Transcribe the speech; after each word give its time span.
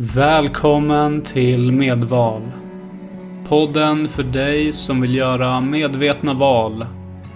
Välkommen 0.00 1.22
till 1.22 1.72
Medval. 1.72 2.42
Podden 3.48 4.08
för 4.08 4.22
dig 4.22 4.72
som 4.72 5.00
vill 5.00 5.14
göra 5.14 5.60
medvetna 5.60 6.34
val, 6.34 6.86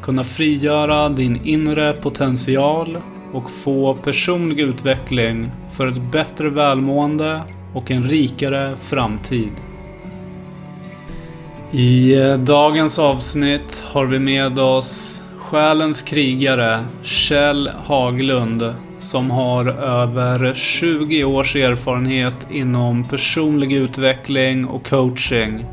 kunna 0.02 0.24
frigöra 0.24 1.08
din 1.08 1.40
inre 1.44 1.92
potential 1.92 2.98
och 3.32 3.50
få 3.50 3.94
personlig 3.94 4.60
utveckling 4.60 5.50
för 5.70 5.88
ett 5.88 6.12
bättre 6.12 6.50
välmående 6.50 7.42
och 7.74 7.90
en 7.90 8.04
rikare 8.04 8.76
framtid. 8.76 9.52
I 11.70 12.14
dagens 12.38 12.98
avsnitt 12.98 13.84
har 13.86 14.06
vi 14.06 14.18
med 14.18 14.58
oss 14.58 15.22
själens 15.38 16.02
krigare 16.02 16.84
Kjell 17.02 17.70
Haglund 17.84 18.74
som 19.02 19.30
har 19.30 19.66
över 19.66 20.54
20 20.54 21.24
års 21.24 21.56
erfarenhet 21.56 22.46
inom 22.50 23.04
personlig 23.04 23.72
utveckling 23.72 24.66
och 24.66 24.88
coaching. 24.88 25.64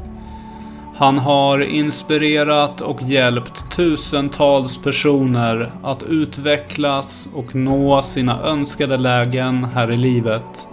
Han 0.95 1.17
har 1.17 1.59
inspirerat 1.59 2.81
och 2.81 3.01
hjälpt 3.01 3.71
tusentals 3.71 4.77
personer 4.77 5.71
att 5.83 6.03
utvecklas 6.03 7.29
och 7.33 7.55
nå 7.55 8.01
sina 8.01 8.43
önskade 8.43 8.97
lägen 8.97 9.63
här 9.63 9.91
i 9.91 9.97
livet. 9.97 10.67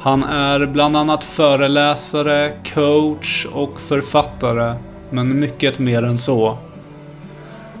Han 0.00 0.24
är 0.24 0.66
bland 0.66 0.96
annat 0.96 1.24
föreläsare, 1.24 2.52
coach 2.74 3.46
och 3.52 3.80
författare, 3.80 4.74
men 5.10 5.40
mycket 5.40 5.78
mer 5.78 6.02
än 6.02 6.18
så. 6.18 6.58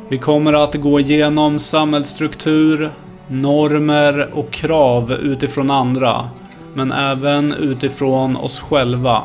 Vi 0.08 0.18
kommer 0.18 0.52
att 0.52 0.74
gå 0.74 1.00
igenom 1.00 1.58
samhällsstruktur, 1.58 2.90
normer 3.28 4.28
och 4.32 4.50
krav 4.50 5.12
utifrån 5.12 5.70
andra, 5.70 6.28
men 6.74 6.92
även 6.92 7.52
utifrån 7.52 8.36
oss 8.36 8.60
själva. 8.60 9.22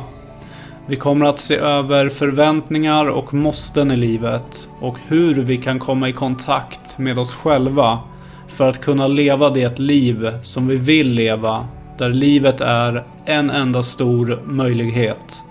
Vi 0.86 0.96
kommer 0.96 1.26
att 1.26 1.40
se 1.40 1.56
över 1.56 2.08
förväntningar 2.08 3.06
och 3.06 3.34
måsten 3.34 3.90
i 3.90 3.96
livet 3.96 4.68
och 4.80 4.98
hur 5.06 5.34
vi 5.34 5.56
kan 5.56 5.78
komma 5.78 6.08
i 6.08 6.12
kontakt 6.12 6.98
med 6.98 7.18
oss 7.18 7.34
själva 7.34 7.98
för 8.48 8.68
att 8.68 8.80
kunna 8.80 9.08
leva 9.08 9.50
det 9.50 9.78
liv 9.78 10.38
som 10.42 10.68
vi 10.68 10.76
vill 10.76 11.10
leva, 11.10 11.66
där 11.98 12.08
livet 12.08 12.60
är 12.60 13.04
en 13.24 13.50
enda 13.50 13.82
stor 13.82 14.42
möjlighet. 14.46 15.42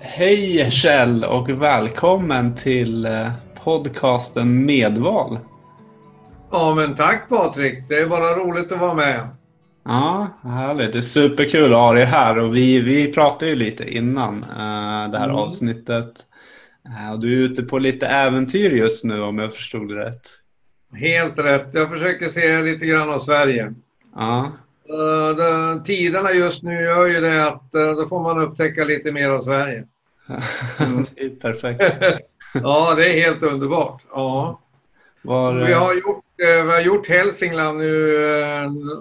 Hej 0.00 0.70
Kjell 0.70 1.24
och 1.24 1.48
välkommen 1.48 2.54
till 2.54 3.06
eh, 3.06 3.30
podcasten 3.64 4.66
Medval. 4.66 5.38
Ja, 6.50 6.74
men 6.74 6.94
tack 6.94 7.28
Patrik. 7.28 7.88
Det 7.88 7.94
är 7.94 8.08
bara 8.08 8.34
roligt 8.34 8.72
att 8.72 8.80
vara 8.80 8.94
med. 8.94 9.28
Ja, 9.84 10.28
härligt. 10.42 10.92
Det 10.92 10.98
är 10.98 11.02
superkul 11.02 11.72
att 11.72 11.78
ha 11.78 11.92
dig 11.92 12.04
här 12.04 12.38
och 12.38 12.56
vi, 12.56 12.80
vi 12.80 13.12
pratade 13.12 13.50
ju 13.50 13.56
lite 13.56 13.94
innan 13.94 14.34
uh, 14.36 15.10
det 15.10 15.18
här 15.18 15.24
mm. 15.24 15.36
avsnittet. 15.36 16.12
Uh, 16.88 17.12
och 17.12 17.20
du 17.20 17.32
är 17.32 17.38
ute 17.38 17.62
på 17.62 17.78
lite 17.78 18.06
äventyr 18.06 18.70
just 18.70 19.04
nu 19.04 19.22
om 19.22 19.38
jag 19.38 19.54
förstod 19.54 19.88
det 19.88 19.94
rätt. 19.94 20.20
Helt 20.92 21.38
rätt. 21.38 21.68
Jag 21.72 21.90
försöker 21.90 22.28
se 22.28 22.62
lite 22.62 22.86
grann 22.86 23.10
av 23.10 23.18
Sverige. 23.18 23.74
Ja. 24.14 24.52
Uh, 24.90 25.36
de, 25.36 25.82
tiderna 25.84 26.32
just 26.32 26.62
nu 26.62 26.82
gör 26.82 27.06
ju 27.06 27.20
det 27.20 27.46
att 27.46 27.72
då 27.72 28.06
får 28.08 28.22
man 28.22 28.38
upptäcka 28.38 28.84
lite 28.84 29.12
mer 29.12 29.30
av 29.30 29.40
Sverige. 29.40 29.84
Mm. 30.78 31.04
det 31.14 31.24
är 31.24 31.30
perfekt. 31.40 31.84
ja, 32.54 32.94
det 32.96 33.06
är 33.06 33.24
helt 33.24 33.42
underbart. 33.42 34.02
Ja. 34.10 34.60
Var, 35.22 35.54
vi, 35.54 35.72
har 35.72 35.94
gjort, 35.94 36.23
vi 36.36 36.70
har 36.70 36.80
gjort 36.80 37.08
Hälsingland 37.08 37.78
nu 37.78 38.18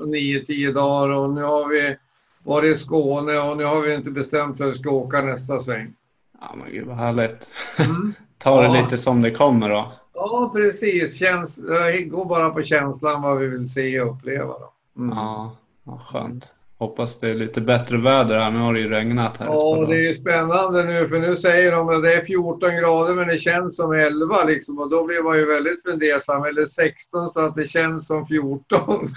nio, 0.06 0.46
tio 0.46 0.72
dagar 0.72 1.16
och 1.16 1.30
nu 1.30 1.42
har 1.42 1.68
vi 1.68 1.96
varit 2.44 2.76
i 2.76 2.80
Skåne 2.80 3.38
och 3.38 3.58
nu 3.58 3.64
har 3.64 3.82
vi 3.82 3.94
inte 3.94 4.12
bestämt 4.12 4.60
hur 4.60 4.66
vi 4.66 4.74
ska 4.74 4.90
åka 4.90 5.22
nästa 5.22 5.60
sväng. 5.60 5.94
Ja 6.42 6.56
men 6.56 6.72
gud 6.72 6.88
vad 6.88 6.98
härligt. 6.98 7.50
Mm. 7.80 8.14
Ta 8.38 8.62
det 8.62 8.68
ja. 8.68 8.82
lite 8.82 8.98
som 8.98 9.22
det 9.22 9.32
kommer 9.32 9.70
då. 9.70 9.92
Ja 10.14 10.52
precis, 10.56 11.20
Käns 11.20 11.60
gå 12.06 12.26
bara 12.26 12.50
på 12.50 12.64
känslan 12.64 13.22
vad 13.22 13.40
vi 13.40 13.48
vill 13.48 13.70
se 13.70 14.02
och 14.02 14.16
uppleva. 14.16 14.54
Då. 14.60 14.74
Mm. 14.98 15.18
Ja, 15.18 15.58
ja, 15.86 16.02
skönt. 16.08 16.56
Hoppas 16.84 17.20
det 17.20 17.30
är 17.30 17.36
lite 17.36 17.62
bättre 17.62 17.98
väder 17.98 18.40
här. 18.40 18.52
Nu 18.52 18.60
har 18.60 18.74
det 18.74 18.80
ju 18.80 18.90
regnat 18.90 19.38
här. 19.38 19.46
Ja, 19.46 19.86
det 19.90 20.10
är 20.10 20.14
spännande 20.14 20.84
nu 20.84 21.08
för 21.08 21.20
nu 21.20 21.36
säger 21.36 21.72
de 21.72 21.90
att 21.90 22.04
det 22.04 22.14
är 22.14 22.22
14 22.22 22.76
grader 22.76 23.16
men 23.16 23.28
det 23.28 23.38
känns 23.38 23.76
som 23.76 23.92
11 23.92 24.44
liksom 24.48 24.80
och 24.80 24.90
då 24.90 25.06
blir 25.06 25.24
man 25.24 25.38
ju 25.38 25.46
väldigt 25.46 25.82
fundersam. 25.84 26.44
Eller 26.44 26.66
16 26.66 27.34
så 27.34 27.40
att 27.40 27.56
det 27.56 27.68
känns 27.68 28.08
som 28.08 28.28
14. 28.28 28.60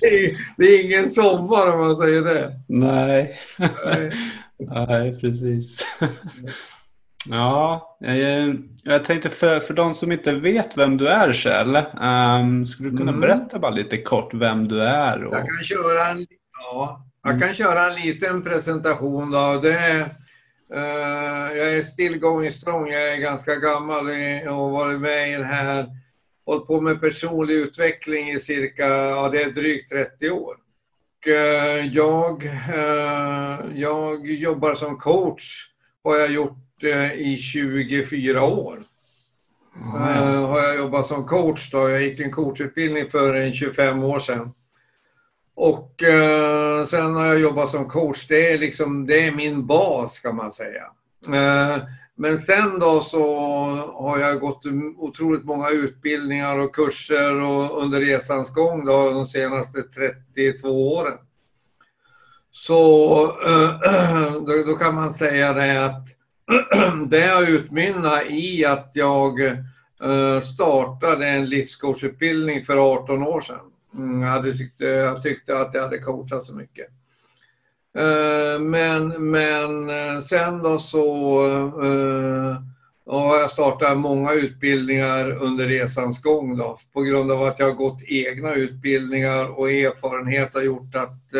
det, 0.00 0.06
är, 0.06 0.36
det, 0.56 0.64
är, 0.64 0.84
ingen 0.84 1.10
sommar 1.10 1.72
om 1.72 1.78
man 1.78 1.96
säger 1.96 2.22
det. 2.22 2.52
Nej, 2.68 3.40
Nej, 3.58 4.12
Nej 4.58 5.20
precis. 5.20 5.86
Ja, 7.28 7.96
jag, 8.00 8.58
jag 8.84 9.04
tänkte 9.04 9.30
för, 9.30 9.60
för 9.60 9.74
de 9.74 9.94
som 9.94 10.12
inte 10.12 10.32
vet 10.32 10.78
vem 10.78 10.96
du 10.96 11.08
är 11.08 11.32
Kjell, 11.32 11.76
um, 11.76 12.66
skulle 12.66 12.90
du 12.90 12.96
kunna 12.96 13.10
mm. 13.10 13.20
berätta 13.20 13.58
bara 13.58 13.70
lite 13.70 14.02
kort 14.02 14.34
vem 14.34 14.68
du 14.68 14.82
är? 14.82 15.24
Och... 15.24 15.34
Jag, 15.34 15.46
kan 15.46 15.62
köra 15.62 16.08
en, 16.08 16.26
ja, 16.62 17.06
jag 17.22 17.34
mm. 17.34 17.40
kan 17.40 17.54
köra 17.54 17.90
en 17.90 17.94
liten 17.94 18.42
presentation. 18.42 19.30
Då. 19.30 19.60
Det 19.62 19.72
är, 19.72 20.00
uh, 20.74 21.56
jag 21.56 21.76
är 21.76 21.82
still 21.82 22.18
going 22.18 22.50
strong, 22.50 22.88
jag 22.88 23.12
är 23.12 23.20
ganska 23.20 23.56
gammal 23.56 24.06
och 24.48 24.54
har 24.54 24.70
varit 24.70 25.00
med 25.00 25.30
i 25.30 25.32
den 25.32 25.44
här, 25.44 25.86
hållit 26.46 26.66
på 26.66 26.80
med 26.80 27.00
personlig 27.00 27.54
utveckling 27.54 28.28
i 28.28 28.38
cirka, 28.38 28.86
ja 28.86 29.28
det 29.28 29.42
är 29.42 29.50
drygt 29.50 29.90
30 29.90 30.30
år. 30.30 30.52
Och, 30.52 31.26
uh, 31.26 31.86
jag, 31.86 32.44
uh, 32.44 33.80
jag 33.80 34.30
jobbar 34.30 34.74
som 34.74 34.98
coach, 34.98 35.66
har 36.04 36.16
jag 36.16 36.30
gjort 36.30 36.69
i 37.14 37.36
24 37.36 38.44
år. 38.44 38.78
Mm. 39.76 40.42
Har 40.42 40.60
jag 40.60 40.76
jobbat 40.76 41.06
som 41.06 41.26
coach 41.26 41.70
då. 41.70 41.90
Jag 41.90 42.02
gick 42.02 42.20
en 42.20 42.30
coachutbildning 42.30 43.10
för 43.10 43.34
en 43.34 43.52
25 43.52 44.04
år 44.04 44.18
sedan. 44.18 44.52
Och 45.54 46.02
uh, 46.02 46.84
sen 46.84 47.14
har 47.14 47.26
jag 47.26 47.40
jobbat 47.40 47.70
som 47.70 47.88
coach. 47.88 48.26
Det 48.28 48.52
är 48.52 48.58
liksom, 48.58 49.06
det 49.06 49.26
är 49.26 49.32
min 49.32 49.66
bas 49.66 50.18
kan 50.20 50.36
man 50.36 50.52
säga. 50.52 50.84
Men 52.16 52.38
sen 52.38 52.78
då 52.78 53.00
så 53.00 53.24
har 53.94 54.18
jag 54.18 54.40
gått 54.40 54.62
otroligt 54.96 55.44
många 55.44 55.70
utbildningar 55.70 56.58
och 56.58 56.74
kurser 56.74 57.40
och 57.40 57.82
under 57.82 58.00
resans 58.00 58.50
gång 58.50 58.84
då, 58.84 59.10
de 59.10 59.26
senaste 59.26 59.82
32 59.82 60.94
åren. 60.94 61.18
Så 62.50 62.72
då 64.66 64.74
kan 64.74 64.94
man 64.94 65.12
säga 65.12 65.52
det 65.52 65.84
att 65.84 66.19
det 67.08 67.26
har 67.26 67.50
utmynnat 67.50 68.30
i 68.30 68.64
att 68.64 68.90
jag 68.92 69.42
eh, 70.02 70.40
startade 70.42 71.26
en 71.26 71.44
livscoachutbildning 71.44 72.64
för 72.64 72.92
18 72.92 73.22
år 73.22 73.40
sedan. 73.40 73.60
Mm, 73.96 74.22
jag, 74.22 74.28
hade 74.28 74.52
tyckte, 74.52 74.88
eh, 74.88 74.92
jag 74.92 75.22
tyckte 75.22 75.58
att 75.58 75.74
jag 75.74 75.82
hade 75.82 75.98
coachat 75.98 76.44
så 76.44 76.54
mycket. 76.54 76.86
Eh, 77.98 78.60
men, 78.60 79.30
men 79.30 80.22
sen 80.22 80.58
då 80.58 80.78
så 80.78 81.40
har 83.06 83.38
jag 83.38 83.50
startat 83.50 83.98
många 83.98 84.32
utbildningar 84.32 85.42
under 85.42 85.66
resans 85.66 86.22
gång 86.22 86.56
då, 86.56 86.78
på 86.92 87.02
grund 87.02 87.32
av 87.32 87.42
att 87.42 87.58
jag 87.58 87.66
har 87.66 87.74
gått 87.74 88.02
egna 88.02 88.54
utbildningar 88.54 89.58
och 89.58 89.70
erfarenhet 89.70 90.54
har 90.54 90.62
gjort 90.62 90.94
att 90.94 91.34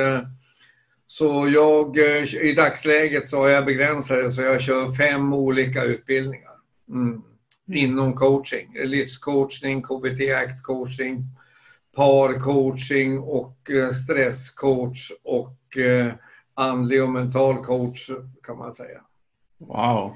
så 1.11 1.49
jag, 1.49 1.99
eh, 1.99 2.35
i 2.35 2.53
dagsläget 2.53 3.29
så 3.29 3.37
har 3.37 3.49
jag 3.49 3.65
begränsat 3.65 4.33
så 4.33 4.43
jag 4.43 4.61
kör 4.61 4.93
fem 4.93 5.33
olika 5.33 5.85
utbildningar 5.85 6.53
mm. 6.89 7.23
inom 7.73 8.15
coaching. 8.15 8.69
Livscoachning, 8.85 9.83
KBT 9.83 10.21
Act 10.37 10.63
coaching, 10.63 11.25
parcoaching 11.97 13.19
och 13.19 13.71
eh, 13.71 13.91
stresscoach 13.91 15.11
och 15.23 15.77
eh, 15.77 16.13
andlig 16.55 17.03
och 17.03 17.11
mental 17.11 17.65
coach 17.65 18.11
kan 18.47 18.59
man 18.59 18.73
säga. 18.73 19.01
Wow. 19.59 20.15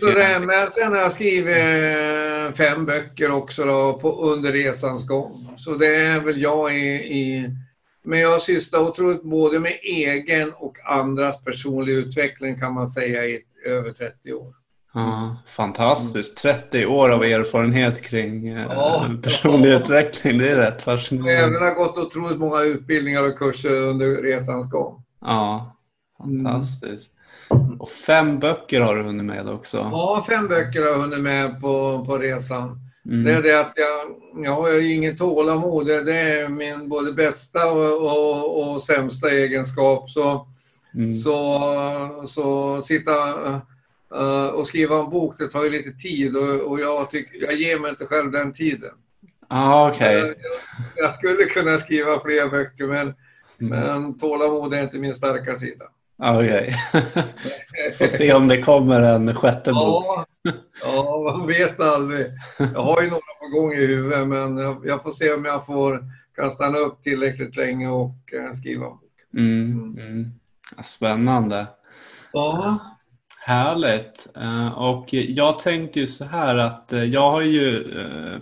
Så 0.00 0.06
det, 0.06 0.40
men 0.40 0.70
sen 0.70 0.92
har 0.92 1.00
jag 1.00 1.12
skrivit 1.12 2.56
fem 2.56 2.86
böcker 2.86 3.30
också 3.30 3.64
då, 3.64 3.98
på, 3.98 4.32
under 4.32 4.52
resans 4.52 5.06
gång. 5.06 5.54
Så 5.56 5.74
det 5.74 5.96
är 5.96 6.20
väl 6.20 6.40
jag 6.40 6.74
i, 6.74 6.88
i 6.94 7.56
men 8.04 8.18
jag 8.18 8.30
har 8.30 8.38
sysslat 8.38 8.82
otroligt 8.82 9.22
både 9.22 9.60
med 9.60 9.78
egen 9.82 10.52
och 10.52 10.76
andras 10.84 11.44
personlig 11.44 11.92
utveckling 11.92 12.58
kan 12.58 12.74
man 12.74 12.88
säga 12.88 13.24
i 13.24 13.40
över 13.66 13.90
30 13.92 14.32
år. 14.32 14.54
Ja, 14.94 15.36
fantastiskt. 15.46 16.36
30 16.36 16.86
år 16.86 17.08
av 17.08 17.24
erfarenhet 17.24 18.02
kring 18.02 18.48
eh, 18.48 18.66
ja, 18.70 19.06
personlig 19.22 19.70
ja. 19.70 19.76
utveckling. 19.76 20.38
Det 20.38 20.52
är 20.52 20.56
rätt 20.56 20.82
fascinerande. 20.82 21.58
Jag 21.58 21.60
har 21.60 21.74
gått 21.74 21.98
otroligt 21.98 22.38
många 22.38 22.62
utbildningar 22.62 23.28
och 23.28 23.38
kurser 23.38 23.80
under 23.80 24.06
resans 24.06 24.70
gång. 24.70 25.04
Ja, 25.20 25.76
fantastiskt. 26.18 27.10
Mm. 27.50 27.80
Och 27.80 27.90
fem 27.90 28.38
böcker 28.38 28.80
har 28.80 28.96
du 28.96 29.02
hunnit 29.02 29.26
med 29.26 29.48
också? 29.48 29.76
Ja, 29.76 30.24
fem 30.28 30.48
böcker 30.48 30.82
har 30.82 30.88
jag 30.88 30.98
hunnit 30.98 31.20
med 31.20 31.60
på, 31.60 32.04
på 32.04 32.18
resan. 32.18 32.80
Mm. 33.06 33.24
Det 33.24 33.32
är 33.32 33.42
det 33.42 33.60
att 33.60 33.72
jag, 33.76 34.44
jag 34.44 34.54
har 34.54 34.72
ju 34.72 34.92
ingen 34.92 35.16
tålamod. 35.16 35.86
Det 35.86 36.20
är 36.20 36.48
min 36.48 36.88
både 36.88 37.12
bästa 37.12 37.72
och, 37.72 38.02
och, 38.02 38.72
och 38.72 38.82
sämsta 38.82 39.30
egenskap. 39.30 40.10
Så, 40.10 40.46
mm. 40.94 41.12
så, 41.12 42.24
så 42.26 42.80
sitta 42.82 43.12
uh, 44.14 44.46
och 44.46 44.66
skriva 44.66 44.98
en 44.98 45.10
bok, 45.10 45.34
det 45.38 45.48
tar 45.48 45.64
ju 45.64 45.70
lite 45.70 45.92
tid 45.92 46.36
och, 46.36 46.70
och 46.70 46.80
jag, 46.80 47.10
tyck, 47.10 47.28
jag 47.32 47.54
ger 47.54 47.78
mig 47.78 47.90
inte 47.90 48.06
själv 48.06 48.30
den 48.30 48.52
tiden. 48.52 48.90
Ah, 49.48 49.90
okay. 49.90 50.18
jag, 50.18 50.34
jag, 50.96 51.12
skulle 51.12 51.44
kunna 51.44 51.78
skriva 51.78 52.20
fler 52.20 52.48
böcker 52.50 52.86
men, 52.86 53.00
mm. 53.00 53.14
men 53.60 54.18
tålamod 54.18 54.74
är 54.74 54.82
inte 54.82 54.98
min 54.98 55.14
starka 55.14 55.54
sida. 55.54 55.84
Okej. 56.24 56.76
Okay. 56.92 57.92
Får 57.98 58.06
se 58.06 58.34
om 58.34 58.48
det 58.48 58.62
kommer 58.62 59.00
en 59.00 59.34
sjätte 59.34 59.72
bok. 59.72 60.04
Ja, 60.04 60.26
ja, 60.82 61.36
man 61.38 61.46
vet 61.46 61.80
aldrig. 61.80 62.26
Jag 62.58 62.82
har 62.82 63.02
ju 63.02 63.10
några 63.10 63.20
på 63.40 63.58
gång 63.58 63.72
i 63.72 63.86
huvudet 63.86 64.28
men 64.28 64.58
jag 64.84 65.02
får 65.02 65.10
se 65.10 65.32
om 65.32 65.44
jag 65.44 65.66
får 65.66 66.04
kan 66.36 66.50
stanna 66.50 66.78
upp 66.78 67.02
tillräckligt 67.02 67.56
länge 67.56 67.88
och 67.88 68.32
eh, 68.32 68.52
skriva 68.52 68.84
en 68.84 68.90
bok. 68.90 69.12
Mm, 69.34 69.72
mm. 69.72 69.98
mm. 69.98 70.32
Spännande. 70.84 71.66
Ja. 72.32 72.78
Härligt. 73.44 74.26
Eh, 74.36 74.68
och 74.68 75.06
jag 75.12 75.58
tänkte 75.58 76.00
ju 76.00 76.06
så 76.06 76.24
här 76.24 76.56
att 76.56 76.92
eh, 76.92 77.04
jag 77.04 77.30
har 77.30 77.40
ju 77.40 77.98
eh, 78.00 78.40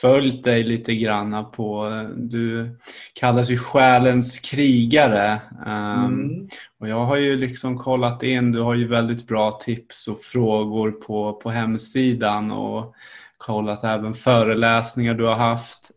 följt 0.00 0.44
dig 0.44 0.62
lite 0.62 0.94
grann 0.94 1.50
på, 1.52 1.90
du 2.16 2.76
kallas 3.14 3.50
ju 3.50 3.58
själens 3.58 4.38
krigare. 4.38 5.40
Mm. 5.66 6.48
Och 6.80 6.88
jag 6.88 7.04
har 7.04 7.16
ju 7.16 7.36
liksom 7.36 7.78
kollat 7.78 8.22
in, 8.22 8.52
du 8.52 8.60
har 8.60 8.74
ju 8.74 8.88
väldigt 8.88 9.26
bra 9.26 9.50
tips 9.50 10.08
och 10.08 10.20
frågor 10.20 10.90
på, 10.90 11.32
på 11.32 11.50
hemsidan 11.50 12.50
och 12.50 12.94
kollat 13.36 13.84
även 13.84 14.14
föreläsningar 14.14 15.14
du 15.14 15.26
har 15.26 15.36
haft. 15.36 15.90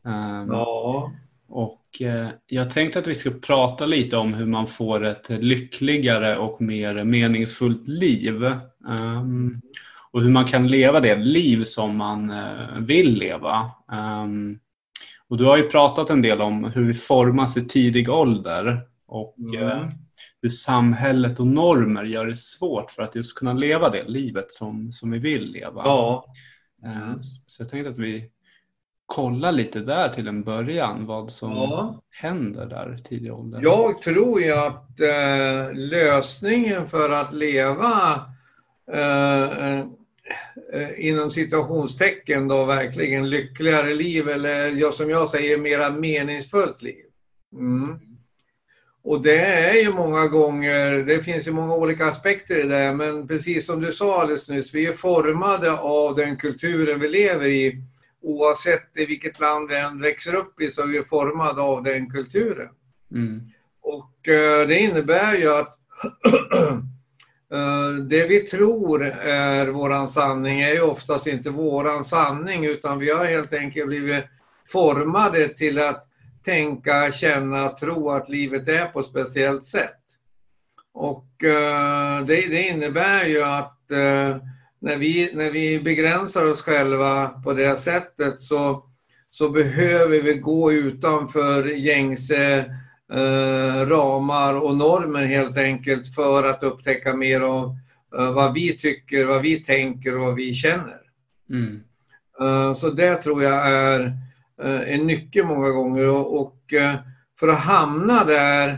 Ja. 0.47 1.11
Och 1.49 1.81
Eh, 2.01 2.29
jag 2.47 2.71
tänkte 2.71 2.99
att 2.99 3.07
vi 3.07 3.15
ska 3.15 3.31
prata 3.31 3.85
lite 3.85 4.17
om 4.17 4.33
hur 4.33 4.45
man 4.45 4.67
får 4.67 5.05
ett 5.05 5.29
lyckligare 5.29 6.37
och 6.37 6.61
mer 6.61 7.03
meningsfullt 7.03 7.87
liv. 7.87 8.43
Um, 8.87 9.61
och 10.11 10.21
hur 10.21 10.29
man 10.29 10.45
kan 10.45 10.67
leva 10.67 10.99
det 10.99 11.15
liv 11.15 11.63
som 11.63 11.97
man 11.97 12.31
uh, 12.31 12.79
vill 12.79 13.17
leva. 13.17 13.71
Um, 13.91 14.59
och 15.27 15.37
du 15.37 15.45
har 15.45 15.57
ju 15.57 15.69
pratat 15.69 16.09
en 16.09 16.21
del 16.21 16.41
om 16.41 16.63
hur 16.63 16.83
vi 16.83 16.93
formas 16.93 17.57
i 17.57 17.67
tidig 17.67 18.09
ålder 18.09 18.81
och 19.07 19.35
mm. 19.39 19.63
uh, 19.63 19.89
hur 20.41 20.49
samhället 20.49 21.39
och 21.39 21.47
normer 21.47 22.03
gör 22.03 22.25
det 22.25 22.35
svårt 22.35 22.91
för 22.91 23.03
att 23.03 23.15
just 23.15 23.37
kunna 23.37 23.53
leva 23.53 23.89
det 23.89 24.03
livet 24.03 24.51
som, 24.51 24.91
som 24.91 25.11
vi 25.11 25.19
vill 25.19 25.51
leva. 25.51 25.81
Ja. 25.85 26.25
Mm. 26.83 27.19
Så 27.21 27.61
jag 27.61 27.69
tänkte 27.69 27.89
att 27.89 27.97
vi 27.97 28.31
kolla 29.07 29.51
lite 29.51 29.79
där 29.79 30.09
till 30.09 30.27
en 30.27 30.43
början 30.43 31.05
vad 31.05 31.31
som 31.31 31.51
ja. 31.51 32.01
händer 32.09 32.65
där 32.65 32.97
tidig 33.03 33.33
ålder? 33.33 33.59
Jag 33.63 34.01
tror 34.01 34.41
ju 34.41 34.51
att 34.51 35.01
eh, 35.01 35.73
lösningen 35.73 36.87
för 36.87 37.09
att 37.09 37.33
leva 37.33 38.25
eh, 38.93 39.79
eh, 39.79 39.85
inom 40.97 41.29
situationstecken 41.29 42.47
då 42.47 42.65
verkligen 42.65 43.29
lyckligare 43.29 43.93
liv 43.93 44.29
eller 44.29 44.81
ja, 44.81 44.91
som 44.91 45.09
jag 45.09 45.29
säger 45.29 45.57
mera 45.57 45.89
meningsfullt 45.89 46.81
liv. 46.81 47.05
Mm. 47.53 47.99
Och 49.03 49.21
det 49.21 49.39
är 49.45 49.83
ju 49.83 49.93
många 49.93 50.27
gånger, 50.27 50.91
det 50.91 51.23
finns 51.23 51.47
ju 51.47 51.51
många 51.51 51.75
olika 51.75 52.05
aspekter 52.05 52.57
i 52.57 52.67
det, 52.67 52.93
men 52.93 53.27
precis 53.27 53.65
som 53.65 53.81
du 53.81 53.91
sa 53.91 54.21
alldeles 54.21 54.49
nyss, 54.49 54.73
vi 54.73 54.85
är 54.85 54.93
formade 54.93 55.71
av 55.79 56.15
den 56.15 56.37
kulturen 56.37 56.99
vi 56.99 57.07
lever 57.07 57.47
i 57.47 57.83
oavsett 58.27 58.97
i 58.97 59.05
vilket 59.05 59.39
land 59.39 59.69
vi 59.69 59.75
än 59.75 60.01
växer 60.01 60.35
upp 60.35 60.61
i 60.61 60.71
så 60.71 60.81
är 60.81 60.87
vi 60.87 61.03
formade 61.03 61.61
av 61.61 61.83
den 61.83 62.09
kulturen. 62.09 62.69
Mm. 63.11 63.41
Och 63.81 64.27
eh, 64.27 64.67
det 64.67 64.79
innebär 64.79 65.35
ju 65.35 65.53
att 65.53 65.77
eh, 67.53 67.89
det 68.09 68.27
vi 68.27 68.39
tror 68.39 69.05
är 69.21 69.67
våran 69.67 70.07
sanning 70.07 70.61
är 70.61 70.73
ju 70.73 70.81
oftast 70.81 71.27
inte 71.27 71.49
våran 71.49 72.03
sanning 72.03 72.65
utan 72.65 72.99
vi 72.99 73.11
har 73.11 73.25
helt 73.25 73.53
enkelt 73.53 73.87
blivit 73.87 74.25
formade 74.71 75.47
till 75.47 75.79
att 75.79 76.03
tänka, 76.45 77.11
känna, 77.11 77.69
tro 77.69 78.09
att 78.09 78.29
livet 78.29 78.67
är 78.67 78.85
på 78.85 78.99
ett 78.99 79.05
speciellt 79.05 79.63
sätt. 79.63 80.03
Och 80.93 81.43
eh, 81.43 82.25
det, 82.25 82.35
det 82.47 82.61
innebär 82.61 83.25
ju 83.25 83.43
att 83.43 83.91
när 84.79 84.97
vi, 84.97 85.29
när 85.33 85.51
vi 85.51 85.79
begränsar 85.79 86.45
oss 86.45 86.61
själva 86.61 87.27
på 87.27 87.53
det 87.53 87.75
sättet 87.75 88.39
så, 88.39 88.83
så 89.29 89.49
behöver 89.49 90.21
vi 90.21 90.33
gå 90.33 90.71
utanför 90.71 91.65
gängse 91.65 92.57
eh, 93.13 93.87
ramar 93.87 94.53
och 94.53 94.77
normer 94.77 95.25
helt 95.25 95.57
enkelt 95.57 96.15
för 96.15 96.43
att 96.43 96.63
upptäcka 96.63 97.15
mer 97.15 97.41
av 97.41 97.75
eh, 98.17 98.33
vad 98.33 98.53
vi 98.53 98.77
tycker, 98.77 99.25
vad 99.25 99.41
vi 99.41 99.63
tänker 99.63 100.17
och 100.17 100.25
vad 100.25 100.35
vi 100.35 100.53
känner. 100.53 101.01
Mm. 101.49 101.83
Eh, 102.41 102.73
så 102.73 102.89
det 102.89 103.15
tror 103.15 103.43
jag 103.43 103.69
är 103.69 103.99
eh, 104.63 104.93
en 104.93 105.07
nyckel 105.07 105.45
många 105.45 105.69
gånger 105.69 106.07
och, 106.07 106.41
och 106.41 106.73
eh, 106.73 106.95
för 107.39 107.47
att 107.47 107.59
hamna 107.59 108.23
där 108.23 108.77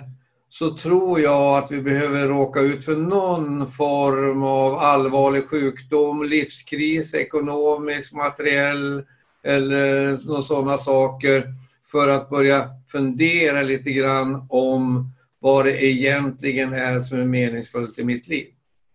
så 0.49 0.69
tror 0.75 1.19
jag 1.19 1.57
att 1.57 1.71
vi 1.71 1.81
behöver 1.81 2.27
råka 2.27 2.59
ut 2.59 2.85
för 2.85 2.95
någon 2.95 3.67
form 3.67 4.43
av 4.43 4.75
allvarlig 4.75 5.45
sjukdom, 5.49 6.23
livskris, 6.23 7.13
ekonomisk, 7.13 8.13
materiell 8.13 9.03
eller 9.43 10.15
sådana 10.41 10.77
saker 10.77 11.53
för 11.91 12.07
att 12.07 12.29
börja 12.29 12.69
fundera 12.91 13.61
lite 13.61 13.91
grann 13.91 14.47
om 14.49 15.11
vad 15.39 15.65
det 15.65 15.83
egentligen 15.85 16.73
är 16.73 16.99
som 16.99 17.19
är 17.19 17.25
meningsfullt 17.25 17.99
i 17.99 18.03
mitt 18.03 18.27
liv. 18.27 18.47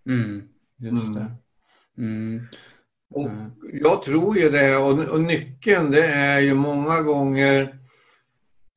Mm, 0.06 0.42
just 0.78 1.14
det. 1.14 1.26
Mm. 1.98 2.42
Och 3.10 3.30
jag 3.72 4.02
tror 4.02 4.38
ju 4.38 4.50
det 4.50 4.76
och, 4.76 4.98
och 4.98 5.20
nyckeln 5.20 5.90
det 5.90 6.06
är 6.06 6.40
ju 6.40 6.54
många 6.54 7.02
gånger 7.02 7.78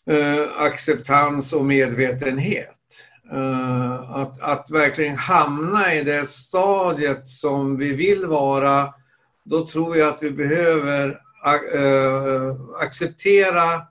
eh, 0.10 0.62
acceptans 0.62 1.54
och 1.54 1.66
medvetenhet. 1.66 2.70
Eh, 3.32 4.12
att, 4.12 4.42
att 4.42 4.72
verkligen 4.72 5.16
hamna 5.16 5.94
i 5.94 6.04
det 6.04 6.30
stadiet 6.30 7.30
som 7.30 7.78
vi 7.78 7.94
vill 7.94 8.26
vara, 8.26 8.94
då 9.44 9.68
tror 9.68 9.98
jag 9.98 10.10
att 10.10 10.24
vi 10.24 10.32
behöver 10.32 11.10
uh, 11.76 12.56
acceptera 12.84 13.82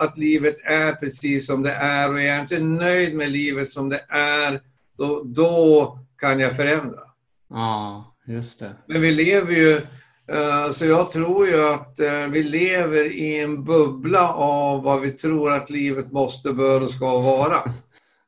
att 0.00 0.18
livet 0.18 0.54
är 0.64 0.92
precis 0.92 1.46
som 1.46 1.62
det 1.62 1.72
är 1.72 2.10
och 2.10 2.20
är 2.20 2.26
jag 2.26 2.40
inte 2.40 2.58
nöjd 2.58 3.14
med 3.14 3.30
livet 3.30 3.70
som 3.70 3.88
det 3.88 4.04
är, 4.08 4.60
då, 4.98 5.22
då 5.24 5.98
kan 6.18 6.40
jag 6.40 6.56
förändra. 6.56 7.00
Ja, 7.50 8.14
just 8.26 8.60
det. 8.60 8.72
Men 8.86 9.00
vi 9.00 9.10
lever 9.10 9.52
ju 9.52 9.74
Eh, 9.76 9.82
så 10.72 10.84
jag 10.84 11.10
tror 11.10 11.46
ju 11.46 11.74
att 11.74 12.00
eh, 12.00 12.26
vi 12.30 12.42
lever 12.42 13.16
i 13.16 13.40
en 13.40 13.64
bubbla 13.64 14.32
av 14.34 14.82
vad 14.82 15.00
vi 15.00 15.10
tror 15.10 15.52
att 15.52 15.70
livet 15.70 16.12
måste, 16.12 16.52
bör 16.52 16.82
och 16.82 16.90
ska 16.90 17.20
vara. 17.20 17.56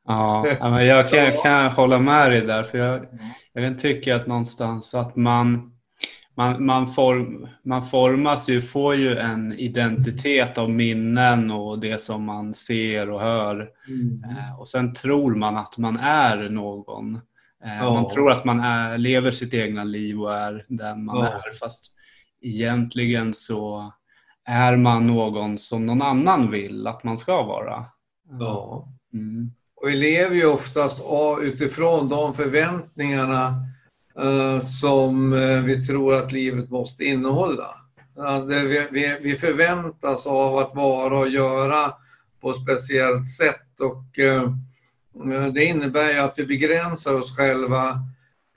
Ja, 0.09 0.45
men 0.61 0.85
jag 0.85 1.09
kan, 1.09 1.19
jag 1.19 1.41
kan 1.41 1.71
hålla 1.71 1.99
med 1.99 2.31
dig 2.31 2.41
där. 2.41 2.63
För 2.63 2.77
jag, 2.77 3.05
jag 3.53 3.63
kan 3.63 3.77
tycka 3.77 4.15
att 4.15 4.27
någonstans 4.27 4.95
att 4.95 5.15
man, 5.15 5.71
man, 6.35 6.65
man, 6.65 6.87
form, 6.87 7.47
man 7.63 7.81
formas 7.81 8.49
ju, 8.49 8.61
får 8.61 8.95
ju 8.95 9.17
en 9.17 9.53
identitet 9.53 10.57
av 10.57 10.69
minnen 10.69 11.51
och 11.51 11.79
det 11.79 12.01
som 12.01 12.23
man 12.23 12.53
ser 12.53 13.09
och 13.09 13.21
hör. 13.21 13.69
Mm. 13.87 14.23
Eh, 14.23 14.59
och 14.59 14.67
sen 14.67 14.93
tror 14.93 15.35
man 15.35 15.57
att 15.57 15.77
man 15.77 15.97
är 15.97 16.49
någon. 16.49 17.19
Eh, 17.67 17.77
ja. 17.77 17.93
Man 17.93 18.07
tror 18.07 18.31
att 18.31 18.45
man 18.45 18.59
är, 18.59 18.97
lever 18.97 19.31
sitt 19.31 19.53
egna 19.53 19.83
liv 19.83 20.21
och 20.21 20.33
är 20.33 20.65
den 20.67 21.05
man 21.05 21.17
ja. 21.17 21.25
är 21.25 21.57
fast 21.59 21.91
egentligen 22.41 23.33
så 23.33 23.93
är 24.45 24.77
man 24.77 25.07
någon 25.07 25.57
som 25.57 25.85
någon 25.85 26.01
annan 26.01 26.51
vill 26.51 26.87
att 26.87 27.03
man 27.03 27.17
ska 27.17 27.43
vara. 27.43 27.85
Ja. 28.39 28.87
Mm. 29.13 29.51
Och 29.75 29.89
vi 29.89 29.95
lever 29.95 30.35
ju 30.35 30.45
oftast 30.45 31.01
utifrån 31.41 32.09
de 32.09 32.33
förväntningarna 32.33 33.53
uh, 34.23 34.59
som 34.59 35.31
vi 35.65 35.85
tror 35.85 36.15
att 36.15 36.31
livet 36.31 36.69
måste 36.69 37.03
innehålla. 37.03 37.67
Vi, 39.21 39.37
förväntas 39.39 40.27
av 40.27 40.57
att 40.57 40.75
vara 40.75 41.19
och 41.19 41.29
göra 41.29 41.93
på 42.41 42.51
ett 42.51 42.61
speciellt 42.61 43.27
sätt 43.27 43.79
och 43.81 44.19
Eh, 44.19 44.53
det 45.53 45.65
innebär 45.65 46.13
ju 46.13 46.19
att 46.19 46.39
vi 46.39 46.45
begränsar 46.45 47.13
oss 47.13 47.37
själva 47.37 47.99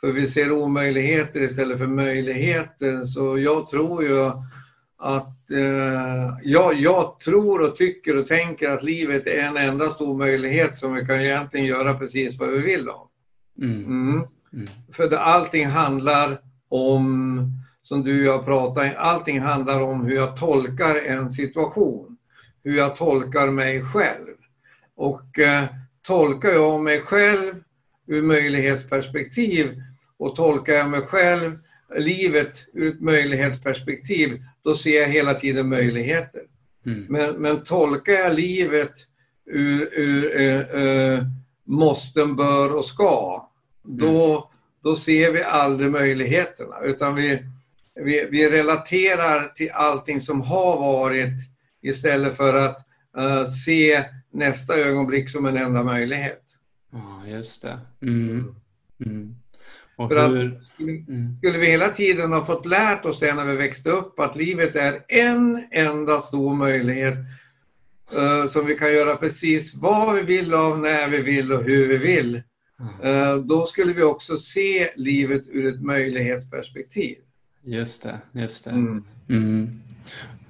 för 0.00 0.12
vi 0.12 0.26
ser 0.26 0.52
omöjligheter 0.52 1.40
istället 1.40 1.78
för 1.78 1.86
möjligheter. 1.86 3.04
Så 3.04 3.38
jag 3.38 3.68
tror 3.68 4.02
ju 4.02 4.30
att 4.98 5.50
eh, 5.50 6.38
jag, 6.42 6.74
jag, 6.74 7.20
tror 7.20 7.60
och 7.60 7.76
tycker 7.76 8.16
och 8.16 8.26
tänker 8.26 8.68
att 8.68 8.82
livet 8.82 9.26
är 9.26 9.44
en 9.44 9.56
enda 9.56 9.90
stor 9.90 10.18
möjlighet 10.18 10.76
som 10.76 10.94
vi 10.94 11.06
kan 11.06 11.20
egentligen 11.20 11.66
göra 11.66 11.94
precis 11.94 12.38
vad 12.38 12.48
vi 12.50 12.58
vill 12.58 12.88
av. 12.88 13.08
Mm. 13.62 13.84
Mm. 13.84 14.24
Mm. 14.52 14.66
För 14.92 15.16
allting 15.16 15.66
handlar 15.66 16.40
om 16.68 17.60
som 17.82 18.04
du 18.04 18.28
och 18.28 18.34
jag 18.34 18.44
pratar 18.44 18.94
allting 18.94 19.40
handlar 19.40 19.82
om 19.82 20.04
hur 20.04 20.14
jag 20.14 20.36
tolkar 20.36 21.06
en 21.06 21.30
situation. 21.30 22.16
Hur 22.64 22.76
jag 22.76 22.96
tolkar 22.96 23.50
mig 23.50 23.84
själv. 23.84 24.34
Och 24.96 25.38
eh, 25.38 25.64
tolkar 26.06 26.50
jag 26.50 26.80
mig 26.80 27.00
själv 27.00 27.54
ur 28.06 28.22
möjlighetsperspektiv 28.22 29.82
och 30.18 30.36
tolkar 30.36 30.72
jag 30.72 30.90
mig 30.90 31.00
själv, 31.00 31.58
livet 31.96 32.66
ur 32.72 32.94
ett 32.94 33.00
möjlighetsperspektiv, 33.00 34.42
då 34.64 34.74
ser 34.74 35.00
jag 35.00 35.08
hela 35.08 35.34
tiden 35.34 35.68
möjligheter. 35.68 36.40
Mm. 36.86 37.06
Men, 37.08 37.34
men 37.34 37.64
tolkar 37.64 38.12
jag 38.12 38.34
livet 38.34 38.92
ur, 39.46 39.88
ur 39.92 40.40
eh, 40.40 40.82
eh, 40.82 41.24
måsten, 41.64 42.36
bör 42.36 42.76
och 42.76 42.84
ska, 42.84 43.48
då, 43.82 44.30
mm. 44.30 44.42
då 44.82 44.96
ser 44.96 45.32
vi 45.32 45.42
aldrig 45.42 45.90
möjligheterna. 45.90 46.80
Utan 46.84 47.14
vi, 47.14 47.42
vi, 47.94 48.28
vi 48.30 48.50
relaterar 48.50 49.48
till 49.48 49.70
allting 49.70 50.20
som 50.20 50.40
har 50.40 50.76
varit 50.76 51.34
istället 51.82 52.36
för 52.36 52.54
att 52.54 52.86
uh, 53.18 53.44
se 53.44 54.04
nästa 54.32 54.76
ögonblick 54.76 55.30
som 55.30 55.46
en 55.46 55.56
enda 55.56 55.82
möjlighet. 55.82 56.42
Ja, 56.92 57.22
just 57.26 57.62
det. 57.62 57.80
Mm. 58.02 58.54
Mm. 59.06 59.36
för 59.96 60.28
hur... 60.28 60.56
att, 60.56 60.64
skulle, 60.64 60.92
mm. 60.92 61.36
skulle 61.38 61.58
vi 61.58 61.66
hela 61.66 61.88
tiden 61.88 62.32
ha 62.32 62.44
fått 62.44 62.66
lärt 62.66 63.06
oss 63.06 63.20
det 63.20 63.34
när 63.34 63.44
vi 63.44 63.56
växte 63.56 63.90
upp, 63.90 64.20
att 64.20 64.36
livet 64.36 64.76
är 64.76 65.04
en 65.08 65.64
enda 65.70 66.20
stor 66.20 66.54
möjlighet 66.54 67.18
uh, 68.16 68.46
som 68.46 68.66
vi 68.66 68.74
kan 68.74 68.92
göra 68.92 69.16
precis 69.16 69.74
vad 69.74 70.16
vi 70.16 70.22
vill 70.22 70.54
av, 70.54 70.78
när 70.78 71.08
vi 71.08 71.22
vill 71.22 71.52
och 71.52 71.64
hur 71.64 71.88
vi 71.88 71.96
vill. 71.96 72.42
Uh, 73.04 73.34
då 73.44 73.66
skulle 73.66 73.92
vi 73.92 74.02
också 74.02 74.36
se 74.36 74.90
livet 74.96 75.42
ur 75.48 75.66
ett 75.66 75.82
möjlighetsperspektiv. 75.82 77.16
Just 77.64 78.02
det, 78.02 78.18
just 78.32 78.64
det. 78.64 78.70
Mm. 78.70 79.04
Mm. 79.28 79.80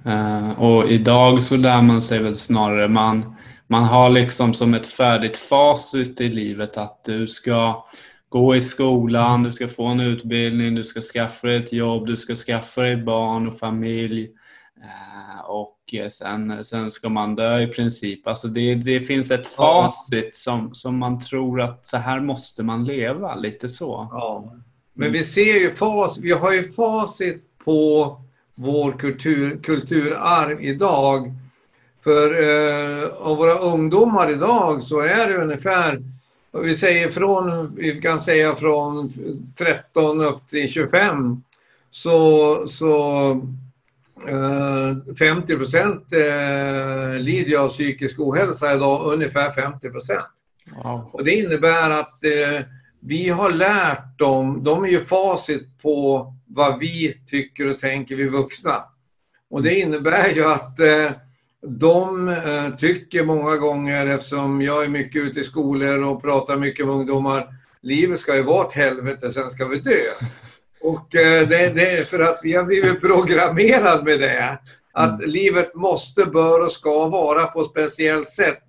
Uh, 0.05 0.59
och 0.59 0.91
idag 0.91 1.43
så 1.43 1.57
lär 1.57 1.81
man 1.81 2.01
sig 2.01 2.19
väl 2.19 2.35
snarare, 2.35 2.87
man, 2.87 3.35
man 3.71 3.83
har 3.83 4.09
liksom 4.09 4.53
som 4.53 4.73
ett 4.73 4.87
färdigt 4.87 5.37
facit 5.37 6.21
i 6.21 6.29
livet 6.29 6.77
att 6.77 7.03
du 7.03 7.27
ska 7.27 7.85
gå 8.29 8.55
i 8.55 8.61
skolan, 8.61 9.43
du 9.43 9.51
ska 9.51 9.67
få 9.67 9.85
en 9.85 9.99
utbildning, 9.99 10.75
du 10.75 10.83
ska 10.83 11.01
skaffa 11.01 11.47
dig 11.47 11.57
ett 11.57 11.73
jobb, 11.73 12.07
du 12.07 12.17
ska 12.17 12.35
skaffa 12.35 12.81
dig 12.81 12.97
barn 12.97 13.47
och 13.47 13.57
familj. 13.57 14.29
Uh, 14.77 15.49
och 15.49 15.77
sen, 16.11 16.65
sen 16.65 16.91
ska 16.91 17.09
man 17.09 17.35
dö 17.35 17.61
i 17.61 17.67
princip. 17.67 18.27
Alltså 18.27 18.47
det, 18.47 18.75
det 18.75 18.99
finns 18.99 19.31
ett 19.31 19.47
facit 19.47 20.35
som, 20.35 20.73
som 20.73 20.97
man 20.97 21.19
tror 21.19 21.61
att 21.61 21.87
så 21.87 21.97
här 21.97 22.19
måste 22.19 22.63
man 22.63 22.83
leva, 22.83 23.35
lite 23.35 23.69
så. 23.69 24.07
Ja. 24.11 24.53
Men 24.93 25.11
vi 25.11 25.23
ser 25.23 25.59
ju 25.59 25.69
facit, 25.69 26.23
vi 26.23 26.31
har 26.31 26.53
ju 26.53 26.63
facit 26.63 27.57
på 27.65 28.17
vår 28.55 28.91
kultur, 28.91 29.63
kulturarv 29.63 30.61
idag. 30.61 31.35
För 32.03 32.31
eh, 32.31 33.07
av 33.09 33.37
våra 33.37 33.59
ungdomar 33.59 34.31
idag 34.31 34.83
så 34.83 34.99
är 34.99 35.29
det 35.29 35.37
ungefär, 35.37 36.03
vi 36.63 36.75
säger 36.75 37.09
från, 37.09 37.75
vi 37.75 38.01
kan 38.01 38.19
säga 38.19 38.55
från 38.55 39.13
13 39.57 40.21
upp 40.21 40.47
till 40.49 40.69
25, 40.69 41.43
så, 41.91 42.67
så 42.67 43.29
eh, 44.27 45.15
50 45.19 45.57
procent 45.57 46.13
eh, 46.13 47.19
lider 47.19 47.57
av 47.57 47.67
psykisk 47.67 48.19
ohälsa 48.19 48.75
idag, 48.75 49.13
ungefär 49.13 49.51
50 49.51 49.89
procent. 49.89 50.25
Wow. 50.83 51.09
Och 51.13 51.25
det 51.25 51.31
innebär 51.31 51.89
att 51.89 52.23
eh, 52.23 52.65
vi 52.99 53.29
har 53.29 53.51
lärt 53.51 54.19
dem, 54.19 54.63
de 54.63 54.83
är 54.83 54.87
ju 54.87 54.99
facit 54.99 55.81
på 55.81 56.33
vad 56.47 56.79
vi 56.79 57.13
tycker 57.25 57.69
och 57.69 57.79
tänker, 57.79 58.15
vi 58.15 58.29
vuxna. 58.29 58.83
Och 59.49 59.63
det 59.63 59.79
innebär 59.79 60.29
ju 60.29 60.45
att 60.45 60.79
eh, 60.79 61.11
de 61.67 62.27
eh, 62.27 62.75
tycker 62.77 63.25
många 63.25 63.57
gånger, 63.57 64.05
eftersom 64.05 64.61
jag 64.61 64.83
är 64.83 64.89
mycket 64.89 65.21
ute 65.21 65.39
i 65.39 65.43
skolor 65.43 66.03
och 66.03 66.21
pratar 66.21 66.57
mycket 66.57 66.85
med 66.85 66.95
ungdomar, 66.95 67.47
livet 67.81 68.19
ska 68.19 68.35
ju 68.35 68.43
vara 68.43 68.67
ett 68.67 68.73
helvete, 68.73 69.31
sen 69.31 69.49
ska 69.49 69.65
vi 69.65 69.79
dö. 69.79 69.99
Och 70.81 71.15
eh, 71.15 71.47
det, 71.47 71.75
det 71.75 71.97
är 71.97 72.03
för 72.03 72.19
att 72.19 72.39
vi 72.43 72.53
har 72.53 72.63
blivit 72.63 73.01
programmerade 73.01 74.03
med 74.03 74.19
det. 74.19 74.59
Att 74.93 75.19
mm. 75.19 75.29
livet 75.29 75.75
måste, 75.75 76.25
bör 76.25 76.65
och 76.65 76.71
ska 76.71 77.07
vara 77.07 77.45
på 77.45 77.61
ett 77.61 77.69
speciellt 77.69 78.29
sätt. 78.29 78.59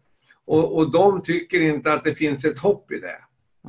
Och, 0.47 0.77
och 0.77 0.91
de 0.91 1.23
tycker 1.23 1.61
inte 1.61 1.93
att 1.93 2.05
det 2.05 2.15
finns 2.15 2.45
ett 2.45 2.59
hopp 2.59 2.93
i 2.93 2.99
det. 2.99 3.19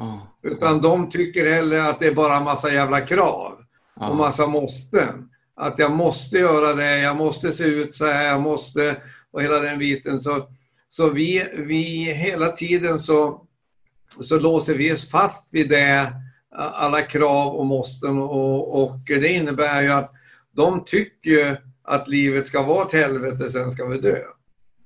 Mm. 0.02 0.18
Utan 0.44 0.82
de 0.82 1.10
tycker 1.10 1.52
hellre 1.52 1.84
att 1.84 2.00
det 2.00 2.08
är 2.08 2.14
bara 2.14 2.40
massa 2.40 2.74
jävla 2.74 3.02
krav 3.02 3.54
och 3.96 4.16
massa 4.16 4.48
måsten. 4.48 5.30
Att 5.56 5.80
jag 5.80 5.92
måste 5.92 6.38
göra 6.38 6.74
det, 6.74 7.00
jag 7.00 7.18
måste 7.18 7.52
se 7.52 7.64
ut 7.64 7.96
så 7.96 8.06
här, 8.06 8.28
jag 8.28 8.42
måste 8.42 8.98
och 9.32 9.42
hela 9.42 9.60
den 9.60 9.80
biten. 9.80 10.22
Så, 10.22 10.48
så 10.90 11.10
vi, 11.10 11.48
vi 11.58 12.14
hela 12.14 12.52
tiden 12.52 13.00
så, 13.00 13.42
så 14.22 14.40
låser 14.40 14.74
vi 14.74 14.94
oss 14.94 15.10
fast 15.10 15.54
vid 15.54 15.70
det, 15.70 16.14
alla 16.56 17.02
krav 17.02 17.56
och 17.56 17.66
måsten 17.66 18.18
och, 18.18 18.84
och 18.84 19.00
det 19.08 19.30
innebär 19.30 19.82
ju 19.82 19.90
att 19.90 20.12
de 20.52 20.84
tycker 20.86 21.62
att 21.84 22.08
livet 22.08 22.48
ska 22.48 22.64
vara 22.64 22.86
ett 22.86 22.94
helvete, 22.94 23.50
sen 23.50 23.72
ska 23.72 23.86
vi 23.86 23.98
dö. 23.98 24.18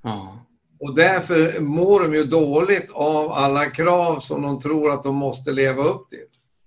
Ja. 0.03 0.45
Och 0.79 0.95
därför 0.95 1.59
mår 1.61 1.99
de 1.99 2.15
ju 2.15 2.23
dåligt 2.23 2.91
av 2.91 3.31
alla 3.31 3.65
krav 3.65 4.19
som 4.19 4.41
de 4.41 4.59
tror 4.59 4.93
att 4.93 5.03
de 5.03 5.15
måste 5.15 5.51
leva 5.51 5.83
upp 5.83 6.09
till. 6.09 6.25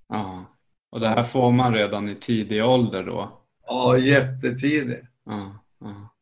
Ja. 0.08 0.44
Och 0.92 1.00
det 1.00 1.08
här 1.08 1.22
får 1.22 1.50
man 1.50 1.74
redan 1.74 2.08
i 2.08 2.14
tidig 2.14 2.64
ålder 2.64 3.02
då? 3.02 3.39
Ja, 3.70 3.98
jättetidig. 3.98 4.98
Ja, 5.26 5.64
ja. 5.80 6.14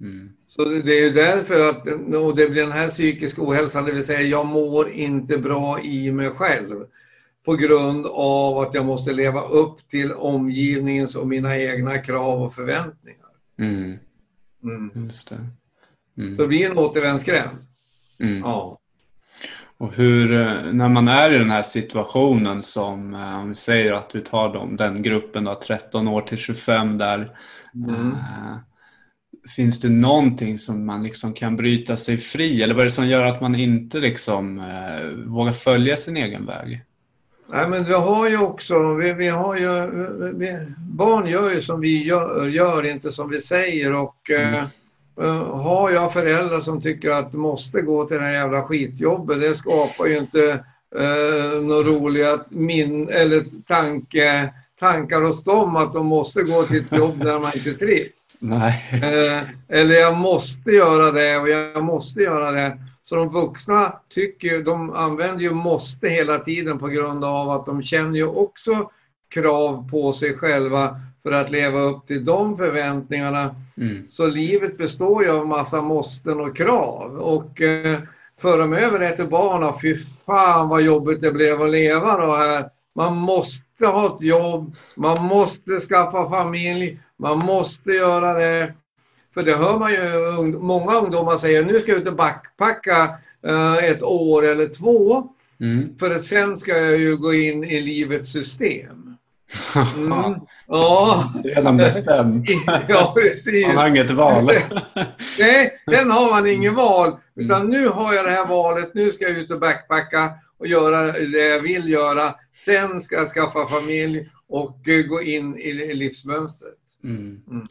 Mm. 0.00 0.32
Så 0.46 0.64
det 0.64 0.92
är 0.92 1.04
ju 1.04 1.10
därför 1.10 1.68
att 1.68 1.86
och 2.14 2.36
det 2.36 2.50
blir 2.50 2.62
den 2.62 2.72
här 2.72 2.88
psykiska 2.88 3.42
ohälsan, 3.42 3.84
det 3.84 3.92
vill 3.92 4.04
säga 4.04 4.20
jag 4.20 4.46
mår 4.46 4.90
inte 4.90 5.38
bra 5.38 5.80
i 5.80 6.12
mig 6.12 6.30
själv 6.30 6.86
på 7.44 7.54
grund 7.54 8.06
av 8.06 8.58
att 8.58 8.74
jag 8.74 8.86
måste 8.86 9.12
leva 9.12 9.42
upp 9.42 9.88
till 9.88 10.12
omgivningens 10.12 11.16
och 11.16 11.28
mina 11.28 11.58
egna 11.58 11.98
krav 11.98 12.42
och 12.42 12.54
förväntningar. 12.54 13.30
Mm. 13.58 13.98
Mm. 14.62 15.04
Just 15.04 15.28
det. 15.28 15.46
Mm. 16.18 16.36
Så 16.36 16.42
det 16.42 16.48
blir 16.48 16.70
en 16.70 16.78
återvändsgränd. 16.78 17.58
Mm. 18.18 18.38
Ja. 18.38 18.79
Och 19.80 19.92
hur, 19.94 20.32
eh, 20.32 20.72
när 20.72 20.88
man 20.88 21.08
är 21.08 21.30
i 21.30 21.38
den 21.38 21.50
här 21.50 21.62
situationen 21.62 22.62
som, 22.62 23.14
eh, 23.14 23.40
om 23.40 23.48
vi 23.48 23.54
säger 23.54 23.92
att 23.92 24.14
vi 24.14 24.20
tar 24.20 24.52
dem, 24.52 24.76
den 24.76 25.02
gruppen 25.02 25.44
då, 25.44 25.54
13 25.54 26.08
år 26.08 26.20
till 26.20 26.38
25 26.38 26.98
där. 26.98 27.36
Mm. 27.74 28.12
Äh, 28.12 28.56
finns 29.56 29.80
det 29.80 29.88
någonting 29.88 30.58
som 30.58 30.86
man 30.86 31.02
liksom 31.02 31.32
kan 31.32 31.56
bryta 31.56 31.96
sig 31.96 32.16
fri 32.16 32.62
eller 32.62 32.74
vad 32.74 32.80
är 32.80 32.84
det 32.84 32.90
som 32.90 33.06
gör 33.06 33.26
att 33.26 33.40
man 33.40 33.54
inte 33.54 33.98
liksom 33.98 34.58
äh, 34.58 35.06
vågar 35.26 35.52
följa 35.52 35.96
sin 35.96 36.16
egen 36.16 36.46
väg? 36.46 36.82
Nej, 37.52 37.68
men 37.68 37.84
vi 37.84 37.92
har 37.92 38.28
ju 38.28 38.38
också, 38.38 38.94
vi, 38.94 39.12
vi 39.12 39.28
har 39.28 39.56
ju, 39.56 39.90
vi, 40.34 40.58
barn 40.78 41.26
gör 41.26 41.50
ju 41.54 41.60
som 41.60 41.80
vi 41.80 42.04
gör, 42.04 42.46
gör, 42.46 42.86
inte 42.86 43.12
som 43.12 43.30
vi 43.30 43.40
säger 43.40 43.92
och 43.92 44.30
mm. 44.30 44.64
Uh, 45.20 45.56
har 45.56 45.90
jag 45.90 46.12
föräldrar 46.12 46.60
som 46.60 46.80
tycker 46.82 47.10
att 47.10 47.32
du 47.32 47.38
måste 47.38 47.80
gå 47.80 48.04
till 48.04 48.16
det 48.16 48.22
här 48.22 48.32
jävla 48.32 48.62
skitjobbet, 48.62 49.40
det 49.40 49.54
skapar 49.54 50.06
ju 50.06 50.18
inte 50.18 50.64
uh, 50.98 51.62
några 51.62 51.82
roliga 51.82 52.40
min 52.48 53.08
eller 53.08 53.44
tanke, 53.66 54.54
tankar 54.80 55.22
hos 55.22 55.44
dem 55.44 55.76
att 55.76 55.92
de 55.92 56.06
måste 56.06 56.42
gå 56.42 56.62
till 56.62 56.80
ett 56.80 56.98
jobb 56.98 57.24
där 57.24 57.38
man 57.38 57.50
inte 57.54 57.74
trivs. 57.74 58.32
Nej. 58.40 58.84
Uh, 58.94 59.48
eller 59.68 59.94
jag 59.94 60.16
måste 60.16 60.70
göra 60.70 61.10
det 61.10 61.36
och 61.36 61.48
jag 61.48 61.84
måste 61.84 62.20
göra 62.20 62.50
det. 62.50 62.78
Så 63.04 63.16
de 63.16 63.28
vuxna 63.28 64.00
tycker, 64.08 64.62
de 64.62 64.90
använder 64.90 65.42
ju 65.42 65.52
måste 65.52 66.08
hela 66.08 66.38
tiden 66.38 66.78
på 66.78 66.88
grund 66.88 67.24
av 67.24 67.50
att 67.50 67.66
de 67.66 67.82
känner 67.82 68.16
ju 68.16 68.26
också 68.26 68.90
krav 69.34 69.90
på 69.90 70.12
sig 70.12 70.36
själva 70.36 71.00
för 71.22 71.32
att 71.32 71.50
leva 71.50 71.80
upp 71.80 72.06
till 72.06 72.24
de 72.24 72.56
förväntningarna. 72.56 73.54
Mm. 73.76 74.06
Så 74.10 74.26
livet 74.26 74.78
består 74.78 75.24
ju 75.24 75.30
av 75.30 75.46
massa 75.46 75.82
måsten 75.82 76.40
och 76.40 76.56
krav. 76.56 77.16
Och 77.16 77.62
eh, 77.62 77.98
för 78.40 78.58
de 78.58 78.72
över 78.72 78.98
det 78.98 79.16
till 79.16 79.28
barnen, 79.28 79.72
fy 79.82 79.96
fan 80.26 80.68
vad 80.68 80.82
jobbigt 80.82 81.20
det 81.20 81.32
blev 81.32 81.62
att 81.62 81.70
leva 81.70 82.16
då 82.16 82.36
här. 82.36 82.68
Man 82.94 83.16
måste 83.16 83.86
ha 83.86 84.16
ett 84.16 84.22
jobb, 84.22 84.74
man 84.96 85.24
måste 85.24 85.80
skaffa 85.80 86.30
familj, 86.30 87.00
man 87.16 87.38
måste 87.38 87.90
göra 87.90 88.34
det. 88.34 88.74
För 89.34 89.42
det 89.42 89.54
hör 89.54 89.78
man 89.78 89.92
ju, 89.92 90.58
många 90.58 90.94
ungdomar 90.94 91.36
säger 91.36 91.64
nu 91.64 91.80
ska 91.80 91.90
jag 91.90 92.00
ut 92.00 92.08
och 92.08 92.16
backpacka 92.16 93.14
eh, 93.46 93.76
ett 93.76 94.02
år 94.02 94.46
eller 94.46 94.68
två. 94.68 95.28
Mm. 95.60 95.98
För 95.98 96.18
sen 96.18 96.56
ska 96.56 96.76
jag 96.76 96.98
ju 96.98 97.16
gå 97.16 97.34
in 97.34 97.64
i 97.64 97.80
livets 97.80 98.32
system. 98.32 99.09
Mm. 99.96 100.34
Ja. 100.66 101.32
Redan 101.44 101.76
bestämt. 101.76 102.50
ja, 102.88 103.14
precis. 103.16 103.66
Man 103.66 103.76
har 103.76 103.88
inget 103.88 104.10
val. 104.10 104.50
Nej, 105.38 105.72
sen 105.90 106.10
har 106.10 106.30
man 106.30 106.46
inget 106.46 106.74
val. 106.74 107.16
Utan 107.36 107.66
nu 107.66 107.88
har 107.88 108.14
jag 108.14 108.24
det 108.24 108.30
här 108.30 108.46
valet. 108.46 108.94
Nu 108.94 109.10
ska 109.10 109.24
jag 109.24 109.38
ut 109.38 109.50
och 109.50 109.60
backpacka 109.60 110.30
och 110.58 110.66
göra 110.66 111.12
det 111.12 111.48
jag 111.48 111.60
vill 111.60 111.88
göra. 111.88 112.34
Sen 112.54 113.00
ska 113.00 113.16
jag 113.16 113.28
skaffa 113.28 113.66
familj 113.66 114.28
och 114.48 114.88
eh, 114.88 115.06
gå 115.06 115.22
in 115.22 115.56
i 115.56 115.94
livsmönstret. 115.94 116.74
Mm. 117.04 117.40
Mm. 117.50 117.66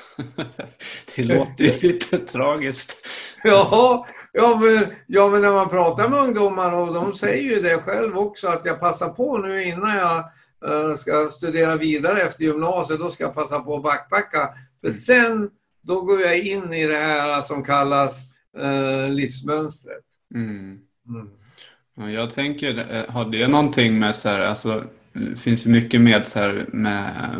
det 1.16 1.24
låter 1.24 1.64
ju 1.64 1.80
lite 1.80 2.18
tragiskt. 2.18 2.98
Ja, 3.44 4.08
ja, 4.34 4.60
men, 4.62 4.86
ja, 5.08 5.30
men 5.30 5.42
när 5.42 5.52
man 5.52 5.70
pratar 5.70 6.10
med 6.10 6.20
ungdomar 6.20 6.74
och 6.74 6.94
de 6.94 7.14
säger 7.14 7.56
ju 7.56 7.62
det 7.62 7.78
själv 7.78 8.18
också 8.18 8.48
att 8.48 8.66
jag 8.66 8.80
passar 8.80 9.10
på 9.10 9.38
nu 9.38 9.64
innan 9.64 9.98
jag 9.98 10.26
ska 10.98 11.28
studera 11.30 11.75
vidare 11.75 12.22
efter 12.22 12.44
gymnasiet. 12.44 13.00
Då 13.00 13.10
ska 13.10 13.24
jag 13.24 13.34
passa 13.34 13.60
på 13.60 13.75
att 13.75 13.84
backpacka. 13.84 14.50
För 14.82 14.88
mm. 14.88 14.98
sen, 14.98 15.50
då 15.82 16.01
går 16.01 16.22
jag 16.22 16.39
in 16.39 16.74
i 16.74 16.88
det 16.88 16.98
här 16.98 17.42
som 17.42 17.63
kallas 17.63 18.24
uh, 18.60 19.10
livsmönstret. 19.10 20.04
Mm. 20.36 20.80
Mm. 21.98 22.13
Jag 22.13 22.30
tänker, 22.30 22.96
eh, 22.96 23.13
har 23.13 23.25
det 23.25 23.48
någonting 23.48 24.00
med 24.00 24.16
så 24.16 24.30
här, 24.30 24.39
alltså, 24.39 24.84
det 25.13 25.36
finns 25.36 25.66
ju 25.66 25.70
mycket 25.70 26.01
med 26.01 26.28
så 26.28 26.39
här 26.39 26.66
med 26.72 27.36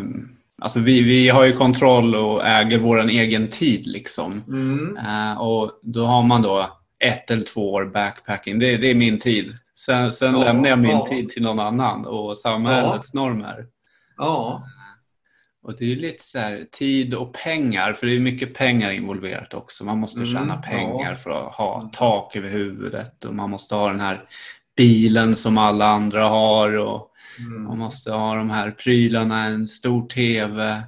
Alltså 0.62 0.80
vi, 0.80 1.02
vi 1.02 1.28
har 1.28 1.44
ju 1.44 1.52
kontroll 1.52 2.14
och 2.14 2.46
äger 2.46 2.78
vår 2.78 3.00
egen 3.00 3.48
tid 3.48 3.86
liksom. 3.86 4.44
Mm. 4.48 4.96
Uh, 4.96 5.40
och 5.40 5.80
då 5.82 6.04
har 6.04 6.22
man 6.22 6.42
då 6.42 6.78
ett 7.04 7.30
eller 7.30 7.42
två 7.42 7.72
år 7.72 7.84
backpacking. 7.84 8.58
Det, 8.58 8.76
det 8.76 8.90
är 8.90 8.94
min 8.94 9.18
tid. 9.18 9.52
Sen, 9.86 10.12
sen 10.12 10.34
ja, 10.34 10.44
lämnar 10.44 10.68
jag 10.68 10.78
min 10.78 10.90
ja. 10.90 11.06
tid 11.06 11.28
till 11.28 11.42
någon 11.42 11.60
annan 11.60 12.06
och 12.06 12.38
samhällets 12.38 13.10
ja. 13.12 13.20
normer. 13.20 13.66
Ja. 14.16 14.64
Och 15.62 15.76
det 15.78 15.92
är 15.92 15.96
lite 15.96 16.24
så 16.24 16.38
här, 16.38 16.66
tid 16.72 17.14
och 17.14 17.34
pengar, 17.34 17.92
för 17.92 18.06
det 18.06 18.16
är 18.16 18.20
mycket 18.20 18.54
pengar 18.54 18.90
involverat 18.90 19.54
också. 19.54 19.84
Man 19.84 19.98
måste 19.98 20.22
mm, 20.22 20.32
tjäna 20.32 20.56
pengar 20.56 21.14
för 21.14 21.30
att 21.30 21.52
ha 21.52 21.90
tak 21.92 22.36
över 22.36 22.48
huvudet 22.48 23.24
och 23.24 23.34
man 23.34 23.50
måste 23.50 23.74
ha 23.74 23.88
den 23.88 24.00
här 24.00 24.24
bilen 24.76 25.36
som 25.36 25.58
alla 25.58 25.86
andra 25.86 26.28
har. 26.28 26.76
Och 26.76 27.10
Mm. 27.38 27.62
Man 27.62 27.78
måste 27.78 28.12
ha 28.12 28.34
de 28.34 28.50
här 28.50 28.70
prylarna, 28.70 29.44
en 29.44 29.68
stor 29.68 30.06
TV, 30.06 30.82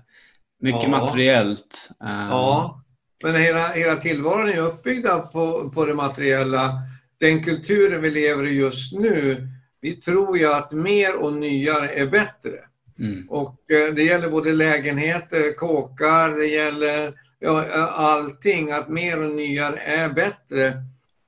mycket 0.60 0.82
ja. 0.82 0.88
materiellt. 0.88 1.90
Ja, 1.98 2.82
men 3.22 3.34
hela, 3.36 3.68
hela 3.68 3.96
tillvaron 3.96 4.48
är 4.48 4.58
uppbyggda 4.58 5.18
på, 5.18 5.70
på 5.74 5.86
det 5.86 5.94
materiella. 5.94 6.78
Den 7.22 7.42
kulturen 7.42 8.02
vi 8.02 8.10
lever 8.10 8.46
i 8.46 8.50
just 8.50 8.92
nu, 8.92 9.48
vi 9.80 9.92
tror 9.92 10.38
ju 10.38 10.46
att 10.46 10.72
mer 10.72 11.16
och 11.16 11.32
nyare 11.32 11.88
är 11.88 12.06
bättre. 12.06 12.58
Mm. 12.98 13.28
Och 13.28 13.70
eh, 13.70 13.94
det 13.94 14.02
gäller 14.02 14.30
både 14.30 14.52
lägenheter, 14.52 15.56
kåkar, 15.56 16.30
det 16.30 16.46
gäller 16.46 17.14
ja, 17.38 17.86
allting, 17.86 18.72
att 18.72 18.88
mer 18.88 19.22
och 19.22 19.34
nyare 19.34 19.76
är 19.76 20.08
bättre. 20.08 20.82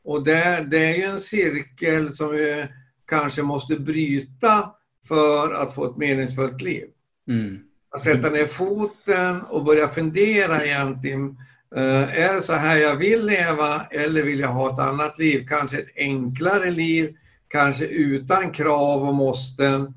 Och 0.05 0.25
det, 0.25 0.67
det 0.71 0.79
är 0.79 0.97
ju 0.97 1.03
en 1.03 1.21
cirkel 1.21 2.13
som 2.13 2.31
vi 2.31 2.67
kanske 3.07 3.43
måste 3.43 3.77
bryta 3.77 4.71
för 5.09 5.53
att 5.53 5.75
få 5.75 5.91
ett 5.91 5.97
meningsfullt 5.97 6.63
liv. 6.63 6.85
Mm. 7.29 7.59
Att 7.91 8.03
sätta 8.03 8.31
ner 8.31 8.47
foten 8.47 9.43
och 9.43 9.65
börja 9.65 9.89
fundera 9.89 10.65
egentligen. 10.65 11.37
Eh, 11.77 12.21
är 12.21 12.33
det 12.33 12.43
så 12.43 12.53
här 12.53 12.77
jag 12.77 12.97
vill 12.97 13.27
leva 13.27 13.87
eller 13.91 14.23
vill 14.23 14.41
jag 14.41 14.49
ha 14.49 14.73
ett 14.73 14.79
annat 14.79 15.19
liv? 15.19 15.47
Kanske 15.49 15.79
ett 15.79 15.97
enklare 15.97 16.71
liv, 16.71 17.17
kanske 17.49 17.87
utan 17.87 18.53
krav 18.53 19.09
och 19.09 19.15
måsten. 19.15 19.95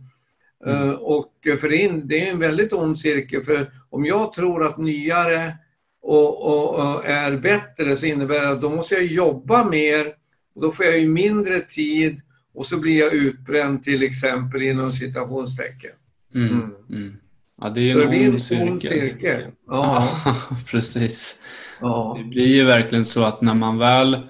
Eh, 0.65 0.81
mm. 0.81 0.95
Och 0.95 1.33
för 1.59 1.69
det 2.07 2.27
är 2.27 2.31
en 2.31 2.39
väldigt 2.39 2.73
ond 2.73 2.99
cirkel. 2.99 3.43
För 3.43 3.71
om 3.89 4.05
jag 4.05 4.33
tror 4.33 4.65
att 4.65 4.77
nyare 4.77 5.57
och, 6.01 6.45
och, 6.45 6.75
och, 6.75 7.05
är 7.05 7.37
bättre 7.37 7.97
så 7.97 8.05
innebär 8.05 8.41
det 8.41 8.49
att 8.49 8.61
då 8.61 8.69
måste 8.69 8.95
jag 8.95 9.05
jobba 9.05 9.69
mer 9.69 10.07
och 10.55 10.61
då 10.61 10.71
får 10.71 10.85
jag 10.85 10.99
ju 10.99 11.07
mindre 11.07 11.59
tid 11.59 12.21
och 12.53 12.65
så 12.65 12.77
blir 12.77 12.99
jag 12.99 13.13
utbränd 13.13 13.83
till 13.83 14.03
exempel 14.03 14.61
inom 14.61 14.91
citationstecken. 14.91 15.91
Mm. 16.35 16.47
Mm. 16.47 16.75
Mm. 16.89 17.17
Ja, 17.61 17.69
det 17.69 17.91
är 17.91 17.93
så 17.93 18.01
en 18.01 18.11
det 18.11 18.29
ond 18.29 18.41
cirkel. 18.41 18.99
cirkel. 18.99 19.43
Ja. 19.67 20.09
ja, 20.25 20.57
precis. 20.71 21.41
Ja. 21.81 22.15
Det 22.17 22.23
blir 22.23 22.47
ju 22.47 22.65
verkligen 22.65 23.05
så 23.05 23.23
att 23.23 23.41
när 23.41 23.53
man 23.53 23.77
väl 23.77 24.27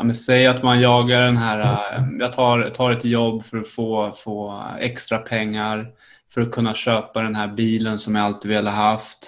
Ja, 0.00 0.04
men 0.04 0.14
säg 0.14 0.46
att 0.46 0.62
man 0.62 0.80
jagar 0.80 1.22
den 1.22 1.36
här, 1.36 1.60
äh, 1.60 2.04
jag 2.18 2.32
tar, 2.32 2.70
tar 2.70 2.90
ett 2.90 3.04
jobb 3.04 3.44
för 3.44 3.58
att 3.58 3.68
få, 3.68 4.12
få 4.16 4.64
extra 4.80 5.18
pengar 5.18 5.86
för 6.34 6.40
att 6.40 6.52
kunna 6.52 6.74
köpa 6.74 7.22
den 7.22 7.34
här 7.34 7.48
bilen 7.48 7.98
som 7.98 8.16
jag 8.16 8.24
alltid 8.24 8.50
velat 8.50 8.74
haft. 8.74 9.18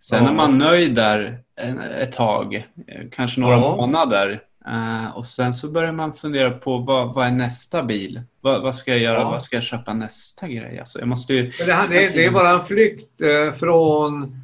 Sen 0.00 0.24
ja. 0.24 0.30
är 0.30 0.34
man 0.34 0.58
nöjd 0.58 0.94
där 0.94 1.38
ett 2.00 2.12
tag, 2.12 2.66
kanske 3.10 3.40
några 3.40 3.54
ja. 3.54 3.76
månader. 3.76 4.40
Uh, 4.68 5.16
och 5.16 5.26
sen 5.26 5.54
så 5.54 5.68
börjar 5.70 5.92
man 5.92 6.12
fundera 6.12 6.50
på 6.50 6.78
vad, 6.78 7.14
vad 7.14 7.26
är 7.26 7.30
nästa 7.30 7.82
bil? 7.82 8.22
Vad, 8.40 8.62
vad, 8.62 8.74
ska 8.74 8.90
jag 8.90 9.00
göra? 9.00 9.18
Ja. 9.18 9.30
Vad 9.30 9.42
ska 9.42 9.56
jag 9.56 9.62
köpa 9.62 9.94
nästa 9.94 10.48
grej? 10.48 10.78
Alltså, 10.78 10.98
jag 10.98 11.08
måste 11.08 11.34
ju... 11.34 11.52
det, 11.66 11.72
här, 11.72 11.88
det, 11.88 12.08
det, 12.08 12.24
är 12.24 12.30
bara 12.30 12.50
en 12.50 12.64
flykt 12.64 13.10
från, 13.58 14.40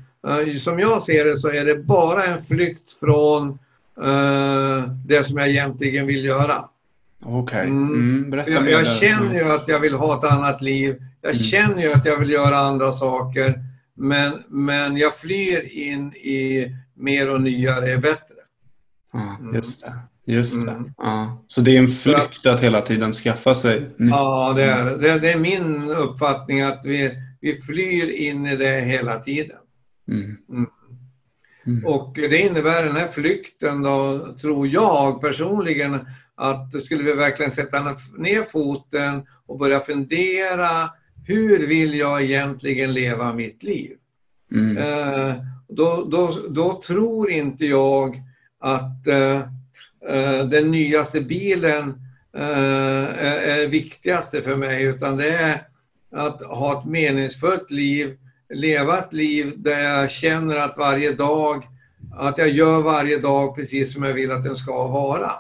som 0.61 0.79
jag 0.79 1.03
ser 1.03 1.25
det 1.25 1.37
så 1.37 1.49
är 1.49 1.65
det 1.65 1.77
bara 1.77 2.25
en 2.25 2.45
flykt 2.45 2.93
från 3.01 3.59
det 5.07 5.25
som 5.25 5.39
jag 5.39 5.49
egentligen 5.49 6.07
vill 6.07 6.25
göra. 6.25 6.65
Okej, 7.25 7.41
okay. 7.43 7.71
mm. 7.71 8.25
mm, 8.25 8.45
Jag, 8.47 8.71
jag 8.71 8.87
känner 8.87 9.35
ju 9.35 9.53
att 9.53 9.69
jag 9.69 9.81
vill 9.81 9.95
ha 9.95 10.19
ett 10.19 10.33
annat 10.33 10.63
liv. 10.63 10.97
Jag 11.21 11.31
mm. 11.31 11.43
känner 11.43 11.83
ju 11.83 11.93
att 11.93 12.05
jag 12.05 12.19
vill 12.19 12.31
göra 12.31 12.57
andra 12.57 12.93
saker. 12.93 13.61
Men, 13.97 14.43
men 14.49 14.97
jag 14.97 15.17
flyr 15.17 15.79
in 15.79 16.13
i 16.13 16.67
mer 16.95 17.31
och 17.31 17.41
nyare 17.41 17.93
är 17.93 17.99
bättre. 17.99 18.35
Ja, 19.13 19.39
just 19.55 19.85
det. 19.85 19.93
Just 20.33 20.67
det. 20.67 20.71
Mm. 20.71 20.93
Ja. 20.97 21.45
Så 21.49 21.61
det 21.61 21.77
är 21.77 21.79
en 21.79 21.89
flykt 21.89 22.47
att, 22.47 22.55
att 22.55 22.61
hela 22.61 22.81
tiden 22.81 23.13
skaffa 23.13 23.55
sig 23.55 23.91
Ja, 23.99 24.53
det 24.57 24.65
är 24.65 24.85
det. 24.85 25.19
Det 25.19 25.33
är 25.33 25.39
min 25.39 25.91
uppfattning 25.91 26.63
att 26.63 26.81
vi, 26.85 27.11
vi 27.41 27.55
flyr 27.55 28.29
in 28.29 28.47
i 28.47 28.57
det 28.57 28.81
hela 28.81 29.19
tiden. 29.19 29.57
Mm. 30.09 30.37
Mm. 30.49 30.67
mm. 31.67 31.87
Och 31.87 32.15
det 32.15 32.39
innebär 32.39 32.85
den 32.85 32.97
här 32.97 33.09
flykten 33.09 33.83
då, 33.83 34.29
tror 34.41 34.67
jag 34.67 35.21
personligen, 35.21 35.99
att 36.35 36.83
skulle 36.83 37.03
vi 37.03 37.13
verkligen 37.13 37.51
sätta 37.51 37.97
ner 38.17 38.43
foten 38.43 39.27
och 39.47 39.59
börja 39.59 39.81
fundera, 39.81 40.91
hur 41.27 41.67
vill 41.67 41.95
jag 41.95 42.23
egentligen 42.23 42.95
leva 42.95 43.33
mitt 43.33 43.63
liv? 43.63 43.97
Mm. 44.53 44.77
Eh, 44.77 45.35
då, 45.69 46.09
då, 46.11 46.39
då 46.49 46.83
tror 46.83 47.31
inte 47.31 47.67
jag 47.67 48.23
att 48.61 49.07
eh, 49.07 49.49
Eh, 50.09 50.47
den 50.47 50.71
nyaste 50.71 51.21
bilen 51.21 51.95
eh, 52.37 53.09
är 53.49 53.69
viktigaste 53.69 54.43
för 54.43 54.57
mig, 54.57 54.83
utan 54.83 55.17
det 55.17 55.29
är 55.29 55.61
att 56.13 56.43
ha 56.43 56.81
ett 56.81 56.89
meningsfullt 56.89 57.71
liv, 57.71 58.17
leva 58.55 58.99
ett 58.99 59.13
liv 59.13 59.53
där 59.57 59.79
jag 59.79 60.11
känner 60.11 60.57
att 60.57 60.79
varje 60.79 61.13
dag, 61.13 61.65
att 62.17 62.39
jag 62.39 62.49
gör 62.49 62.83
varje 62.83 63.19
dag 63.19 63.55
precis 63.55 63.93
som 63.93 64.03
jag 64.03 64.15
vill 64.15 64.33
att 64.33 64.43
den 64.43 64.57
ska 64.57 64.89
vara. 64.89 65.33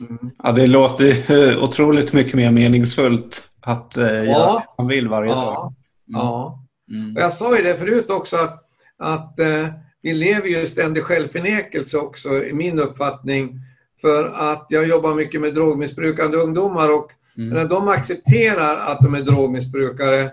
Mm. 0.00 0.30
Ja, 0.42 0.52
det 0.52 0.66
låter 0.66 1.58
otroligt 1.62 2.12
mycket 2.12 2.34
mer 2.34 2.50
meningsfullt 2.50 3.42
att 3.60 3.96
eh, 3.96 4.06
ja. 4.06 4.24
göra 4.24 4.52
det 4.52 4.64
man 4.78 4.86
vill 4.86 5.08
varje 5.08 5.30
ja. 5.30 5.34
dag. 5.34 5.66
Mm. 6.08 6.20
Ja. 6.20 6.66
Mm. 6.90 7.16
Och 7.16 7.22
jag 7.22 7.32
sa 7.32 7.56
ju 7.56 7.62
det 7.62 7.76
förut 7.76 8.10
också 8.10 8.36
att, 8.36 8.64
att 8.98 9.38
eh, 9.38 9.66
vi 10.02 10.14
lever 10.14 10.48
ju 10.48 10.56
i 10.56 10.66
ständig 10.66 11.02
självförnekelse 11.02 11.98
också, 11.98 12.28
i 12.28 12.52
min 12.52 12.80
uppfattning. 12.80 13.60
För 14.00 14.24
att 14.52 14.66
jag 14.68 14.88
jobbar 14.88 15.14
mycket 15.14 15.40
med 15.40 15.54
drogmissbrukande 15.54 16.36
ungdomar 16.36 16.94
och 16.94 17.10
mm. 17.36 17.48
när 17.48 17.64
de 17.64 17.88
accepterar 17.88 18.76
att 18.76 19.00
de 19.00 19.14
är 19.14 19.20
drogmissbrukare, 19.20 20.30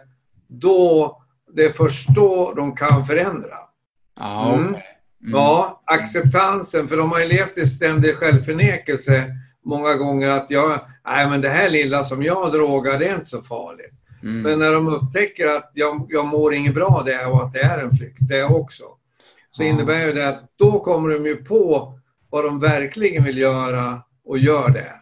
då, 0.48 1.18
det 1.54 1.66
är 1.66 1.72
först 1.72 2.10
då 2.10 2.54
de 2.56 2.76
kan 2.76 3.06
förändra. 3.06 3.58
Ah, 4.20 4.54
mm. 4.54 4.66
Mm. 4.66 4.82
Ja, 5.22 5.82
acceptansen, 5.86 6.88
för 6.88 6.98
de 6.98 7.12
har 7.12 7.20
ju 7.20 7.28
levt 7.28 7.58
i 7.58 7.66
ständig 7.66 8.16
självförnekelse 8.16 9.24
många 9.66 9.94
gånger 9.94 10.30
att 10.30 10.52
jag, 10.52 10.80
nej 11.06 11.30
men 11.30 11.42
det 11.42 11.50
här 11.50 11.70
lilla 11.70 12.04
som 12.04 12.24
jag 12.24 12.52
drogar, 12.52 13.00
det 13.00 13.08
är 13.08 13.14
inte 13.14 13.26
så 13.26 13.42
farligt. 13.42 13.94
Mm. 14.24 14.42
Men 14.42 14.60
när 14.60 14.74
de 14.74 14.88
upptäcker 14.88 15.48
att 15.48 15.72
jag, 15.74 16.08
jag 16.10 16.26
mår 16.28 16.54
inget 16.54 16.76
bra 16.76 17.04
det 17.06 17.26
och 17.26 17.44
att 17.44 17.54
det 17.54 17.60
är 17.60 17.78
en 17.78 17.92
flykt, 17.92 18.18
det 18.30 18.44
också 18.44 18.84
så 19.52 19.64
innebär 19.64 20.06
ju 20.06 20.14
det 20.14 20.28
att 20.30 20.44
då 20.56 20.80
kommer 20.80 21.10
de 21.10 21.26
ju 21.26 21.36
på 21.36 21.94
vad 22.30 22.44
de 22.44 22.60
verkligen 22.60 23.24
vill 23.24 23.38
göra 23.38 24.02
och 24.26 24.38
gör 24.38 24.70
det. 24.70 24.94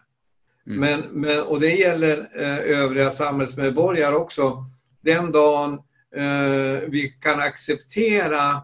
Mm. 0.66 0.80
Men, 0.80 1.02
men, 1.20 1.42
och 1.42 1.60
det 1.60 1.72
gäller 1.72 2.28
eh, 2.40 2.80
övriga 2.80 3.10
samhällsmedborgare 3.10 4.14
också. 4.14 4.64
Den 5.00 5.32
dagen 5.32 5.78
vi 6.88 7.16
kan 7.20 7.40
acceptera 7.40 8.62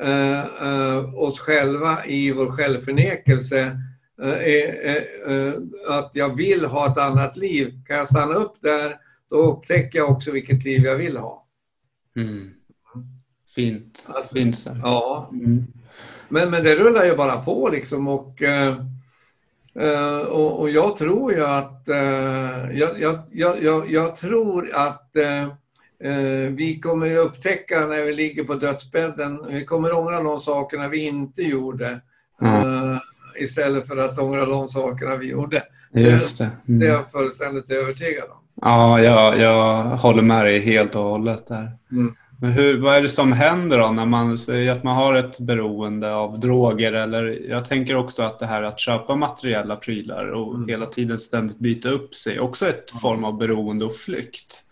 eh, 0.00 0.40
eh 0.40 1.14
oss 1.14 1.40
själva 1.40 2.06
i 2.06 2.32
vår 2.32 2.50
självförnekelse, 2.50 3.80
eh, 4.22 4.94
eh, 4.94 5.52
att 5.88 6.10
jag 6.14 6.36
vill 6.36 6.64
ha 6.64 6.92
ett 6.92 6.98
annat 6.98 7.36
liv, 7.36 7.80
kan 7.86 7.96
jag 7.96 8.08
stanna 8.08 8.34
upp 8.34 8.54
där, 8.60 8.96
då 9.30 9.36
upptäcker 9.36 9.98
jag 9.98 10.10
också 10.10 10.30
vilket 10.30 10.64
liv 10.64 10.84
jag 10.84 10.96
vill 10.96 11.16
ha. 11.16 11.46
Mm. 12.16 12.50
Fint. 13.54 14.06
Fint 14.32 14.58
sagt. 14.58 14.78
Ja. 14.82 15.30
Mm. 15.32 15.66
Men, 16.28 16.50
men 16.50 16.64
det 16.64 16.76
rullar 16.76 17.04
ju 17.04 17.16
bara 17.16 17.42
på 17.42 17.68
liksom 17.72 18.08
och, 18.08 18.42
eh, 18.42 18.76
eh 19.74 20.18
och, 20.18 20.60
och, 20.60 20.70
jag 20.70 20.96
tror 20.96 21.32
ju 21.32 21.44
att 21.44 21.88
eh, 21.88 21.98
jag, 22.72 23.00
jag, 23.00 23.22
jag, 23.32 23.90
jag, 23.90 24.16
tror 24.16 24.70
att 24.74 25.16
eh, 25.16 25.42
eh, 25.42 25.48
vi 26.50 26.80
kommer 26.82 27.16
upptäcka 27.16 27.86
när 27.86 28.04
vi 28.04 28.12
ligger 28.12 28.44
på 28.44 28.54
dödsbädden, 28.54 29.40
vi 29.48 29.64
kommer 29.64 29.98
ångra 29.98 30.22
de 30.22 30.40
sakerna 30.40 30.88
vi 30.88 31.06
inte 31.06 31.42
gjorde. 31.42 32.00
Mm. 32.42 32.98
istället 33.40 33.88
för 33.88 33.96
att 33.96 34.18
ångra 34.18 34.46
de 34.46 34.68
sakerna 34.68 35.16
vi 35.16 35.30
gjorde. 35.30 35.62
Just 35.94 36.38
det. 36.38 36.50
Mm. 36.68 36.80
det 36.80 36.86
är 36.86 36.90
jag 36.90 37.10
fullständigt 37.10 37.70
övertygad 37.70 38.24
om. 38.30 38.36
Ja, 38.62 39.00
jag, 39.00 39.38
jag 39.38 39.84
håller 39.84 40.22
med 40.22 40.44
dig 40.44 40.58
helt 40.58 40.94
och 40.94 41.02
hållet 41.02 41.46
där. 41.46 41.72
Mm. 41.92 42.14
Men 42.40 42.52
hur, 42.52 42.80
vad 42.80 42.96
är 42.96 43.02
det 43.02 43.08
som 43.08 43.32
händer 43.32 43.78
då 43.78 43.90
när 43.90 44.06
man 44.06 44.38
säger 44.38 44.72
att 44.72 44.82
man 44.82 44.96
har 44.96 45.14
ett 45.14 45.40
beroende 45.40 46.14
av 46.14 46.40
droger? 46.40 46.92
Eller 46.92 47.50
jag 47.50 47.64
tänker 47.64 47.96
också 47.96 48.22
att 48.22 48.38
det 48.38 48.46
här 48.46 48.62
att 48.62 48.80
köpa 48.80 49.14
materiella 49.14 49.76
prylar 49.76 50.30
och 50.30 50.54
mm. 50.54 50.68
hela 50.68 50.86
tiden 50.86 51.18
ständigt 51.18 51.58
byta 51.58 51.88
upp 51.88 52.14
sig, 52.14 52.40
också 52.40 52.68
ett 52.68 52.90
form 53.02 53.24
av 53.24 53.38
beroende 53.38 53.84
och 53.84 53.94
flykt. 53.94 54.64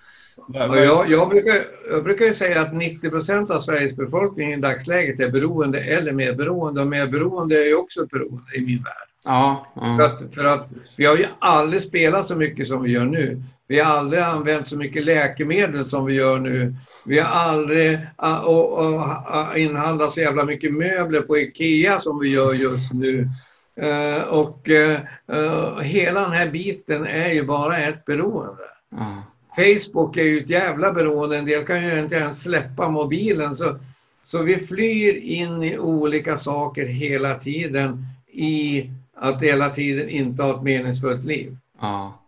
Ja, 0.48 0.77
jag, 0.77 1.11
jag, 1.11 1.29
brukar, 1.29 1.55
jag 1.90 2.05
brukar 2.05 2.33
säga 2.33 2.61
att 2.61 2.74
90 2.74 3.11
procent 3.11 3.51
av 3.51 3.59
Sveriges 3.61 3.96
befolkning 3.96 4.53
i 4.53 4.57
dagsläget 4.57 5.20
är 5.20 5.31
beroende 5.31 5.81
eller 5.81 6.12
medberoende. 6.12 6.81
Och 6.81 6.87
medberoende 6.87 7.55
är 7.55 7.66
ju 7.66 7.74
också 7.74 8.03
ett 8.03 8.11
beroende 8.11 8.57
i 8.57 8.61
min 8.61 8.83
värld. 8.83 9.09
Ja, 9.24 9.66
ja. 9.74 9.96
För, 9.96 10.05
att, 10.05 10.35
för 10.35 10.44
att 10.44 10.68
vi 10.98 11.05
har 11.05 11.16
ju 11.16 11.27
aldrig 11.38 11.83
spelat 11.83 12.27
så 12.27 12.37
mycket 12.37 12.68
som 12.68 12.83
vi 12.83 12.90
gör 12.90 13.05
nu. 13.05 13.42
Vi 13.68 13.81
har 13.81 13.98
aldrig 13.98 14.22
använt 14.22 14.66
så 14.66 14.77
mycket 14.77 15.05
läkemedel 15.05 15.85
som 15.85 16.05
vi 16.05 16.14
gör 16.14 16.38
nu. 16.38 16.74
Vi 17.07 17.18
har 17.18 17.31
aldrig 17.31 17.98
och, 18.44 18.79
och, 18.79 19.59
inhandlat 19.59 20.11
så 20.11 20.20
jävla 20.20 20.44
mycket 20.44 20.72
möbler 20.72 21.20
på 21.20 21.38
IKEA 21.38 21.98
som 21.98 22.18
vi 22.18 22.35
gör 22.35 22.55
just 22.55 22.92
nu. 22.92 23.29
Uh, 23.83 24.22
och 24.22 24.68
uh, 24.68 25.81
hela 25.81 26.20
den 26.20 26.33
här 26.33 26.51
biten 26.51 27.07
är 27.07 27.33
ju 27.33 27.44
bara 27.44 27.79
ett 27.79 28.05
beroende. 28.05 28.62
Mm. 28.92 29.20
Facebook 29.59 30.16
är 30.16 30.23
ju 30.23 30.38
ett 30.38 30.51
jävla 30.51 30.92
beroende. 30.92 31.38
En 31.38 31.44
del 31.44 31.64
kan 31.66 31.85
ju 31.85 32.01
inte 32.01 32.14
ens 32.14 32.42
släppa 32.42 32.88
mobilen. 32.88 33.55
Så, 33.55 33.79
så 34.23 34.42
vi 34.42 34.66
flyr 34.66 35.16
in 35.16 35.62
i 35.62 35.79
olika 35.79 36.37
saker 36.37 36.87
hela 36.87 37.35
tiden 37.35 38.07
i 38.33 38.90
att 39.16 39.42
hela 39.42 39.68
tiden 39.68 40.09
inte 40.09 40.42
ha 40.42 40.57
ett 40.57 40.62
meningsfullt 40.62 41.25
liv. 41.25 41.57
Ja. 41.81 42.25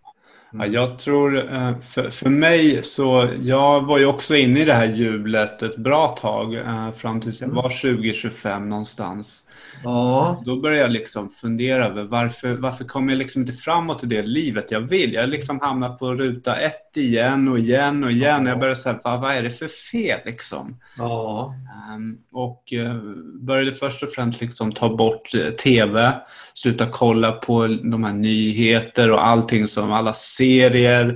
Ja, 0.52 0.66
jag 0.66 0.98
tror, 0.98 1.52
eh, 1.54 1.78
för, 1.78 2.10
för 2.10 2.30
mig 2.30 2.80
så, 2.82 3.28
jag 3.42 3.82
var 3.82 3.98
ju 3.98 4.06
också 4.06 4.36
inne 4.36 4.60
i 4.60 4.64
det 4.64 4.74
här 4.74 4.86
hjulet 4.86 5.62
ett 5.62 5.76
bra 5.76 6.08
tag 6.08 6.54
eh, 6.54 6.92
fram 6.92 7.20
tills 7.20 7.40
jag 7.40 7.48
var 7.48 7.68
20-25 7.68 8.60
någonstans. 8.60 9.49
Ja. 9.84 10.42
Då 10.44 10.56
började 10.56 10.82
jag 10.82 10.90
liksom 10.90 11.30
fundera 11.30 11.86
över 11.86 12.04
varför, 12.04 12.52
varför 12.52 12.84
kommer 12.84 13.12
jag 13.12 13.18
liksom 13.18 13.42
inte 13.42 13.52
framåt 13.52 14.04
i 14.04 14.06
det 14.06 14.22
livet 14.22 14.70
jag 14.70 14.80
vill? 14.80 15.12
Jag 15.12 15.28
liksom 15.28 15.60
hamnar 15.60 15.94
på 15.94 16.14
ruta 16.14 16.56
ett 16.56 16.96
igen 16.96 17.48
och 17.48 17.58
igen 17.58 18.04
och 18.04 18.10
igen. 18.10 18.42
Ja. 18.44 18.50
Jag 18.50 18.58
började 18.58 18.76
säga, 18.76 19.00
vad, 19.04 19.20
vad 19.20 19.36
är 19.36 19.42
det 19.42 19.50
för 19.50 19.68
fel 19.68 20.20
liksom? 20.24 20.76
Ja. 20.98 21.54
Um, 21.94 22.18
och 22.32 22.72
uh, 22.72 22.94
började 23.40 23.72
först 23.72 24.02
och 24.02 24.08
främst 24.08 24.40
liksom 24.40 24.72
ta 24.72 24.96
bort 24.96 25.34
uh, 25.34 25.50
TV, 25.50 26.12
sluta 26.54 26.86
kolla 26.86 27.32
på 27.32 27.66
de 27.66 28.04
här 28.04 28.12
nyheter 28.12 29.10
och 29.10 29.26
allting 29.26 29.66
som 29.66 29.92
alla 29.92 30.12
serier, 30.14 31.08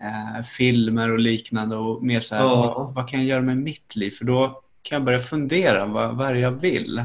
uh, 0.00 0.42
filmer 0.42 1.10
och 1.10 1.18
liknande 1.18 1.76
och 1.76 2.04
mer 2.04 2.20
så 2.20 2.34
här, 2.34 2.42
ja. 2.42 2.74
vad, 2.76 2.94
vad, 2.94 3.08
kan 3.08 3.20
jag 3.20 3.28
göra 3.28 3.42
med 3.42 3.56
mitt 3.56 3.96
liv? 3.96 4.10
För 4.10 4.24
då 4.24 4.62
kan 4.82 4.96
jag 4.96 5.04
börja 5.04 5.18
fundera, 5.18 5.86
vad, 5.86 6.16
vad 6.16 6.28
är 6.28 6.34
det 6.34 6.40
jag 6.40 6.60
vill? 6.60 7.04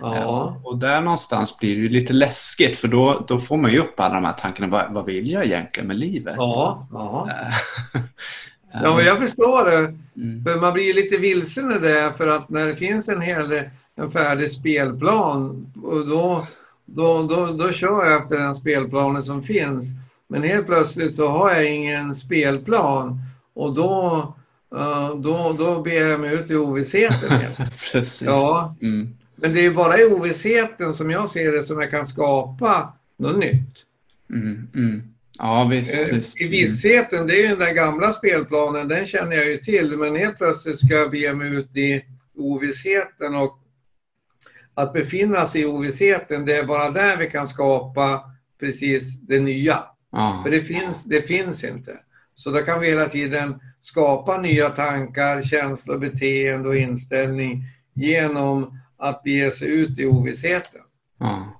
Ja. 0.00 0.60
Och 0.64 0.78
där 0.78 1.00
någonstans 1.00 1.58
blir 1.58 1.82
det 1.82 1.88
lite 1.88 2.12
läskigt 2.12 2.76
för 2.76 2.88
då, 2.88 3.24
då 3.28 3.38
får 3.38 3.56
man 3.56 3.72
ju 3.72 3.78
upp 3.78 4.00
alla 4.00 4.14
de 4.14 4.24
här 4.24 4.32
tankarna. 4.32 4.68
Vad, 4.68 4.92
vad 4.92 5.04
vill 5.04 5.30
jag 5.30 5.46
egentligen 5.46 5.86
med 5.86 5.96
livet? 5.96 6.34
Ja, 6.38 6.88
ja. 6.92 7.28
ja 8.82 8.96
men 8.96 9.04
jag 9.04 9.18
förstår 9.18 9.64
det. 9.64 9.94
Mm. 10.22 10.44
För 10.44 10.60
man 10.60 10.72
blir 10.72 10.94
lite 10.94 11.16
vilsen 11.16 11.72
i 11.72 11.78
det 11.78 12.12
för 12.16 12.26
att 12.26 12.48
när 12.48 12.66
det 12.66 12.76
finns 12.76 13.08
en 13.08 13.20
hel 13.20 13.62
en 13.98 14.10
färdig 14.10 14.50
spelplan 14.50 15.66
och 15.82 16.06
då, 16.06 16.46
då, 16.86 17.22
då, 17.22 17.46
då 17.46 17.72
kör 17.72 18.04
jag 18.04 18.20
efter 18.20 18.36
den 18.38 18.54
spelplanen 18.54 19.22
som 19.22 19.42
finns. 19.42 19.94
Men 20.28 20.42
helt 20.42 20.66
plötsligt 20.66 21.16
så 21.16 21.28
har 21.28 21.50
jag 21.50 21.74
ingen 21.74 22.14
spelplan 22.14 23.20
och 23.54 23.74
då, 23.74 24.34
då, 25.16 25.56
då 25.58 25.82
ber 25.82 26.08
jag 26.08 26.20
mig 26.20 26.34
ut 26.34 26.50
i 26.50 26.56
ovissheten. 26.56 27.40
Precis. 27.92 28.22
Ja. 28.22 28.76
Mm. 28.82 29.17
Men 29.40 29.52
det 29.52 29.66
är 29.66 29.70
bara 29.70 30.00
i 30.00 30.04
ovissheten 30.04 30.94
som 30.94 31.10
jag 31.10 31.30
ser 31.30 31.52
det 31.52 31.62
som 31.62 31.80
jag 31.80 31.90
kan 31.90 32.06
skapa 32.06 32.92
något 33.18 33.38
nytt. 33.38 33.84
Mm, 34.30 34.68
mm. 34.74 35.02
Ja, 35.38 35.68
visst, 35.70 36.08
eh, 36.08 36.16
visst. 36.16 36.40
I 36.40 36.48
vissheten, 36.48 37.26
det 37.26 37.32
är 37.32 37.42
ju 37.42 37.48
den 37.48 37.58
där 37.58 37.74
gamla 37.74 38.12
spelplanen, 38.12 38.88
den 38.88 39.06
känner 39.06 39.36
jag 39.36 39.48
ju 39.48 39.56
till, 39.56 39.96
men 39.96 40.16
helt 40.16 40.38
plötsligt 40.38 40.78
ska 40.78 40.94
jag 40.94 41.10
bege 41.10 41.34
mig 41.34 41.54
ut 41.54 41.76
i 41.76 42.04
ovissheten 42.36 43.34
och 43.34 43.58
att 44.74 44.92
befinna 44.92 45.46
sig 45.46 45.60
i 45.60 45.66
ovissheten, 45.66 46.44
det 46.44 46.56
är 46.56 46.66
bara 46.66 46.90
där 46.90 47.16
vi 47.16 47.30
kan 47.30 47.48
skapa 47.48 48.20
precis 48.60 49.20
det 49.20 49.40
nya. 49.40 49.82
Ah. 50.12 50.42
För 50.42 50.50
det 50.50 50.60
finns, 50.60 51.04
det 51.04 51.22
finns 51.22 51.64
inte. 51.64 51.96
Så 52.34 52.50
då 52.50 52.58
kan 52.58 52.80
vi 52.80 52.86
hela 52.86 53.06
tiden 53.06 53.60
skapa 53.80 54.40
nya 54.40 54.70
tankar, 54.70 55.42
känslor, 55.42 55.98
beteende 55.98 56.68
och 56.68 56.76
inställning 56.76 57.64
genom 57.94 58.78
att 58.98 59.22
bege 59.22 59.50
sig 59.50 59.68
ut 59.68 59.98
i 59.98 60.06
ovissheten. 60.06 60.80
Ja. 61.20 61.54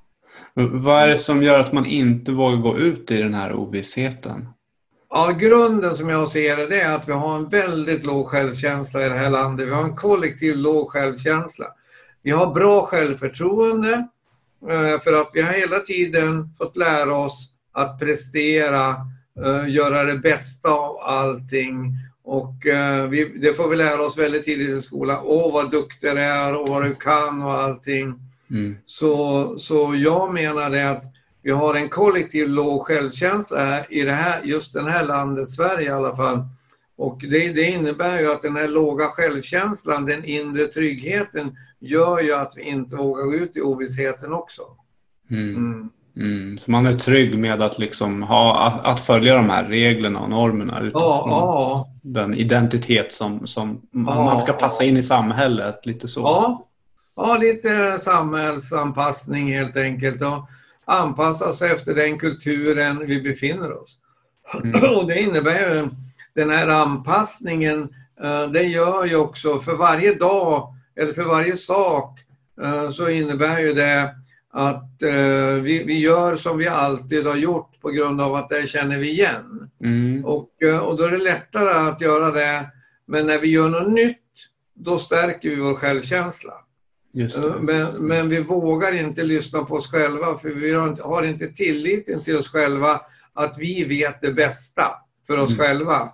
Vad 0.55 1.03
är 1.03 1.09
det 1.09 1.19
som 1.19 1.43
gör 1.43 1.61
att 1.61 1.73
man 1.73 1.87
inte 1.87 2.33
vågar 2.33 2.57
gå 2.57 2.79
ut 2.79 3.11
i 3.11 3.17
den 3.17 3.35
här 3.35 3.53
ovissheten? 3.53 4.49
Ja, 5.11 5.31
grunden 5.41 5.97
som 5.97 6.09
jag 6.09 6.29
ser 6.29 6.57
det, 6.57 6.67
det 6.67 6.81
är 6.81 6.97
att 6.97 7.09
vi 7.09 7.13
har 7.13 7.37
en 7.37 7.49
väldigt 7.49 8.07
låg 8.07 8.27
självkänsla 8.27 9.07
i 9.07 9.09
det 9.09 9.15
här 9.15 9.31
landet. 9.31 9.69
Vi 9.69 9.73
har 9.73 9.85
en 9.85 9.97
kollektiv 9.97 10.57
låg 10.57 10.91
självkänsla. 10.91 11.67
Vi 12.23 12.31
har 12.31 12.55
bra 12.55 12.83
självförtroende 12.83 14.09
eh, 14.71 15.01
för 15.01 15.13
att 15.13 15.31
vi 15.33 15.43
har 15.43 15.53
hela 15.53 15.79
tiden 15.79 16.55
fått 16.59 16.77
lära 16.77 17.15
oss 17.15 17.51
att 17.73 17.99
prestera, 17.99 18.89
eh, 19.45 19.69
göra 19.69 20.05
det 20.05 20.19
bästa 20.19 20.71
av 20.71 20.97
allting 20.97 21.93
och 22.29 22.67
eh, 22.67 23.09
vi, 23.09 23.25
det 23.25 23.55
får 23.55 23.69
vi 23.69 23.77
lära 23.77 24.03
oss 24.03 24.19
väldigt 24.19 24.45
tidigt 24.45 24.69
i 24.69 24.83
skolan. 24.83 25.21
Åh, 25.25 25.53
vad 25.53 25.71
duktig 25.71 26.11
du 26.11 26.21
är 26.21 26.55
och 26.55 26.69
vad 26.69 26.85
du 26.85 26.95
kan 26.95 27.43
och 27.43 27.53
allting. 27.53 28.15
Mm. 28.51 28.77
Så, 28.87 29.59
så 29.59 29.95
jag 29.97 30.35
menar 30.35 30.71
det 30.71 30.91
att 30.91 31.05
vi 31.43 31.51
har 31.51 31.75
en 31.75 31.89
kollektiv 31.89 32.49
låg 32.49 32.87
självkänsla 32.87 33.65
här, 33.65 33.87
i 33.91 34.03
det 34.03 34.13
här, 34.13 34.41
just 34.45 34.73
det 34.73 34.91
här 34.91 35.07
landet, 35.07 35.51
Sverige 35.51 35.87
i 35.87 35.93
alla 35.93 36.17
fall. 36.17 36.41
Och 36.97 37.19
det, 37.21 37.49
det, 37.49 37.63
innebär 37.63 38.21
ju 38.21 38.33
att 38.33 38.43
den 38.43 38.57
här 38.57 38.69
låga 38.69 39.05
självkänslan, 39.05 40.07
den 40.07 40.25
inre 40.25 40.67
tryggheten, 40.67 41.57
gör 41.81 42.21
ju 42.21 42.35
att 42.35 42.53
vi 42.57 42.63
inte 42.63 42.97
vågar 42.97 43.25
gå 43.25 43.35
ut 43.35 43.57
i 43.57 43.61
ovissheten 43.61 44.33
också. 44.33 44.63
Mm. 45.31 45.57
Mm. 45.57 45.91
Mm, 46.19 46.59
så 46.59 46.71
man 46.71 46.87
är 46.87 46.93
trygg 46.93 47.39
med 47.39 47.63
att, 47.63 47.79
liksom 47.79 48.23
ha, 48.23 48.71
att 48.85 49.01
följa 49.01 49.35
de 49.35 49.51
här 49.51 49.65
reglerna 49.65 50.21
och 50.21 50.31
normerna 50.31 50.81
utifrån 50.81 51.03
ja, 51.03 51.25
ja. 51.31 51.89
den 52.03 52.35
identitet 52.35 53.13
som, 53.13 53.47
som 53.47 53.83
ja, 53.93 54.25
man 54.25 54.39
ska 54.39 54.53
passa 54.53 54.85
in 54.85 54.97
i 54.97 55.03
samhället. 55.03 55.87
Lite 55.87 56.09
så. 56.09 56.21
Ja, 56.21 56.69
ja 57.17 57.37
lite 57.37 57.99
samhällsanpassning 57.99 59.55
helt 59.55 59.77
enkelt. 59.77 60.23
Och 60.23 60.49
anpassa 60.85 61.53
sig 61.53 61.73
efter 61.73 61.95
den 61.95 62.19
kulturen 62.19 63.07
vi 63.07 63.21
befinner 63.21 63.83
oss. 63.83 63.99
Mm. 64.65 64.85
Och 64.97 65.07
det 65.07 65.19
innebär 65.19 65.61
ju 65.61 65.89
den 66.35 66.51
här 66.51 66.69
anpassningen, 66.69 67.83
eh, 68.23 68.51
det 68.53 68.63
gör 68.63 69.05
ju 69.05 69.17
också 69.17 69.59
för 69.59 69.75
varje 69.75 70.15
dag 70.15 70.75
eller 71.01 71.13
för 71.13 71.25
varje 71.25 71.57
sak 71.57 72.21
eh, 72.63 72.91
så 72.91 73.09
innebär 73.09 73.59
ju 73.59 73.73
det 73.73 74.15
att 74.59 75.03
eh, 75.03 75.63
vi, 75.63 75.85
vi 75.85 75.99
gör 75.99 76.37
som 76.37 76.59
vi 76.59 76.69
alltid 76.69 77.27
har 77.27 77.37
gjort 77.37 77.81
på 77.81 77.89
grund 77.89 78.21
av 78.21 78.35
att 78.35 78.49
det 78.49 78.69
känner 78.69 78.99
vi 78.99 79.11
igen. 79.11 79.71
Mm. 79.85 80.25
Och, 80.25 80.63
eh, 80.63 80.79
och 80.79 80.97
då 80.97 81.05
är 81.05 81.11
det 81.11 81.19
lättare 81.19 81.89
att 81.89 82.01
göra 82.01 82.31
det. 82.31 82.67
Men 83.07 83.27
när 83.27 83.39
vi 83.39 83.49
gör 83.49 83.69
något 83.69 83.93
nytt, 83.93 84.17
då 84.75 84.99
stärker 84.99 85.49
vi 85.49 85.57
vår 85.57 85.75
självkänsla. 85.75 86.53
Eh, 87.19 87.61
men, 87.61 88.07
men 88.07 88.29
vi 88.29 88.41
vågar 88.41 88.93
inte 88.93 89.23
lyssna 89.23 89.65
på 89.65 89.75
oss 89.75 89.91
själva 89.91 90.37
för 90.37 90.49
vi 90.49 90.73
har 90.73 90.89
inte, 90.89 91.03
har 91.03 91.23
inte 91.23 91.47
tilliten 91.47 92.23
till 92.23 92.37
oss 92.37 92.49
själva 92.49 93.01
att 93.35 93.59
vi 93.59 93.85
vet 93.85 94.21
det 94.21 94.33
bästa 94.33 94.91
för 95.27 95.39
oss 95.39 95.51
mm. 95.51 95.67
själva. 95.67 96.09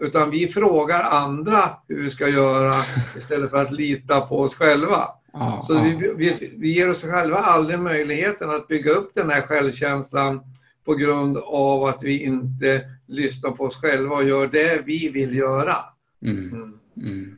Utan 0.00 0.30
vi 0.30 0.48
frågar 0.48 1.02
andra 1.02 1.70
hur 1.88 2.02
vi 2.02 2.10
ska 2.10 2.28
göra 2.28 2.74
istället 3.16 3.50
för 3.50 3.62
att 3.62 3.72
lita 3.72 4.20
på 4.20 4.40
oss 4.40 4.54
själva. 4.54 5.08
Ja, 5.32 5.62
så 5.66 5.74
ja. 5.74 5.82
Vi, 5.82 6.14
vi, 6.16 6.54
vi 6.58 6.72
ger 6.72 6.90
oss 6.90 7.04
själva 7.04 7.38
aldrig 7.38 7.78
möjligheten 7.78 8.50
att 8.50 8.68
bygga 8.68 8.90
upp 8.90 9.14
den 9.14 9.30
här 9.30 9.40
självkänslan 9.40 10.40
på 10.84 10.94
grund 10.94 11.36
av 11.36 11.84
att 11.84 12.02
vi 12.02 12.22
inte 12.22 12.80
lyssnar 13.06 13.50
på 13.50 13.64
oss 13.64 13.80
själva 13.80 14.14
och 14.14 14.24
gör 14.24 14.46
det 14.46 14.82
vi 14.86 15.08
vill 15.08 15.36
göra. 15.36 15.76
Mm. 16.22 16.52
Mm. 16.52 16.78
Mm. 16.96 17.36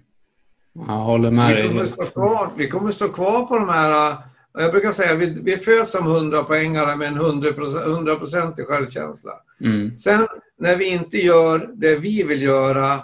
Jag 0.74 0.82
håller 0.82 1.30
med 1.30 1.56
dig. 1.56 1.68
Vi, 1.68 1.84
vi 2.56 2.68
kommer 2.68 2.92
stå 2.92 3.08
kvar 3.08 3.46
på 3.46 3.58
de 3.58 3.68
här 3.68 4.16
jag 4.54 4.70
brukar 4.70 4.92
säga 4.92 5.12
att 5.12 5.18
vi, 5.18 5.40
vi 5.42 5.56
föds 5.56 5.90
som 5.90 6.06
100 6.06 6.42
poängare 6.42 6.96
med 6.96 7.08
en 7.08 7.16
100 7.16 8.16
procentig 8.16 8.66
självkänsla. 8.66 9.32
Mm. 9.60 9.98
Sen 9.98 10.26
när 10.58 10.76
vi 10.76 10.84
inte 10.86 11.18
gör 11.18 11.70
det 11.74 11.96
vi 11.96 12.22
vill 12.22 12.42
göra 12.42 12.94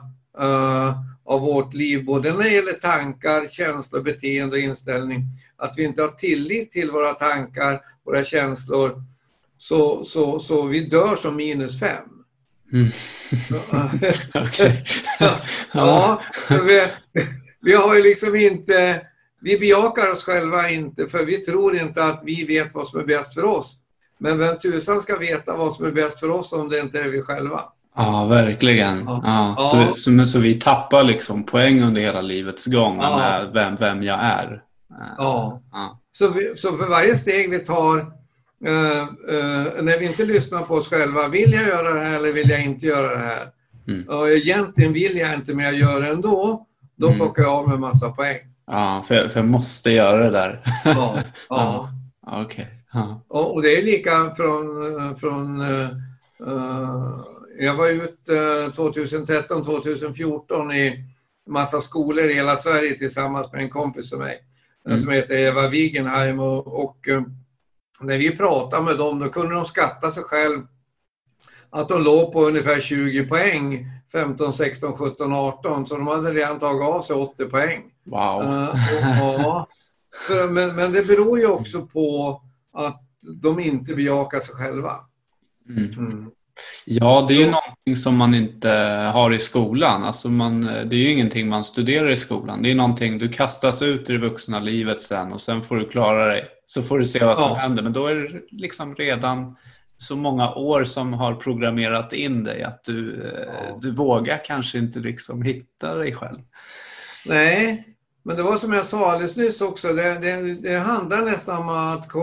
uh, 0.40 0.92
av 1.28 1.40
vårt 1.40 1.74
liv, 1.74 2.04
både 2.04 2.32
när 2.32 2.42
det 2.42 2.50
gäller 2.50 2.72
tankar, 2.72 3.46
känslor, 3.46 4.02
beteende 4.02 4.56
och 4.56 4.62
inställning, 4.62 5.22
att 5.56 5.74
vi 5.76 5.84
inte 5.84 6.02
har 6.02 6.08
tillit 6.08 6.70
till 6.70 6.90
våra 6.90 7.14
tankar, 7.14 7.80
våra 8.04 8.24
känslor, 8.24 9.02
så, 9.58 10.04
så, 10.04 10.40
så 10.40 10.66
vi 10.66 10.80
dör 10.80 11.16
som 11.16 11.36
minus 11.36 11.80
fem. 11.80 12.04
Mm. 12.72 12.88
ja, 15.72 16.22
vi, 16.68 16.86
vi 17.60 17.74
har 17.74 17.94
ju 17.94 18.02
liksom 18.02 18.36
inte 18.36 19.06
vi 19.40 19.58
bejakar 19.58 20.12
oss 20.12 20.24
själva 20.24 20.70
inte, 20.70 21.08
för 21.08 21.24
vi 21.24 21.36
tror 21.36 21.76
inte 21.76 22.04
att 22.04 22.22
vi 22.24 22.44
vet 22.44 22.74
vad 22.74 22.88
som 22.88 23.00
är 23.00 23.04
bäst 23.04 23.34
för 23.34 23.44
oss. 23.44 23.76
Men 24.18 24.38
vem 24.38 24.58
tusan 24.58 25.00
ska 25.00 25.16
veta 25.16 25.56
vad 25.56 25.74
som 25.74 25.86
är 25.86 25.92
bäst 25.92 26.20
för 26.20 26.30
oss 26.30 26.52
om 26.52 26.68
det 26.68 26.78
inte 26.80 27.00
är 27.00 27.08
vi 27.08 27.22
själva? 27.22 27.72
Ja, 27.98 28.26
verkligen. 28.26 29.04
Ja. 29.06 29.22
ja. 29.56 29.64
Så, 29.64 29.94
så, 29.94 30.26
så, 30.26 30.38
vi 30.38 30.54
tappar 30.54 31.02
liksom 31.02 31.44
poäng 31.44 31.82
under 31.82 32.00
hela 32.00 32.20
livets 32.20 32.66
gång 32.66 32.98
ja. 33.00 33.16
med 33.16 33.50
vem, 33.52 33.76
vem 33.76 34.02
jag 34.02 34.18
är. 34.20 34.62
Ja. 35.18 35.62
ja. 35.72 36.00
Så, 36.12 36.28
vi, 36.28 36.56
så 36.56 36.76
för 36.76 36.88
varje 36.88 37.16
steg 37.16 37.50
vi 37.50 37.58
tar, 37.58 37.96
uh, 37.98 39.02
uh, 39.34 39.82
när 39.82 39.98
vi 39.98 40.06
inte 40.06 40.24
lyssnar 40.24 40.62
på 40.62 40.74
oss 40.74 40.90
själva, 40.90 41.28
vill 41.28 41.52
jag 41.52 41.66
göra 41.66 41.94
det 41.94 42.00
här 42.00 42.16
eller 42.16 42.32
vill 42.32 42.50
jag 42.50 42.64
inte 42.64 42.86
göra 42.86 43.16
det 43.16 43.22
här? 43.22 43.48
Mm. 43.88 44.08
Och 44.08 44.28
egentligen 44.28 44.92
vill 44.92 45.16
jag 45.16 45.34
inte, 45.34 45.54
men 45.54 45.64
jag 45.64 45.74
gör 45.74 46.00
det 46.00 46.08
ändå. 46.08 46.66
Då 46.96 47.06
mm. 47.06 47.18
plockar 47.18 47.42
jag 47.42 47.52
av 47.52 47.68
mig 47.68 47.78
massa 47.78 48.10
poäng. 48.10 48.38
Ja, 48.66 49.04
för 49.08 49.14
jag, 49.14 49.32
för 49.32 49.40
jag 49.40 49.48
måste 49.48 49.90
göra 49.90 50.24
det 50.24 50.30
där. 50.30 50.62
Ja. 50.84 51.22
ja. 51.48 51.90
ja 52.26 52.42
Okej. 52.42 52.68
Okay. 52.92 53.14
Och, 53.28 53.54
och, 53.54 53.62
det 53.62 53.78
är 53.78 53.82
lika 53.82 54.10
från... 54.36 55.16
från 55.16 55.60
uh, 55.60 55.88
jag 57.60 57.74
var 57.74 57.88
ute 57.88 58.72
2013, 58.76 59.64
2014 59.64 60.72
i 60.72 61.04
massa 61.46 61.80
skolor 61.80 62.24
i 62.24 62.34
hela 62.34 62.56
Sverige 62.56 62.98
tillsammans 62.98 63.52
med 63.52 63.62
en 63.62 63.70
kompis 63.70 64.08
som 64.10 64.18
mig 64.18 64.40
mm. 64.86 65.00
som 65.00 65.10
heter 65.10 65.34
Eva 65.34 65.68
Wigenheim 65.68 66.40
och, 66.40 66.66
och 66.84 67.08
uh, 67.08 67.22
när 68.00 68.18
vi 68.18 68.36
pratade 68.36 68.84
med 68.84 68.98
dem 68.98 69.18
då 69.18 69.28
kunde 69.28 69.54
de 69.54 69.64
skatta 69.64 70.10
sig 70.10 70.22
själv 70.22 70.66
att 71.70 71.88
de 71.88 72.02
låg 72.02 72.32
på 72.32 72.44
ungefär 72.44 72.80
20 72.80 73.28
poäng 73.28 73.86
15, 74.12 74.52
16, 74.52 74.92
17, 74.92 75.32
18 75.32 75.86
så 75.86 75.96
de 75.96 76.06
hade 76.06 76.32
redan 76.32 76.58
tagit 76.58 76.88
av 76.88 77.02
sig 77.02 77.16
80 77.16 77.44
poäng. 77.44 77.82
Wow. 78.04 78.42
Uh, 78.42 79.24
och, 79.24 79.68
ja, 80.30 80.46
men, 80.50 80.76
men 80.76 80.92
det 80.92 81.02
beror 81.02 81.38
ju 81.38 81.46
också 81.46 81.86
på 81.86 82.42
att 82.72 83.02
de 83.42 83.60
inte 83.60 83.94
bejakar 83.94 84.40
sig 84.40 84.54
själva. 84.54 84.96
Mm. 85.68 85.92
Mm. 85.92 86.30
Ja, 86.84 87.24
det 87.28 87.34
är 87.34 87.38
ju 87.38 87.50
någonting 87.50 87.96
som 87.96 88.16
man 88.16 88.34
inte 88.34 88.70
har 89.14 89.34
i 89.34 89.38
skolan. 89.38 90.04
Alltså 90.04 90.28
man, 90.28 90.60
det 90.60 90.96
är 90.96 91.00
ju 91.00 91.10
ingenting 91.10 91.48
man 91.48 91.64
studerar 91.64 92.10
i 92.10 92.16
skolan. 92.16 92.62
Det 92.62 92.70
är 92.70 92.74
någonting 92.74 93.18
du 93.18 93.28
kastas 93.28 93.82
ut 93.82 94.10
i 94.10 94.12
det 94.12 94.18
vuxna 94.18 94.60
livet 94.60 95.00
sen 95.00 95.32
och 95.32 95.40
sen 95.40 95.62
får 95.62 95.76
du 95.76 95.88
klara 95.88 96.26
dig. 96.26 96.48
Så 96.66 96.82
får 96.82 96.98
du 96.98 97.04
se 97.04 97.24
vad 97.24 97.38
som 97.38 97.50
ja. 97.50 97.54
händer. 97.54 97.82
Men 97.82 97.92
då 97.92 98.06
är 98.06 98.14
det 98.14 98.40
liksom 98.50 98.94
redan 98.94 99.56
så 99.96 100.16
många 100.16 100.54
år 100.54 100.84
som 100.84 101.12
har 101.12 101.34
programmerat 101.34 102.12
in 102.12 102.44
dig 102.44 102.62
att 102.62 102.84
du, 102.84 103.32
ja. 103.46 103.78
du 103.80 103.90
vågar 103.90 104.44
kanske 104.44 104.78
inte 104.78 104.98
liksom 104.98 105.42
hitta 105.42 105.94
dig 105.94 106.14
själv. 106.14 106.38
Nej, 107.26 107.84
men 108.22 108.36
det 108.36 108.42
var 108.42 108.56
som 108.56 108.72
jag 108.72 108.86
sa 108.86 109.12
alldeles 109.12 109.36
nyss 109.36 109.60
också, 109.60 109.88
det, 109.88 110.18
det, 110.18 110.54
det 110.54 110.78
handlar 110.78 111.22
nästan 111.22 111.62
om 111.62 111.68
att 111.68 112.14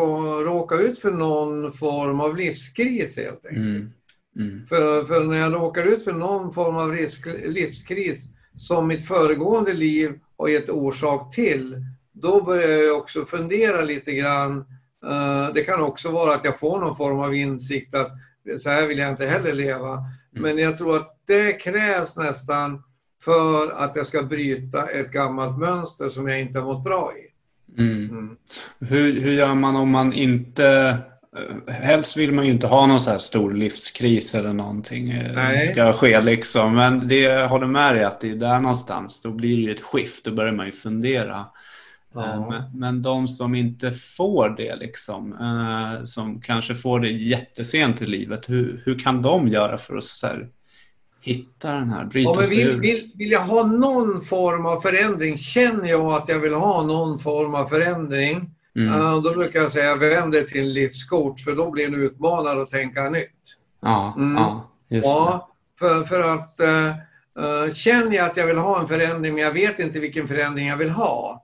råka 0.46 0.76
ut 0.76 1.00
för 1.00 1.12
någon 1.12 1.72
form 1.72 2.20
av 2.20 2.38
livskris 2.38 3.18
helt 3.18 3.46
enkelt. 3.46 3.66
Mm. 3.66 3.92
Mm. 4.40 4.68
För, 4.68 5.06
för, 5.06 5.24
när 5.24 5.38
jag 5.38 5.54
råkar 5.54 5.84
ut 5.84 6.04
för 6.04 6.14
någon 6.14 6.54
form 6.54 6.76
av 6.76 6.92
risk, 6.92 7.28
livskris 7.46 8.28
som 8.56 8.88
mitt 8.88 9.08
föregående 9.08 9.74
liv 9.74 10.12
har 10.38 10.48
gett 10.48 10.70
orsak 10.70 11.36
till, 11.36 11.76
då 12.14 12.44
börjar 12.44 12.70
jag 12.70 12.98
också 12.98 13.26
fundera 13.26 13.82
lite 13.82 14.12
grann. 14.12 14.58
Uh, 15.06 15.54
det 15.54 15.64
kan 15.64 15.82
också 15.82 16.12
vara 16.12 16.36
att 16.36 16.44
jag 16.44 16.60
får 16.60 16.80
någon 16.80 16.96
form 16.96 17.20
av 17.20 17.36
insikt 17.36 17.96
att 17.96 18.12
så 18.60 18.70
här 18.70 18.88
vill 18.88 18.98
jag 18.98 19.10
inte 19.10 19.26
heller 19.26 19.54
leva. 19.54 19.92
Mm. 19.92 20.08
Men 20.32 20.58
jag 20.58 20.78
tror 20.78 20.96
att 20.96 21.22
det 21.28 21.54
krävs 21.54 22.18
nästan 22.18 22.84
för 23.24 23.84
att 23.84 23.96
jag 23.96 24.06
ska 24.06 24.24
bryta 24.24 24.88
ett 24.88 25.12
gammalt 25.12 25.60
mönster 25.60 26.10
som 26.10 26.28
jag 26.28 26.42
inte 26.42 26.60
har 26.60 26.66
mått 26.66 26.84
bra 26.84 27.12
i. 27.18 27.36
Mm. 27.82 28.10
Mm. 28.10 28.38
Hur, 28.80 29.22
hur 29.22 29.34
gör 29.34 29.56
man 29.56 29.76
om 29.76 29.90
man 29.90 30.14
inte 30.14 30.66
eh, 30.66 30.96
Helst 31.68 32.18
vill 32.18 32.32
man 32.32 32.46
ju 32.46 32.52
inte 32.52 32.68
ha 32.68 32.86
någon 32.86 33.00
så 33.00 33.10
här 33.10 33.18
stor 33.18 33.54
livskris 33.54 34.36
eller 34.36 34.54
någonting 34.54 35.10
eh, 35.10 35.36
Nej. 35.36 35.60
ska 35.60 35.94
ske 35.94 36.22
liksom. 36.22 36.76
Men 36.76 37.08
det 37.08 37.20
jag 37.20 37.50
håller 37.50 37.68
med 37.68 37.96
dig 37.96 38.04
att 38.04 38.22
det 38.22 38.30
är 38.30 38.36
där 38.36 38.60
någonstans, 38.60 39.22
då 39.22 39.32
blir 39.32 39.56
det 39.56 39.62
ju 39.62 39.72
ett 39.72 39.82
skift. 39.82 40.26
Då 40.26 40.32
börjar 40.32 40.54
man 40.54 40.66
ju 40.66 40.72
fundera. 40.72 41.46
Ja. 42.14 42.34
Eh, 42.34 42.50
men, 42.50 42.80
men 42.80 43.02
de 43.02 43.28
som 43.28 43.56
inte 43.56 43.92
får 43.92 44.50
det 44.50 44.76
liksom, 44.76 45.36
som 46.04 46.42
kanske 46.42 46.76
får 46.76 47.00
det 47.00 47.10
jättesent 47.10 48.02
i 48.02 48.06
livet, 48.06 48.50
hur, 48.50 48.82
hur 48.86 49.00
kan 49.00 49.22
de 49.22 49.48
göra 49.48 49.78
för 49.78 49.98
att 49.98 50.04
här, 50.24 50.50
hitta 51.22 51.72
den 51.72 51.90
här, 51.90 52.06
bryta 52.06 52.32
ja, 52.32 52.40
men 52.40 52.50
vill, 52.50 52.68
ur. 52.68 52.80
Vill, 52.80 53.12
vill 53.16 53.32
jag 53.32 53.42
ha 53.42 53.64
någon 53.64 54.22
form 54.22 54.66
av 54.66 54.80
förändring, 54.80 55.38
känner 55.38 55.90
jag 55.90 56.14
att 56.14 56.30
jag 56.30 56.40
vill 56.40 56.54
ha 56.54 56.84
någon 56.84 57.20
form 57.20 57.56
av 57.56 57.66
förändring, 57.66 58.55
mm. 58.76 59.22
då 59.24 59.34
brukar 59.34 59.60
jag 59.60 59.72
säga 59.72 59.96
vänd 59.96 60.32
dig 60.32 60.46
till 60.46 60.62
en 60.62 60.74
livscoach 60.74 61.44
för 61.44 61.56
då 61.56 61.72
blir 61.72 61.90
du 61.90 62.06
utmanad 62.06 62.62
att 62.62 62.70
tänka 62.70 63.10
nytt. 63.10 63.30
Ja, 63.82 64.16
mm. 64.18 64.36
ja 64.36 64.72
just 64.90 65.06
ja. 65.06 65.52
För, 65.80 66.04
för 66.04 66.20
att 66.20 66.60
uh, 66.60 67.74
känner 67.74 68.16
jag 68.16 68.30
att 68.30 68.38
jag 68.38 68.48
vill 68.48 68.58
ha 68.58 68.82
en 68.82 68.88
förändring 68.88 69.34
men 69.34 69.44
jag 69.44 69.52
vet 69.52 69.80
inte 69.80 70.00
vilken 70.00 70.28
förändring 70.28 70.68
jag 70.68 70.78
vill 70.78 70.90
ha 70.90 71.44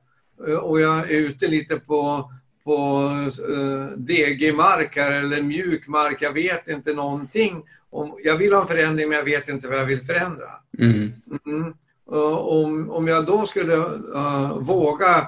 och 0.62 0.82
jag 0.82 1.00
är 1.00 1.18
ute 1.18 1.48
lite 1.48 1.78
på 1.78 2.32
på 2.64 3.10
uh, 3.50 3.98
degig 3.98 4.56
mark 4.56 4.96
här 4.96 5.12
eller 5.12 5.42
mjuk 5.42 5.88
mark. 5.88 6.18
Jag 6.22 6.34
vet 6.34 6.68
inte 6.68 6.94
någonting 6.94 7.64
om, 7.90 8.20
jag 8.24 8.36
vill 8.36 8.54
ha 8.54 8.62
en 8.62 8.68
förändring 8.68 9.10
men 9.10 9.18
jag 9.18 9.26
vet 9.26 9.50
inte 9.50 9.68
vad 9.68 9.80
jag 9.80 9.86
vill 9.86 10.00
förändra. 10.00 10.50
Mm. 10.80 11.14
Mm. 11.46 11.74
om, 12.08 12.90
om 12.90 13.08
jag 13.08 13.26
då 13.26 13.46
skulle 13.46 13.76
uh, 13.76 14.58
våga 14.58 15.28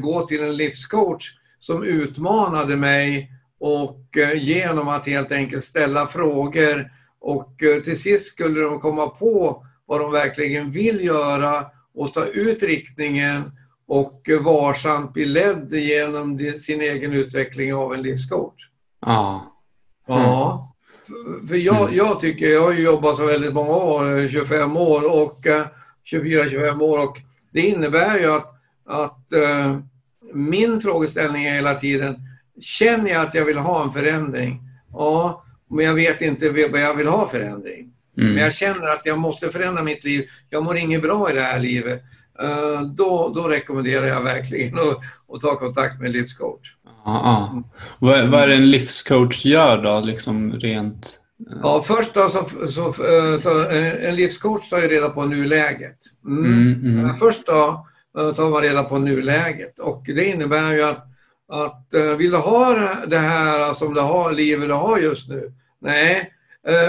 gå 0.00 0.26
till 0.26 0.42
en 0.42 0.56
livscoach 0.56 1.30
som 1.60 1.82
utmanade 1.84 2.76
mig 2.76 3.30
och 3.60 4.16
uh, 4.16 4.42
genom 4.42 4.88
att 4.88 5.06
helt 5.06 5.32
enkelt 5.32 5.64
ställa 5.64 6.06
frågor 6.06 6.90
och 7.20 7.54
till 7.84 8.00
sist 8.00 8.32
skulle 8.32 8.60
de 8.60 8.80
komma 8.80 9.08
på 9.08 9.66
vad 9.86 10.00
de 10.00 10.12
verkligen 10.12 10.70
vill 10.70 11.04
göra 11.04 11.66
och 11.94 12.12
ta 12.12 12.24
ut 12.24 12.62
riktningen 12.62 13.52
och 13.86 14.28
varsamt 14.40 15.12
bli 15.12 15.24
ledd 15.24 15.72
genom 15.72 16.38
sin 16.38 16.80
egen 16.80 17.12
utveckling 17.12 17.74
av 17.74 17.94
en 17.94 18.02
livscoach. 18.02 18.68
Ja. 19.00 19.52
Ja. 20.06 20.72
För 21.48 21.54
jag, 21.54 21.82
mm. 21.82 21.96
jag 21.96 22.20
tycker, 22.20 22.46
jag 22.46 22.62
har 22.62 22.72
jobbat 22.72 23.16
så 23.16 23.26
väldigt 23.26 23.54
många 23.54 23.76
år, 23.76 24.28
25 24.28 24.76
år 24.76 25.22
och 25.22 25.46
24-25 26.12 26.66
eh, 26.66 26.82
år 26.82 26.98
och 26.98 27.16
det 27.52 27.60
innebär 27.60 28.18
ju 28.18 28.32
att, 28.32 28.55
att 28.86 29.26
uh, 29.34 29.78
min 30.32 30.80
frågeställning 30.80 31.44
är 31.44 31.54
hela 31.54 31.74
tiden, 31.74 32.16
känner 32.60 33.10
jag 33.10 33.22
att 33.22 33.34
jag 33.34 33.44
vill 33.44 33.58
ha 33.58 33.84
en 33.84 33.90
förändring? 33.90 34.60
Ja, 34.92 35.44
men 35.70 35.84
jag 35.84 35.94
vet 35.94 36.22
inte 36.22 36.48
vad 36.48 36.80
jag 36.80 36.94
vill 36.94 37.08
ha 37.08 37.28
förändring. 37.28 37.92
Mm. 38.18 38.34
Men 38.34 38.42
jag 38.42 38.54
känner 38.54 38.88
att 38.88 39.06
jag 39.06 39.18
måste 39.18 39.48
förändra 39.48 39.82
mitt 39.82 40.04
liv. 40.04 40.26
Jag 40.50 40.64
mår 40.64 40.76
inget 40.76 41.02
bra 41.02 41.30
i 41.30 41.34
det 41.34 41.40
här 41.40 41.58
livet. 41.58 42.02
Uh, 42.42 42.80
då, 42.82 43.32
då 43.34 43.48
rekommenderar 43.48 44.06
jag 44.06 44.22
verkligen 44.22 44.78
att, 44.78 44.98
att 45.34 45.40
ta 45.40 45.58
kontakt 45.58 46.00
med 46.00 46.06
en 46.06 46.12
livscoach. 46.12 46.76
Ja, 47.04 47.48
mm. 47.52 47.64
vad, 47.98 48.30
vad 48.30 48.42
är 48.42 48.46
det 48.46 48.54
en 48.54 48.70
livscoach 48.70 49.44
gör 49.44 49.82
då, 49.82 50.00
liksom 50.00 50.52
rent? 50.52 51.20
Eh? 51.50 51.58
Ja, 51.62 51.82
först 51.86 52.14
då 52.14 52.28
så, 52.28 52.66
så, 52.66 52.92
så 53.38 53.68
en 53.68 54.14
livscoach 54.14 54.68
tar 54.68 54.78
ju 54.78 54.88
reda 54.88 55.08
på 55.08 55.24
nuläget. 55.24 55.96
Mm. 56.26 56.44
Mm, 56.44 56.98
mm. 56.98 57.14
Först 57.14 57.46
då 57.46 57.68
eh, 57.68 57.80
tar 58.16 58.50
man 58.50 58.62
reda 58.62 58.84
på 58.84 58.98
nuläget 58.98 59.78
och 59.78 60.02
det 60.06 60.24
innebär 60.24 60.72
ju 60.72 60.82
att, 60.82 61.06
att 61.48 61.94
eh, 61.94 62.02
vill 62.02 62.30
du 62.30 62.36
ha 62.36 62.74
det 63.06 63.18
här 63.18 63.72
som 63.72 63.94
du 63.94 64.00
har, 64.00 64.32
livet 64.32 64.68
du 64.68 64.74
har 64.74 64.98
just 64.98 65.28
nu? 65.28 65.52
Nej. 65.80 66.32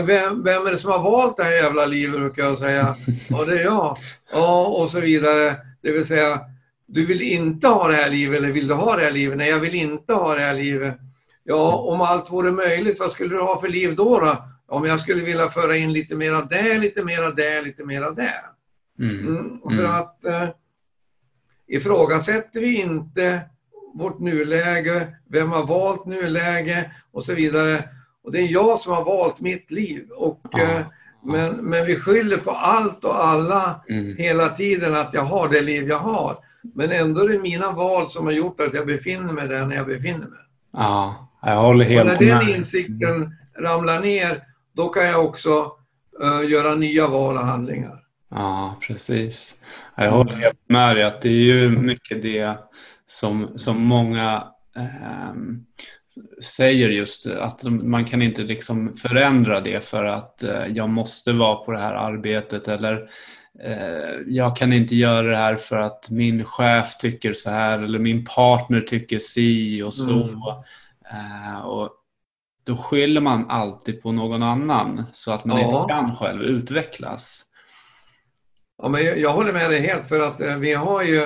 Vem, 0.05 0.43
vem 0.43 0.67
är 0.67 0.71
det 0.71 0.77
som 0.77 0.91
har 0.91 1.03
valt 1.03 1.37
det 1.37 1.43
här 1.43 1.51
jävla 1.51 1.85
livet 1.85 2.19
brukar 2.19 2.43
jag 2.43 2.57
säga. 2.57 2.95
Ja, 3.29 3.45
det 3.45 3.59
är 3.59 3.63
jag. 3.63 3.97
Ja, 4.31 4.65
och 4.65 4.89
så 4.89 4.99
vidare. 4.99 5.55
Det 5.81 5.91
vill 5.91 6.05
säga, 6.05 6.39
du 6.85 7.05
vill 7.05 7.21
inte 7.21 7.67
ha 7.67 7.87
det 7.87 7.93
här 7.95 8.09
livet 8.09 8.37
eller 8.39 8.51
vill 8.51 8.67
du 8.67 8.73
ha 8.73 8.95
det 8.95 9.03
här 9.03 9.11
livet? 9.11 9.37
Nej, 9.37 9.49
jag 9.49 9.59
vill 9.59 9.75
inte 9.75 10.13
ha 10.13 10.35
det 10.35 10.41
här 10.41 10.53
livet. 10.53 10.97
Ja, 11.43 11.71
om 11.75 12.01
allt 12.01 12.31
vore 12.31 12.51
möjligt, 12.51 12.99
vad 12.99 13.11
skulle 13.11 13.35
du 13.35 13.41
ha 13.41 13.59
för 13.59 13.67
liv 13.67 13.95
då? 13.95 14.19
då? 14.19 14.37
Om 14.67 14.85
jag 14.85 14.99
skulle 14.99 15.23
vilja 15.23 15.49
föra 15.49 15.75
in 15.77 15.93
lite 15.93 16.15
mera 16.15 16.41
där, 16.41 16.79
lite 16.79 17.03
mera 17.03 17.31
där, 17.31 17.61
lite 17.61 17.85
mera 17.85 18.11
där. 18.11 18.41
Mm. 18.99 19.27
Mm, 19.27 19.59
för 19.63 19.71
Mm. 19.71 19.91
att 19.91 20.25
eh, 20.25 20.43
ifrågasätter 21.67 22.59
vi 22.59 22.81
inte 22.81 23.41
vårt 23.93 24.19
nuläge, 24.19 25.07
vem 25.29 25.51
har 25.51 25.63
valt 25.65 26.05
nuläge 26.05 26.91
och 27.13 27.23
så 27.23 27.33
vidare. 27.33 27.83
Och 28.23 28.31
det 28.31 28.39
är 28.39 28.47
jag 28.47 28.79
som 28.79 28.93
har 28.93 29.05
valt 29.05 29.41
mitt 29.41 29.71
liv. 29.71 30.03
Och, 30.17 30.41
Ja. 30.51 30.59
eh, 30.61 30.81
men, 31.25 31.55
men 31.55 31.85
vi 31.85 31.95
skyller 31.95 32.37
på 32.37 32.51
allt 32.51 33.05
och 33.05 33.25
alla 33.27 33.81
Mm. 33.89 34.15
hela 34.17 34.49
tiden 34.49 34.95
att 34.95 35.13
jag 35.13 35.23
har 35.23 35.49
det 35.49 35.61
liv 35.61 35.87
jag 35.89 35.99
har. 35.99 36.35
Men 36.75 36.91
ändå 36.91 37.21
är 37.21 37.27
det 37.29 37.39
mina 37.39 37.71
val 37.71 38.09
som 38.09 38.25
har 38.25 38.33
gjort 38.33 38.61
att 38.61 38.73
jag 38.73 38.85
befinner 38.87 39.33
mig 39.33 39.47
där 39.47 39.65
när 39.65 39.75
jag 39.75 39.87
befinner 39.87 40.17
mig. 40.27 40.39
Ja, 40.73 41.29
jag 41.41 41.61
håller 41.61 41.85
Och 41.85 41.91
helt 41.91 42.07
när 42.07 42.27
den 42.27 42.37
med. 42.45 42.55
insikten 42.57 43.35
ramlar 43.59 43.99
ner, 43.99 44.43
då 44.75 44.89
kan 44.89 45.05
jag 45.07 45.25
också 45.25 45.71
eh, 46.23 46.49
göra 46.49 46.75
nya 46.75 47.07
val 47.07 47.35
och 47.37 47.45
handlingar. 47.45 47.99
Ja, 48.29 48.75
precis. 48.81 49.59
Jag 49.95 50.11
håller 50.11 50.35
helt 50.35 50.69
med 50.69 50.95
dig 50.95 51.03
att 51.03 51.21
det 51.21 51.29
är 51.29 51.43
ju 51.43 51.69
mycket 51.69 52.21
det 52.21 52.57
som, 53.05 53.51
som 53.55 53.81
många 53.81 54.47
ehm, 54.75 55.65
säger 56.43 56.89
just 56.89 57.27
att 57.27 57.63
man 57.63 58.05
kan 58.05 58.21
inte 58.21 58.41
liksom 58.41 58.93
förändra 58.93 59.61
det 59.61 59.85
för 59.85 60.03
att 60.03 60.43
eh, 60.43 60.65
jag 60.65 60.89
måste 60.89 61.33
vara 61.33 61.55
på 61.55 61.71
det 61.71 61.79
här 61.79 61.93
arbetet 61.93 62.67
eller 62.67 63.09
eh, 63.63 64.19
jag 64.27 64.57
kan 64.57 64.73
inte 64.73 64.95
göra 64.95 65.27
det 65.31 65.37
här 65.37 65.55
för 65.55 65.77
att 65.77 66.09
min 66.09 66.45
chef 66.45 66.97
tycker 66.97 67.33
så 67.33 67.49
här 67.49 67.79
eller 67.79 67.99
min 67.99 68.25
partner 68.25 68.81
tycker 68.81 69.19
si 69.19 69.81
och 69.83 69.93
så. 69.93 70.23
Mm. 70.23 70.41
Eh, 71.11 71.59
och 71.59 71.89
då 72.63 72.77
skyller 72.77 73.21
man 73.21 73.49
alltid 73.49 74.01
på 74.01 74.11
någon 74.11 74.43
annan 74.43 75.03
så 75.11 75.31
att 75.31 75.45
man 75.45 75.61
Ja. 75.61 75.81
inte 75.81 75.93
kan 75.93 76.15
själv 76.15 76.41
utvecklas. 76.41 77.43
Ja, 78.77 78.89
men 78.89 79.05
jag, 79.05 79.17
jag 79.19 79.33
håller 79.33 79.53
med 79.53 79.69
dig 79.69 79.79
helt 79.79 80.07
för 80.07 80.19
att 80.19 80.41
eh, 80.41 80.57
vi 80.57 80.73
har 80.73 81.03
ju 81.03 81.21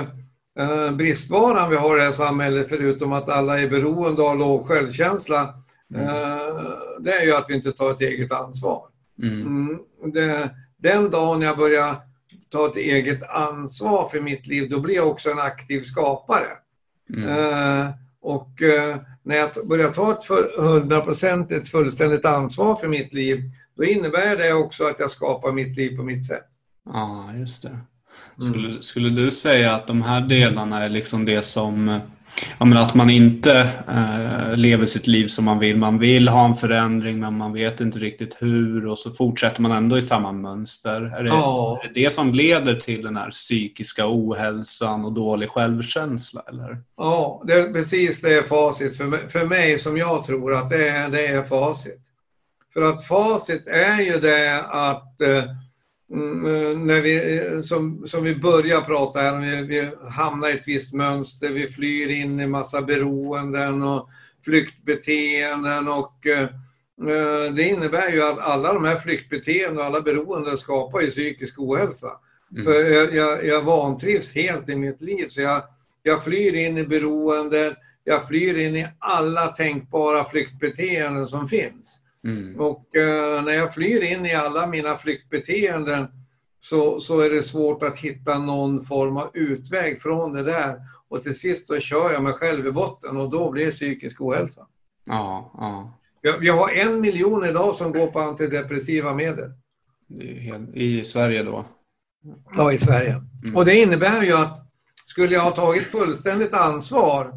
eh, 0.60 0.92
bristvaran 0.92 1.70
vi 1.70 1.76
har 1.76 1.96
i 1.96 2.00
det 2.00 2.06
här 2.06 2.12
samhället 2.12 2.70
förutom 2.70 3.14
att 3.14 3.30
alla 3.30 3.60
är 3.60 3.70
beroende 3.70 4.22
av 4.22 4.38
låg 4.38 4.68
självkänsla. 4.68 5.54
Mm. 5.96 6.08
Eh, 6.08 6.74
det 7.00 7.12
är 7.12 7.26
ju 7.26 7.36
att 7.36 7.46
vi 7.50 7.56
inte 7.56 7.72
tar 7.72 7.92
ett 7.92 8.02
eget 8.02 8.32
ansvar. 8.32 8.84
Mm. 9.24 9.42
Mm, 9.42 9.80
det, 10.14 10.50
den 10.78 11.12
dagen 11.12 11.42
jag 11.42 11.58
börjar 11.58 11.96
ta 12.52 12.68
ett 12.68 12.78
eget 12.78 13.24
ansvar 13.30 14.08
för 14.08 14.22
mitt 14.22 14.48
liv, 14.48 14.70
då 14.70 14.80
blir 14.80 14.96
jag 14.96 15.08
också 15.08 15.32
en 15.32 15.40
aktiv 15.40 15.82
skapare. 15.82 16.48
Mm. 17.14 17.92
Och 18.22 18.50
när 19.24 19.36
jag 19.36 19.50
börjar 19.68 19.90
ta 19.90 20.12
ett 20.12 20.24
för- 20.24 20.80
100% 20.80 21.52
ett 21.54 21.70
fullständigt 21.70 22.26
ansvar 22.26 22.76
för 22.76 22.88
mitt 22.88 23.14
liv, 23.14 23.42
då 23.78 23.84
innebär 23.84 24.36
det 24.36 24.54
också 24.54 24.86
att 24.86 25.00
jag 25.00 25.12
skapar 25.12 25.52
mitt 25.52 25.78
liv 25.78 25.98
på 25.98 26.04
mitt 26.04 26.28
sätt. 26.28 26.51
Ja, 26.86 27.30
just 27.40 27.64
det. 27.64 27.70
Mm. 27.70 28.54
Skulle, 28.54 28.84
skulle 28.84 29.10
du 29.10 29.32
säga 29.32 29.76
att 29.76 29.88
de 29.88 30.02
här 30.02 30.22
delarna 30.22 30.84
är 30.84 30.90
liksom 30.90 31.26
det 31.26 31.42
som, 31.42 32.00
ja 32.60 32.66
men 32.66 32.78
att 32.78 32.94
man 32.94 33.10
inte 33.10 33.70
eh, 33.88 34.58
lever 34.58 34.86
sitt 34.86 35.08
liv 35.08 35.28
som 35.28 35.46
man 35.46 35.60
vill. 35.60 35.78
Man 35.78 36.00
vill 36.00 36.28
ha 36.28 36.46
en 36.46 36.56
förändring 36.56 37.20
men 37.20 37.38
man 37.38 37.54
vet 37.54 37.82
inte 37.82 38.00
riktigt 38.00 38.38
hur 38.40 38.88
och 38.88 39.00
så 39.00 39.12
fortsätter 39.12 39.62
man 39.62 39.72
ändå 39.72 39.98
i 39.98 40.02
samma 40.02 40.32
mönster. 40.32 41.02
Är 41.02 41.24
det, 41.24 41.30
Ja. 41.30 41.80
är 41.84 41.88
det 41.88 42.04
det 42.04 42.10
som 42.10 42.34
leder 42.34 42.76
till 42.76 43.02
den 43.02 43.18
här 43.18 43.30
psykiska 43.32 44.04
ohälsan 44.08 45.06
och 45.06 45.14
dålig 45.14 45.50
självkänsla? 45.50 46.42
Eller? 46.50 46.78
Ja, 46.98 47.44
det 47.48 47.54
är 47.54 47.74
precis 47.74 48.22
det 48.22 48.34
är 48.34 48.44
facit 48.44 48.98
för 48.98 49.06
mig, 49.06 49.30
för 49.30 49.46
mig 49.46 49.80
som 49.80 49.98
jag 49.98 50.26
tror 50.26 50.54
att 50.54 50.70
det 50.70 50.90
är, 50.90 51.10
det 51.10 51.28
är 51.28 51.44
facit. 51.44 52.02
För 52.74 52.82
att 52.82 53.08
facit 53.08 53.68
är 53.68 54.02
ju 54.02 54.20
det 54.20 54.66
att 54.70 55.22
mm, 55.22 55.38
eh, 55.38 55.46
när 56.12 57.02
vi, 57.02 57.38
eh, 57.38 57.62
som, 57.62 58.08
som 58.08 58.24
vi 58.24 58.36
börjar 58.36 58.82
prata 58.82 59.20
här, 59.20 59.40
vi, 59.40 59.62
vi 59.62 59.92
hamnar 60.10 60.50
i 60.50 60.54
ett 60.54 60.68
visst 60.68 60.94
mönster, 60.94 61.50
vi 61.50 61.68
flyr 61.68 62.10
in 62.10 62.40
i 62.40 62.48
massa 62.48 62.82
beroenden 62.82 63.84
och 63.84 64.10
flyktbeteenden 64.46 65.88
och 65.88 66.28
eh, 66.28 66.42
eh, 66.42 67.54
det 67.54 67.64
innebär 67.64 68.12
ju 68.12 68.24
att 68.24 68.40
alla 68.40 68.74
de 68.74 68.86
här 68.86 68.98
flyktbeteenden 68.98 69.78
och 69.78 69.84
alla 69.84 70.02
beroenden 70.02 70.58
skapar 70.58 71.02
ju 71.02 71.10
psykisk 71.10 71.60
ohälsa. 71.60 72.12
Mm. 72.52 72.64
För 72.64 72.74
jag, 72.74 73.16
jag, 73.16 73.46
jag 73.46 73.62
vantrivs 73.62 74.36
helt 74.36 74.70
i 74.70 74.76
mitt 74.76 75.02
liv. 75.02 75.28
Så 75.30 75.42
jag, 75.42 75.64
jag 76.04 76.24
flyr 76.24 76.54
in 76.54 76.78
i 76.78 76.84
beroendet, 76.84 77.74
jag 78.04 78.28
flyr 78.28 78.58
in 78.58 78.76
i 78.76 78.88
alla 79.00 79.48
tänkbara 79.48 80.26
flyktbeteenden 80.26 81.28
som 81.28 81.48
finns. 81.48 82.01
Mm. 82.24 82.60
Och 82.60 82.96
eh, 82.96 83.44
när 83.44 83.52
jag 83.52 83.74
flyr 83.74 84.02
in 84.02 84.26
i 84.26 84.34
alla 84.34 84.68
mina 84.68 84.98
flyktbeteenden 84.98 86.08
så, 86.60 87.00
så 87.00 87.20
är 87.20 87.30
det 87.30 87.44
svårt 87.44 87.84
att 87.84 87.98
hitta 87.98 88.40
någon 88.40 88.86
form 88.86 89.18
av 89.18 89.30
utväg 89.34 90.02
från 90.02 90.34
det 90.34 90.44
där. 90.44 90.76
Och 91.10 91.24
till 91.24 91.40
sist 91.40 91.68
så 91.68 91.80
kör 91.80 92.12
jag 92.12 92.24
mig 92.24 92.34
själv 92.34 92.68
i 92.68 92.72
botten 92.72 93.18
och 93.18 93.30
då 93.30 93.52
blir 93.52 93.66
det 93.66 93.72
psykisk 93.72 94.22
ohälsa. 94.22 94.68
Ja, 95.06 95.52
ja. 95.58 95.98
Vi, 96.22 96.34
vi 96.40 96.50
har 96.50 96.70
en 96.70 97.02
miljon 97.02 97.46
idag 97.46 97.76
som 97.76 97.92
går 97.92 98.08
på 98.08 98.20
antidepressiva 98.20 99.14
medel. 99.14 99.52
I 100.74 101.06
Sverige 101.06 101.44
då? 101.44 101.66
Ja, 102.56 102.72
i 102.72 102.78
Sverige. 102.78 103.12
Mm. 103.12 103.56
Och 103.56 103.66
det 103.66 103.76
innebär 103.76 104.24
ju 104.24 104.34
att 104.34 104.68
skulle 105.06 105.36
jag 105.36 105.42
ha 105.42 105.52
tagit 105.52 105.88
fullständigt 105.88 106.54
ansvar 106.54 107.34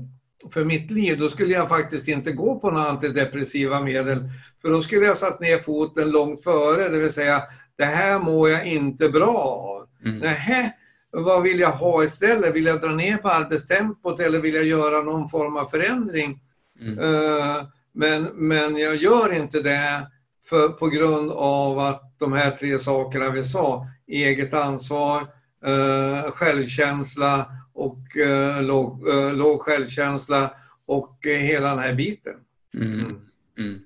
för 0.52 0.64
mitt 0.64 0.90
liv, 0.90 1.18
då 1.18 1.28
skulle 1.28 1.54
jag 1.54 1.68
faktiskt 1.68 2.08
inte 2.08 2.32
gå 2.32 2.58
på 2.58 2.70
några 2.70 2.88
antidepressiva 2.88 3.82
medel. 3.82 4.28
För 4.62 4.70
då 4.70 4.82
skulle 4.82 5.06
jag 5.06 5.16
satt 5.16 5.40
ner 5.40 5.58
foten 5.58 6.10
långt 6.10 6.42
före, 6.42 6.88
det 6.88 6.98
vill 6.98 7.12
säga 7.12 7.42
det 7.76 7.84
här 7.84 8.18
mår 8.18 8.50
jag 8.50 8.66
inte 8.66 9.08
bra 9.08 9.36
av. 9.38 9.86
Mm. 10.04 10.18
Nähä, 10.18 10.72
vad 11.12 11.42
vill 11.42 11.60
jag 11.60 11.72
ha 11.72 12.04
istället? 12.04 12.54
Vill 12.54 12.66
jag 12.66 12.80
dra 12.80 12.90
ner 12.90 13.16
på 13.16 13.28
arbetstempot 13.28 14.20
eller 14.20 14.38
vill 14.40 14.54
jag 14.54 14.64
göra 14.64 15.02
någon 15.02 15.28
form 15.28 15.56
av 15.56 15.66
förändring? 15.66 16.40
Mm. 16.80 16.98
Eh, 16.98 17.64
Men, 17.96 18.22
men 18.34 18.76
jag 18.76 18.96
gör 18.96 19.32
inte 19.32 19.62
det 19.62 20.10
för, 20.48 20.68
på 20.68 20.86
grund 20.88 21.30
av 21.30 21.78
att 21.78 22.02
de 22.18 22.32
här 22.32 22.50
tre 22.50 22.78
sakerna 22.78 23.30
vi 23.30 23.44
sa, 23.44 23.86
eget 24.06 24.54
ansvar, 24.54 25.20
eh, 25.66 26.30
självkänsla 26.30 27.46
och 27.84 28.16
eh, 28.16 28.62
låg, 28.62 29.08
eh, 29.08 29.34
låg 29.34 29.60
självkänsla 29.60 30.50
och 30.86 31.26
eh, 31.26 31.38
hela 31.38 31.68
den 31.70 31.78
här 31.78 31.94
biten. 31.94 32.34
Mm. 32.74 33.16
Mm. 33.58 33.80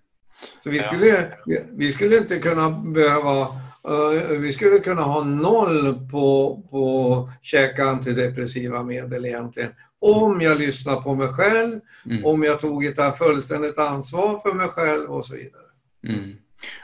Så 0.63 0.71
vi 0.71 0.79
skulle, 0.83 1.33
vi- 1.47 1.65
vi 1.73 1.93
skulle 1.93 2.17
inte 2.19 2.39
kunna 2.39 2.71
behöva, 2.71 3.41
eh, 3.89 4.39
vi 4.39 4.53
skulle 4.53 4.79
kunna 4.79 5.03
ha 5.03 5.25
noll 5.25 6.09
på, 6.11 6.63
på 6.71 7.31
käka 7.43 7.85
antidepressiva 7.85 8.83
medel 8.83 9.25
egentligen. 9.27 9.71
Om 10.01 10.41
jag 10.41 10.59
lyssnar 10.59 10.97
på 11.01 11.15
mig 11.15 11.29
själv, 11.29 11.81
Mm. 12.07 12.25
om 12.25 12.43
jag 12.43 12.61
tog 12.61 12.85
ett 12.85 13.19
fullständigt 13.19 13.79
ansvar 13.79 14.39
för 14.39 14.53
mig 14.53 14.69
själv 14.69 15.11
och 15.11 15.27
så 15.27 15.35
vidare. 15.35 15.63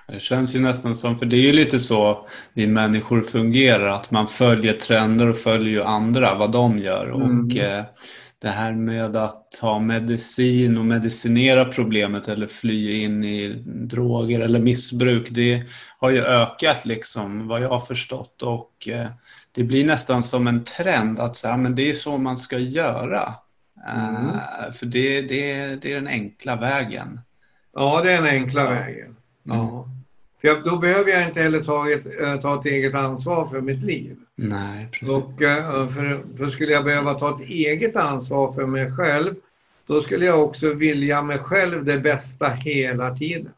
Det 0.08 0.20
känns 0.20 0.54
ju 0.54 0.60
nästan 0.60 0.94
som, 0.94 1.18
för 1.18 1.26
det 1.26 1.36
är 1.36 1.40
ju 1.40 1.52
lite 1.52 1.78
så 1.78 2.28
vi 2.52 2.66
människor 2.66 3.22
fungerar, 3.22 3.88
att 3.88 4.10
man 4.10 4.26
följer 4.26 4.72
trender 4.72 5.28
och 5.28 5.36
följer 5.36 5.70
ju 5.72 5.82
andra, 5.82 6.34
vad 6.34 6.52
de 6.52 6.78
gör. 6.78 7.10
Och 7.10 7.22
Mm. 7.22 7.50
eh, 7.58 7.84
det 8.38 8.48
här 8.48 8.72
med 8.72 9.16
att 9.16 9.52
ta 9.60 9.78
medicin 9.78 10.78
och 10.78 10.84
medicinera 10.84 11.64
problemet 11.64 12.28
eller 12.28 12.46
fly 12.46 13.02
in 13.02 13.24
i 13.24 13.62
droger 13.66 14.40
eller 14.40 14.58
missbruk, 14.60 15.28
det 15.30 15.62
har 15.98 16.10
ju 16.10 16.24
ökat 16.24 16.84
liksom, 16.86 17.48
vad 17.48 17.60
jag 17.62 17.68
har 17.68 17.80
förstått. 17.80 18.42
Och 18.42 18.88
eh, 18.88 19.06
det 19.54 19.64
blir 19.64 19.84
nästan 19.86 20.22
som 20.22 20.46
en 20.46 20.64
trend 20.64 21.20
att 21.20 21.36
säga, 21.36 21.56
men 21.56 21.74
det 21.74 21.88
är 21.88 21.92
så 21.92 22.18
man 22.18 22.36
ska 22.36 22.58
göra. 22.58 23.34
Mm. 23.88 24.26
Eh, 24.26 24.72
för 24.72 24.86
det, 24.86 25.20
det, 25.22 25.76
det 25.82 25.90
är 25.92 25.94
den 25.94 26.08
enkla 26.08 26.56
vägen. 26.56 27.20
Ja, 27.74 28.00
det 28.04 28.12
är 28.12 28.22
den 28.22 28.30
enkla 28.30 28.62
Så. 28.64 28.70
vägen. 28.70 29.16
Mm. 29.46 29.58
Ja. 29.58 29.88
För 30.40 30.48
jag, 30.48 30.64
då 30.64 30.78
behöver 30.78 31.10
jag 31.10 31.26
inte 31.26 31.40
heller 31.40 31.60
ta 31.60 31.90
ett, 31.90 32.20
eh, 32.20 32.40
ta 32.40 32.60
ett 32.60 32.66
eget 32.66 32.94
ansvar 32.94 33.48
för 33.48 33.60
mitt 33.60 33.82
liv. 33.82 34.16
Nej, 34.36 34.88
precis. 34.92 35.14
Och, 35.14 35.42
eh, 35.42 35.88
för, 35.88 36.36
för 36.36 36.50
skulle 36.50 36.72
jag 36.72 36.84
behöva 36.84 37.14
ta 37.14 37.34
ett 37.34 37.48
eget 37.48 37.96
ansvar 37.96 38.52
för 38.52 38.66
mig 38.66 38.92
själv, 38.92 39.34
då 39.86 40.00
skulle 40.00 40.26
jag 40.26 40.44
också 40.44 40.74
vilja 40.74 41.22
mig 41.22 41.38
själv 41.38 41.84
det 41.84 41.98
bästa 41.98 42.48
hela 42.48 43.16
tiden. 43.16 43.52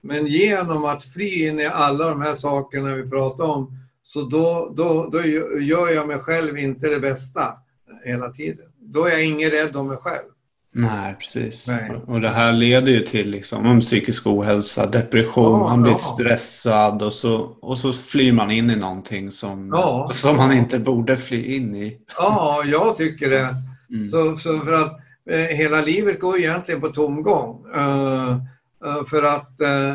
Men 0.00 0.26
genom 0.26 0.84
att 0.84 1.04
fly 1.04 1.48
in 1.48 1.60
i 1.60 1.66
alla 1.66 2.08
de 2.08 2.20
här 2.20 2.34
sakerna 2.34 2.94
vi 2.94 3.10
pratar 3.10 3.44
om, 3.44 3.72
så 4.02 4.22
då, 4.22 4.72
då, 4.76 5.08
då 5.12 5.26
gör 5.60 5.94
jag 5.94 6.08
mig 6.08 6.18
själv 6.18 6.58
inte 6.58 6.88
det 6.88 7.00
bästa 7.00 7.56
hela 8.04 8.28
tiden. 8.28 8.66
Då 8.78 9.04
är 9.04 9.10
jag 9.10 9.24
ingen 9.24 9.50
rädd 9.50 9.76
om 9.76 9.88
mig 9.88 9.96
själv. 9.96 10.28
Nej, 10.72 11.16
precis. 11.18 11.68
Nej. 11.68 11.90
Och 12.06 12.20
det 12.20 12.28
här 12.28 12.52
leder 12.52 12.92
ju 12.92 13.00
till 13.00 13.30
liksom, 13.30 13.66
om 13.66 13.80
psykisk 13.80 14.26
ohälsa, 14.26 14.86
depression, 14.86 15.60
Ja, 15.60 15.68
man 15.68 15.82
blir 15.82 15.92
ja. 15.92 15.98
stressad 15.98 17.02
och 17.02 17.12
så, 17.12 17.36
och 17.60 17.78
så 17.78 17.92
flyr 17.92 18.32
man 18.32 18.50
in 18.50 18.70
i 18.70 18.76
någonting 18.76 19.30
som, 19.30 19.68
Ja. 19.72 20.10
som 20.14 20.36
man 20.36 20.52
inte 20.52 20.78
borde 20.78 21.16
fly 21.16 21.56
in 21.56 21.76
i. 21.76 21.98
Ja, 22.16 22.62
jag 22.66 22.96
tycker 22.96 23.30
det. 23.30 23.54
Mm. 23.90 24.08
Så, 24.08 24.36
så 24.36 24.58
för 24.58 24.72
att 24.72 24.98
eh, 25.30 25.56
hela 25.56 25.80
livet 25.80 26.20
går 26.20 26.38
egentligen 26.38 26.80
på 26.80 26.88
tomgång. 26.88 27.64
Eh, 27.74 28.30
eh, 28.84 29.04
för 29.10 29.22
att 29.22 29.60
eh, 29.60 29.94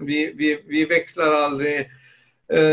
vi, 0.00 0.32
vi, 0.36 0.62
vi 0.68 0.84
växlar 0.84 1.44
aldrig 1.44 1.86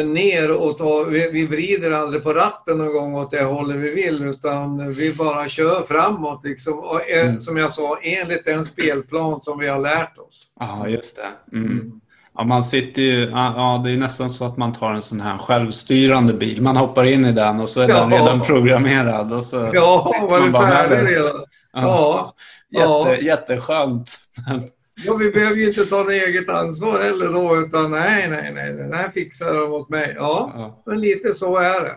ner 0.05 0.51
och 0.61 0.77
tar, 0.77 1.09
vi, 1.09 1.29
vi 1.31 1.45
vrider 1.47 1.91
aldrig 1.91 2.23
på 2.23 2.33
ratten 2.33 2.77
någon 2.77 2.93
gång 2.93 3.15
åt 3.15 3.31
det 3.31 3.43
hållet 3.43 3.75
vi 3.75 3.89
vill 3.95 4.23
utan 4.23 4.93
vi 4.93 5.13
bara 5.13 5.47
kör 5.47 5.81
framåt 5.87 6.41
liksom. 6.45 6.79
Och, 6.79 7.09
eh, 7.09 7.25
Mm. 7.29 7.41
Som 7.41 7.57
jag 7.57 7.71
sa, 7.71 7.97
enligt 8.01 8.45
den 8.45 8.65
spelplan 8.65 9.41
som 9.41 9.59
vi 9.59 9.67
har 9.67 9.79
lärt 9.79 10.17
oss. 10.17 10.43
Ja, 10.59 10.87
just 10.87 11.15
det. 11.15 11.57
Mm. 11.57 11.91
Ja, 12.37 12.43
man 12.43 12.63
sitter 12.63 13.01
ju, 13.01 13.29
ja, 13.29 13.53
ja, 13.55 13.81
det 13.85 13.91
är 13.91 13.97
nästan 13.97 14.29
så 14.29 14.45
att 14.45 14.57
man 14.57 14.73
tar 14.73 14.93
en 14.93 15.01
sån 15.01 15.21
här 15.21 15.37
självstyrande 15.37 16.33
bil. 16.33 16.61
Man 16.61 16.77
hoppar 16.77 17.03
in 17.05 17.25
i 17.25 17.31
den 17.31 17.59
och 17.59 17.69
så 17.69 17.81
är 17.81 17.87
den 17.87 18.11
Ja. 18.11 18.17
redan 18.17 18.41
programmerad. 18.41 19.31
Och 19.33 19.43
så 19.43 19.69
Ja, 19.73 20.15
var 20.29 20.39
man 20.39 20.41
det 20.51 20.59
med 20.59 20.69
färdig 20.73 20.97
den. 20.97 21.07
redan? 21.07 21.43
Ja. 21.73 22.33
Ja. 22.69 23.09
Jätte, 23.11 23.25
Jätteskönt. 23.25 24.09
Ja, 25.05 25.13
vi 25.15 25.31
behöver 25.31 25.55
ju 25.55 25.67
inte 25.67 25.85
ta 25.85 25.97
något 26.03 26.11
eget 26.11 26.49
ansvar 26.49 26.99
heller 26.99 27.33
då, 27.33 27.57
utan 27.57 27.91
nej, 27.91 28.29
nej, 28.29 28.51
nej, 28.53 28.73
den 28.73 28.93
här 28.93 29.09
fixar 29.09 29.53
de 29.53 29.73
åt 29.73 29.89
mig. 29.89 30.13
Ja, 30.17 30.51
Ja. 30.55 30.83
men 30.85 30.99
lite 31.01 31.33
så 31.33 31.57
är 31.57 31.81
det. 31.83 31.95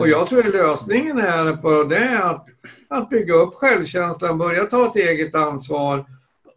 Och 0.00 0.08
jag 0.08 0.26
tror 0.26 0.46
att 0.46 0.54
lösningen 0.54 1.18
är 1.18 1.56
på 1.56 1.84
det 1.84 1.96
är 1.96 2.20
att, 2.22 2.46
att 2.88 3.08
bygga 3.10 3.34
upp 3.34 3.54
självkänslan, 3.54 4.38
börja 4.38 4.64
ta 4.64 4.86
ett 4.86 4.96
eget 4.96 5.34
ansvar 5.34 6.04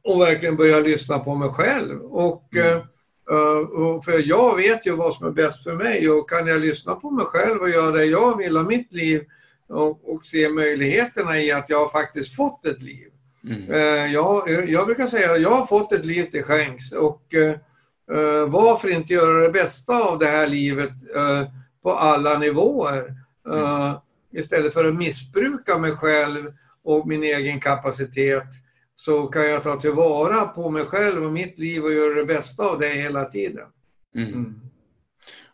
och 0.04 0.22
verkligen 0.22 0.56
börja 0.56 0.80
lyssna 0.80 1.20
på 1.20 1.36
mig 1.36 1.50
själv. 1.50 2.02
Och, 2.02 2.44
Mm. 2.56 2.68
eh, 2.68 2.74
eh, 2.76 4.02
för 4.06 4.28
jag 4.30 4.56
vet 4.56 4.88
ju 4.88 4.96
vad 4.96 5.14
som 5.14 5.28
är 5.28 5.32
bäst 5.32 5.64
för 5.64 5.74
mig 5.76 6.10
och 6.10 6.30
kan 6.30 6.48
jag 6.48 6.62
lyssna 6.62 6.96
på 6.96 7.12
mig 7.12 7.26
själv 7.26 7.62
och 7.62 7.70
göra 7.70 7.92
det 7.92 8.06
jag 8.06 8.38
vill 8.38 8.58
av 8.58 8.66
mitt 8.66 8.94
liv 8.94 9.24
och, 9.70 10.14
och 10.14 10.26
se 10.26 10.50
möjligheterna 10.50 11.40
i 11.40 11.52
att 11.52 11.70
jag 11.70 11.92
faktiskt 11.92 12.36
fått 12.36 12.66
ett 12.66 12.82
liv. 12.82 13.08
Mm. 13.48 13.72
Eh, 13.72 14.14
jag, 14.14 14.70
jag 14.70 14.86
brukar 14.86 15.08
säga 15.08 15.32
att 15.32 15.42
jag 15.42 15.50
har 15.50 15.66
fått 15.66 15.92
ett 15.92 16.06
liv 16.06 16.24
till 16.24 16.44
skänks 16.44 16.92
och 16.92 17.34
eh, 17.34 18.50
varför 18.50 18.90
inte 18.90 19.14
göra 19.14 19.42
det 19.42 19.50
bästa 19.50 20.04
av 20.04 20.20
det 20.20 20.26
här 20.26 20.48
livet 20.48 21.16
eh, 21.16 21.44
på 21.84 21.94
alla 21.94 22.38
nivåer 22.38 23.16
eh, 23.50 24.00
istället 24.32 24.74
för 24.74 24.86
att 24.86 24.96
missbruka 24.96 25.78
mig 25.78 25.92
själv 25.92 26.54
och 26.84 27.08
min 27.08 27.24
egen 27.24 27.60
kapacitet 27.60 28.48
så 28.96 29.28
kan 29.28 29.50
jag 29.50 29.64
ta 29.64 29.76
tillvara 29.80 30.46
på 30.46 30.70
mig 30.70 30.86
själv 30.86 31.24
och 31.24 31.32
mitt 31.32 31.60
liv 31.60 31.84
och 31.84 31.94
göra 31.94 32.14
det 32.14 32.26
bästa 32.26 32.64
av 32.64 32.80
det 32.80 32.90
hela 32.90 33.26
tiden. 33.26 33.68
Mm. 34.16 34.60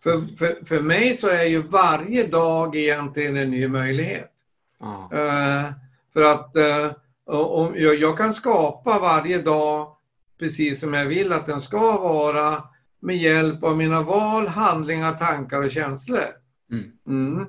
För, 0.03 0.37
för, 0.37 0.65
för 0.65 0.81
mig 0.81 1.13
så 1.13 1.27
är 1.27 1.43
ju 1.43 1.61
varje 1.61 2.27
dag 2.27 2.75
egentligen 2.75 3.37
en 3.37 3.51
ny 3.51 3.67
möjlighet. 3.67 4.31
Ja. 4.79 5.09
Eh, 5.11 5.71
för 6.13 6.23
att 6.23 6.55
jag, 7.75 8.17
kan 8.17 8.34
skapa 8.34 8.99
varje 8.99 9.41
dag 9.41 9.88
precis 10.39 10.80
som 10.80 10.93
jag 10.93 11.05
vill 11.05 11.34
att 11.34 11.45
den 11.45 11.61
ska 11.61 11.97
vara 11.97 12.63
med 13.01 13.17
hjälp 13.17 13.63
av 13.63 13.77
mina 13.77 14.01
val, 14.01 14.47
handlingar, 14.47 15.11
tankar 15.13 15.61
och 15.61 15.71
känslor. 15.71 16.25
Mm. 16.71 16.91
Mm. 17.07 17.45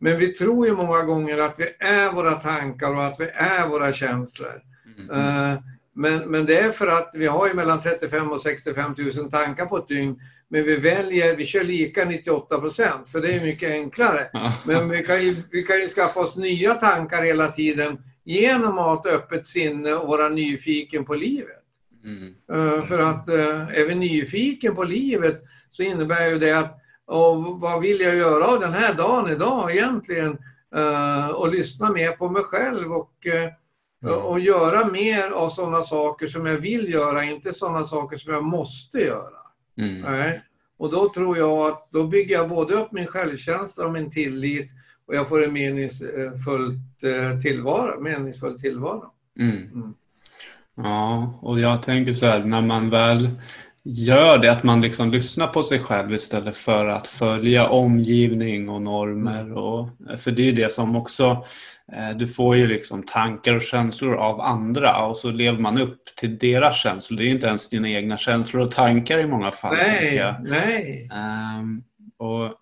Men 0.00 0.18
vi 0.18 0.28
tror 0.28 0.66
ju 0.66 0.76
många 0.76 1.02
gånger 1.02 1.38
att 1.38 1.58
vi 1.58 1.86
är 1.86 2.12
våra 2.12 2.32
tankar 2.32 2.94
och 2.94 3.04
att 3.04 3.20
vi 3.20 3.30
är 3.34 3.68
våra 3.68 3.92
känslor. 3.92 4.62
Mm. 4.98 5.10
Eh, 5.10 5.58
Men, 5.94 6.30
men 6.30 6.46
det 6.46 6.58
är 6.58 6.70
för 6.70 6.86
att 6.86 7.10
vi 7.14 7.26
har 7.26 7.48
ju 7.48 7.54
mellan 7.54 7.80
35 7.80 8.30
och 8.30 8.40
65 8.40 8.94
000 8.98 9.30
tankar 9.30 9.66
på 9.66 9.76
ett 9.76 9.88
dygn. 9.88 10.20
Men 10.48 10.64
vi 10.64 10.76
väljer, 10.76 11.36
vi 11.36 11.46
kör 11.46 11.64
lika 11.64 12.04
98 12.04 12.58
procent 12.58 13.10
för 13.10 13.20
det 13.20 13.34
är 13.34 13.44
mycket 13.44 13.70
enklare. 13.70 14.26
Men 14.64 14.88
vi 14.88 15.04
kan, 15.04 15.22
ju, 15.22 15.36
vi 15.50 15.62
kan 15.62 15.80
ju 15.80 15.88
skaffa 15.88 16.20
oss 16.20 16.36
nya 16.36 16.74
tankar 16.74 17.22
hela 17.22 17.48
tiden 17.48 17.98
genom 18.24 18.78
att 18.78 18.84
ha 18.84 19.00
ett 19.00 19.14
öppet 19.14 19.46
sinne 19.46 19.92
och 19.94 20.08
vara 20.08 20.28
nyfiken 20.28 21.04
på 21.04 21.14
livet. 21.14 21.58
Mm. 22.04 22.34
Eh, 22.52 22.84
För 22.84 22.98
att 22.98 23.28
eh, 23.28 23.78
är 23.78 23.86
vi 23.86 23.94
nyfiken 23.94 24.74
på 24.74 24.84
livet 24.84 25.42
så 25.70 25.82
innebär 25.82 26.28
ju 26.30 26.38
det 26.38 26.52
att 26.58 26.78
och 27.06 27.60
vad 27.60 27.80
vill 27.80 28.00
jag 28.00 28.16
göra 28.16 28.46
av 28.46 28.60
den 28.60 28.72
här 28.72 28.94
dagen 28.94 29.30
idag 29.30 29.70
egentligen? 29.76 30.38
Eh, 30.76 31.28
Och 31.28 31.52
lyssna 31.54 31.92
mer 31.92 32.12
på 32.12 32.28
mig 32.28 32.42
själv 32.42 32.92
och, 32.92 33.12
Mm. 34.04 34.14
och 34.18 34.40
göra 34.40 34.86
mer 34.88 35.30
av 35.30 35.48
sådana 35.48 35.82
saker 35.82 36.26
som 36.26 36.46
jag 36.46 36.56
vill 36.58 36.92
göra, 36.92 37.24
inte 37.24 37.52
sådana 37.52 37.84
saker 37.84 38.16
som 38.16 38.32
jag 38.32 38.44
måste 38.44 38.98
göra. 38.98 39.38
Mm. 39.78 40.40
Och 40.78 40.90
då 40.92 41.08
tror 41.08 41.38
jag 41.38 41.58
att 41.58 41.88
då 41.92 42.04
bygger 42.04 42.34
jag 42.36 42.48
både 42.48 42.74
upp 42.74 42.92
min 42.92 43.06
självkänsla 43.06 43.84
och 43.86 43.92
min 43.92 44.10
tillit 44.10 44.70
och 45.06 45.14
jag 45.14 45.28
får 45.28 45.44
en 45.44 45.52
meningsfullt 45.52 47.04
eh, 47.04 47.38
tillvaro, 47.38 48.00
meningsfull 48.00 48.60
tillvaro. 48.60 49.04
Mm. 49.38 49.56
Mm. 49.56 49.94
Ja, 50.74 51.38
och 51.42 51.60
jag 51.60 51.82
tänker 51.82 52.12
så 52.12 52.26
här, 52.26 52.44
när 52.44 52.62
man 52.62 52.90
väl 52.90 53.30
gör 53.84 54.38
det, 54.38 54.52
att 54.52 54.62
man 54.62 54.80
liksom 54.80 55.10
lyssnar 55.10 55.46
på 55.46 55.62
sig 55.62 55.78
själv 55.78 56.12
istället 56.12 56.56
för 56.56 56.86
att 56.86 57.06
följa 57.06 57.68
omgivning 57.68 58.68
och 58.68 58.82
normer. 58.82 59.52
Och, 59.52 59.88
för 60.18 60.30
det 60.30 60.42
är 60.42 60.46
ju 60.46 60.52
det 60.52 60.72
som 60.72 60.96
också, 60.96 61.44
eh, 61.92 62.16
du 62.16 62.26
får 62.26 62.56
ju 62.56 62.66
liksom 62.66 63.02
tankar 63.02 63.54
och 63.54 63.62
känslor 63.62 64.14
av 64.14 64.40
andra 64.40 65.06
och 65.06 65.16
så 65.16 65.30
lever 65.30 65.58
man 65.58 65.78
upp 65.78 66.04
till 66.16 66.38
deras 66.38 66.76
känslor. 66.76 67.18
Det 67.18 67.24
är 67.24 67.26
ju 67.26 67.32
inte 67.34 67.46
ens 67.46 67.68
dina 67.68 67.88
egna 67.88 68.18
känslor 68.18 68.62
och 68.62 68.70
tankar 68.70 69.18
i 69.18 69.26
många 69.26 69.50
fall. 69.50 69.74
Nej, 69.76 70.34
nej. 70.42 71.08
Ehm, 71.12 71.82
och 72.18 72.61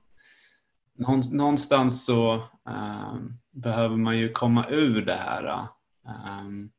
någonstans 1.31 2.05
så 2.05 2.35
ehm, 2.69 3.33
behöver 3.51 3.97
man 3.97 4.19
ju 4.19 4.33
komma 4.33 4.67
ur 4.69 5.03
det 5.07 5.15
här. 5.15 5.67
Ehm, 6.07 6.71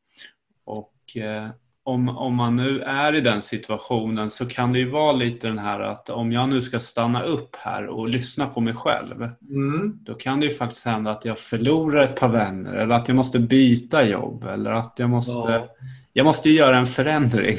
och 0.66 1.18
eh, 1.18 1.50
om, 1.84 2.10
om 2.10 2.36
man 2.36 2.56
nu 2.56 2.80
är 2.82 3.16
i 3.16 3.22
den 3.22 3.42
situationen 3.42 4.30
så 4.30 4.46
kan 4.46 4.74
det 4.74 4.80
ju 4.80 4.90
vara 4.90 5.12
lite 5.12 5.48
den 5.48 5.60
här 5.60 5.80
att 5.80 6.10
om 6.10 6.32
jag 6.32 6.50
nu 6.50 6.62
ska 6.62 6.80
stanna 6.80 7.24
upp 7.24 7.56
här 7.56 7.88
och 7.88 8.10
lyssna 8.10 8.48
på 8.48 8.62
mig 8.62 8.74
själv 8.76 9.30
Mm. 9.50 10.00
då 10.02 10.14
kan 10.14 10.40
det 10.40 10.46
ju 10.46 10.52
faktiskt 10.52 10.86
hända 10.86 11.12
att 11.12 11.26
jag 11.26 11.40
förlorar 11.40 12.02
ett 12.04 12.20
par 12.20 12.30
vänner 12.30 12.74
eller 12.74 12.96
att 12.96 13.08
jag 13.08 13.16
måste 13.16 13.40
byta 13.40 14.04
jobb 14.06 14.44
eller 14.44 14.72
att 14.72 14.94
jag 14.98 15.10
måste, 15.10 15.52
Ja. 15.52 15.68
jag 16.14 16.24
måste 16.26 16.50
ju 16.50 16.56
göra 16.56 16.78
en 16.78 16.88
förändring. 16.88 17.58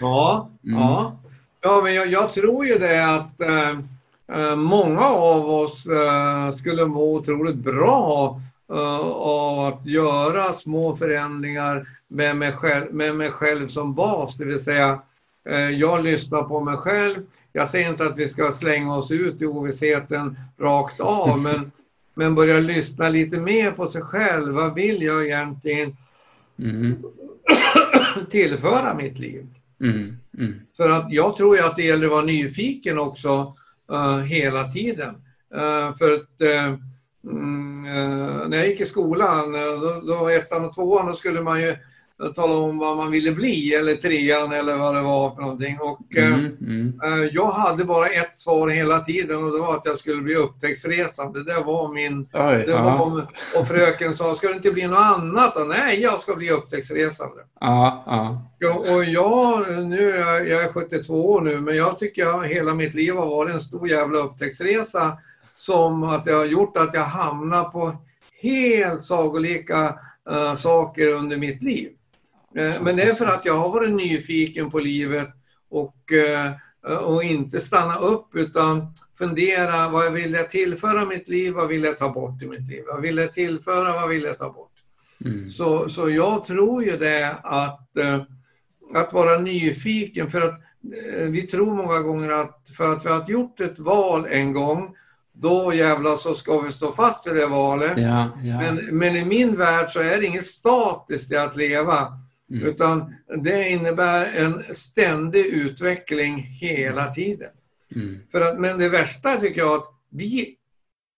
Ja, 0.00 0.50
Mm. 0.64 0.78
ja. 0.80 1.16
ja 1.62 1.80
men 1.84 1.94
jag, 1.94 2.06
jag 2.06 2.32
tror 2.32 2.66
ju 2.66 2.78
det 2.78 3.14
att 3.14 3.40
många 4.56 5.06
av 5.06 5.50
oss 5.50 5.86
eh, 5.86 6.52
skulle 6.52 6.86
må 6.86 7.14
otroligt 7.16 7.56
bra 7.56 8.40
eh, 8.70 8.98
av 9.16 9.58
att 9.58 9.86
göra 9.86 10.52
små 10.52 10.96
förändringar 10.96 11.88
med 12.08 12.36
mig, 12.36 12.52
själv, 12.52 12.94
med 12.94 13.16
mig 13.16 13.30
själv 13.30 13.68
som 13.68 13.94
bas. 13.94 14.34
Det 14.36 14.44
vill 14.44 14.64
säga, 14.64 15.02
eh, 15.48 15.70
jag 15.70 16.04
lyssnar 16.04 16.42
på 16.42 16.60
mig 16.60 16.76
själv. 16.76 17.16
Jag 17.52 17.68
säger 17.68 17.88
inte 17.90 18.04
att 18.04 18.18
vi 18.18 18.28
ska 18.28 18.52
slänga 18.52 18.96
oss 18.96 19.10
ut 19.10 19.42
i 19.42 19.46
ovissheten 19.46 20.38
rakt 20.60 21.00
av, 21.00 21.38
men, 21.42 21.72
men 22.14 22.34
börja 22.34 22.60
lyssna 22.60 23.08
lite 23.08 23.38
mer 23.38 23.70
på 23.72 23.88
sig 23.88 24.02
själv. 24.02 24.54
Vad 24.54 24.74
vill 24.74 25.02
jag 25.02 25.26
egentligen 25.26 25.96
Mm, 26.58 27.02
tillföra 28.30 28.94
mitt 28.94 29.18
liv? 29.18 29.46
mm, 29.80 30.16
mm, 30.38 30.60
För 30.76 30.90
att 30.90 31.06
jag 31.12 31.36
tror 31.36 31.56
ju 31.56 31.62
att 31.62 31.76
det 31.76 31.82
gäller 31.82 32.06
att 32.06 32.12
vara 32.12 32.24
nyfiken 32.24 32.98
också 32.98 33.54
Eh, 33.92 34.18
hela 34.18 34.64
tiden. 34.64 35.14
Uh, 35.54 35.96
för 35.96 36.14
att 36.14 36.40
uh, 36.42 36.78
mm, 37.32 37.82
när 38.50 38.56
jag 38.56 38.68
gick 38.68 38.80
i 38.80 38.84
skolan, 38.84 39.52
då, 39.52 40.00
då 40.06 40.28
ettan 40.28 40.64
och 40.64 40.74
tvåan, 40.74 41.06
då 41.06 41.12
skulle 41.12 41.42
man 41.42 41.60
ju 41.60 41.76
tala 42.34 42.54
om 42.54 42.78
vad 42.78 42.96
man 42.96 43.10
ville 43.10 43.32
bli, 43.32 43.74
eller 43.74 43.94
trean 43.94 44.52
eller 44.52 44.76
vad 44.76 44.94
det 44.94 45.02
var 45.02 45.30
för 45.30 45.40
någonting. 45.40 45.78
Och, 45.80 46.16
eh, 46.16 46.34
mm, 46.34 46.56
mm. 46.60 47.00
eh, 47.04 47.30
jag 47.32 47.50
hade 47.50 47.84
bara 47.84 48.06
ett 48.06 48.34
svar 48.34 48.68
hela 48.68 49.00
tiden 49.00 49.44
och 49.44 49.52
det 49.52 49.58
var 49.58 49.76
att 49.76 49.86
jag 49.86 49.98
skulle 49.98 50.22
bli 50.22 50.34
upptäcktsresande. 50.34 51.44
Det 51.44 51.60
var 51.60 51.92
min... 51.92 52.28
Oj, 52.32 52.64
Det 52.66 52.74
var, 52.74 53.26
och 53.58 53.68
fröken 53.68 54.14
sa, 54.14 54.34
ska 54.34 54.48
det 54.48 54.54
inte 54.54 54.70
bli 54.70 54.86
något 54.86 54.98
annat 54.98 55.54
då? 55.54 55.60
Nej, 55.60 56.00
jag 56.00 56.20
ska 56.20 56.34
bli 56.34 56.50
upptäcktsresande. 56.50 57.42
Ja. 57.60 58.42
Ja, 58.58 58.74
och 58.74 59.04
jag, 59.04 59.66
nu 59.86 60.10
är 60.10 60.20
jag, 60.20 60.48
jag 60.48 60.64
är 60.64 60.68
72 60.68 61.30
år 61.30 61.40
nu, 61.40 61.60
men 61.60 61.76
jag 61.76 61.98
tycker 61.98 62.26
att 62.26 62.46
hela 62.46 62.74
mitt 62.74 62.94
liv 62.94 63.16
har 63.16 63.26
varit 63.26 63.54
en 63.54 63.60
stor 63.60 63.88
jävla 63.88 64.18
upptäcktsresa 64.18 65.18
som 65.54 66.02
att 66.02 66.24
det 66.24 66.32
har 66.32 66.44
gjort 66.44 66.76
att 66.76 66.94
jag 66.94 67.04
hamnar 67.04 67.64
på 67.64 67.96
helt 68.42 69.02
sagolika 69.02 69.98
eh, 70.30 70.54
saker 70.54 71.08
under 71.08 71.36
mitt 71.36 71.62
liv. 71.62 71.90
Eh, 72.56 72.82
men 72.82 72.96
det 72.96 73.02
är 73.02 73.12
för 73.12 73.26
att 73.26 73.44
jag 73.44 73.58
har 73.58 73.68
varit 73.68 73.92
nyfiken 73.92 74.70
på 74.70 74.78
livet 74.78 75.28
och, 75.70 76.12
eh, 76.12 76.52
och 77.04 77.24
inte 77.24 77.60
stanna 77.60 77.98
upp 77.98 78.28
utan 78.34 78.92
fundera, 79.18 79.88
vad 79.88 80.12
vill 80.12 80.32
jag 80.32 80.50
tillföra 80.50 81.04
mitt 81.04 81.28
liv, 81.28 81.52
vad 81.52 81.68
vill 81.68 81.84
jag 81.84 81.96
ta 81.96 82.12
bort 82.12 82.42
i 82.42 82.46
mitt 82.46 82.68
liv? 82.68 82.82
Vad 82.86 83.02
vill 83.02 83.18
jag 83.18 83.32
tillföra, 83.32 83.92
vad 83.92 84.08
vill 84.08 84.22
jag 84.22 84.38
ta 84.38 84.50
bort? 84.50 84.72
Mm. 85.24 85.48
Så, 85.48 85.88
så 85.88 86.10
jag 86.10 86.44
tror 86.44 86.84
ju 86.84 86.96
det 86.96 87.36
att, 87.42 87.98
eh, 87.98 88.22
att 88.94 89.12
vara 89.12 89.38
nyfiken 89.38 90.30
för 90.30 90.40
att 90.40 90.60
vi 91.28 91.42
tror 91.42 91.74
många 91.74 92.00
gånger 92.00 92.30
att 92.30 92.70
för 92.76 92.92
att 92.92 93.06
vi 93.06 93.10
har 93.10 93.24
gjort 93.28 93.60
ett 93.60 93.78
val 93.78 94.26
en 94.30 94.52
gång 94.52 94.94
då 95.32 95.74
jävlar 95.74 96.16
så 96.16 96.34
ska 96.34 96.60
vi 96.60 96.72
stå 96.72 96.92
fast 96.92 97.26
vid 97.26 97.34
det 97.34 97.46
valet. 97.46 97.92
Ja, 97.96 98.30
ja. 98.42 98.60
Men, 98.60 98.98
men 98.98 99.16
i 99.16 99.24
min 99.24 99.56
värld 99.56 99.90
så 99.90 100.00
är 100.00 100.20
det 100.20 100.26
inget 100.26 100.44
statiskt 100.44 101.32
i 101.32 101.36
att 101.36 101.56
leva 101.56 102.18
Mm. 102.50 102.68
utan 102.68 103.14
det 103.42 103.68
innebär 103.68 104.24
en 104.36 104.74
ständig 104.74 105.46
utveckling 105.46 106.38
hela 106.38 107.06
tiden. 107.06 107.50
Mm. 107.94 108.20
För 108.32 108.40
att, 108.40 108.60
men 108.60 108.78
det 108.78 108.88
värsta 108.88 109.36
tycker 109.36 109.60
jag 109.60 109.74
att 109.74 109.86
vi, 110.10 110.56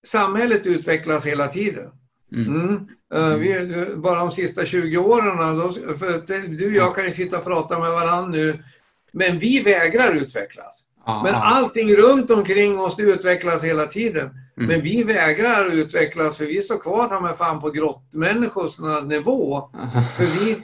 samhället 0.07 0.67
utvecklas 0.67 1.27
hela 1.27 1.49
tiden. 1.49 1.91
Mm. 2.33 2.55
Mm. 2.57 2.89
Eh, 3.15 3.37
vi, 3.37 3.87
bara 3.97 4.19
de 4.19 4.31
sista 4.31 4.65
20 4.65 4.97
åren, 4.97 5.59
då, 5.59 5.73
för 5.97 6.49
du 6.59 6.67
och 6.67 6.73
jag 6.73 6.95
kan 6.95 7.05
ju 7.05 7.13
sitta 7.13 7.39
och 7.39 7.45
prata 7.45 7.79
med 7.79 7.91
varandra 7.91 8.29
nu, 8.29 8.65
men 9.13 9.39
vi 9.39 9.63
vägrar 9.63 10.13
utvecklas. 10.13 10.85
Ja, 11.07 11.23
Men 11.25 11.35
allting 11.35 11.95
runt 11.95 12.31
omkring 12.31 12.81
oss 12.81 12.99
utvecklas 12.99 13.65
hela 13.65 13.87
tiden. 13.87 14.31
Mm. 14.57 14.69
Men 14.69 14.81
vi 14.81 15.03
vägrar 15.03 15.73
utvecklas 15.73 16.37
för 16.37 16.45
vi 16.45 16.63
står 16.63 16.79
kvar 16.79 17.09
ta 17.09 17.21
mig 17.21 17.37
fan 17.37 17.61
på 17.61 17.71
grottmänniskornas 17.71 19.05
nivå. 19.05 19.71
För 20.17 20.25
vi, 20.25 20.63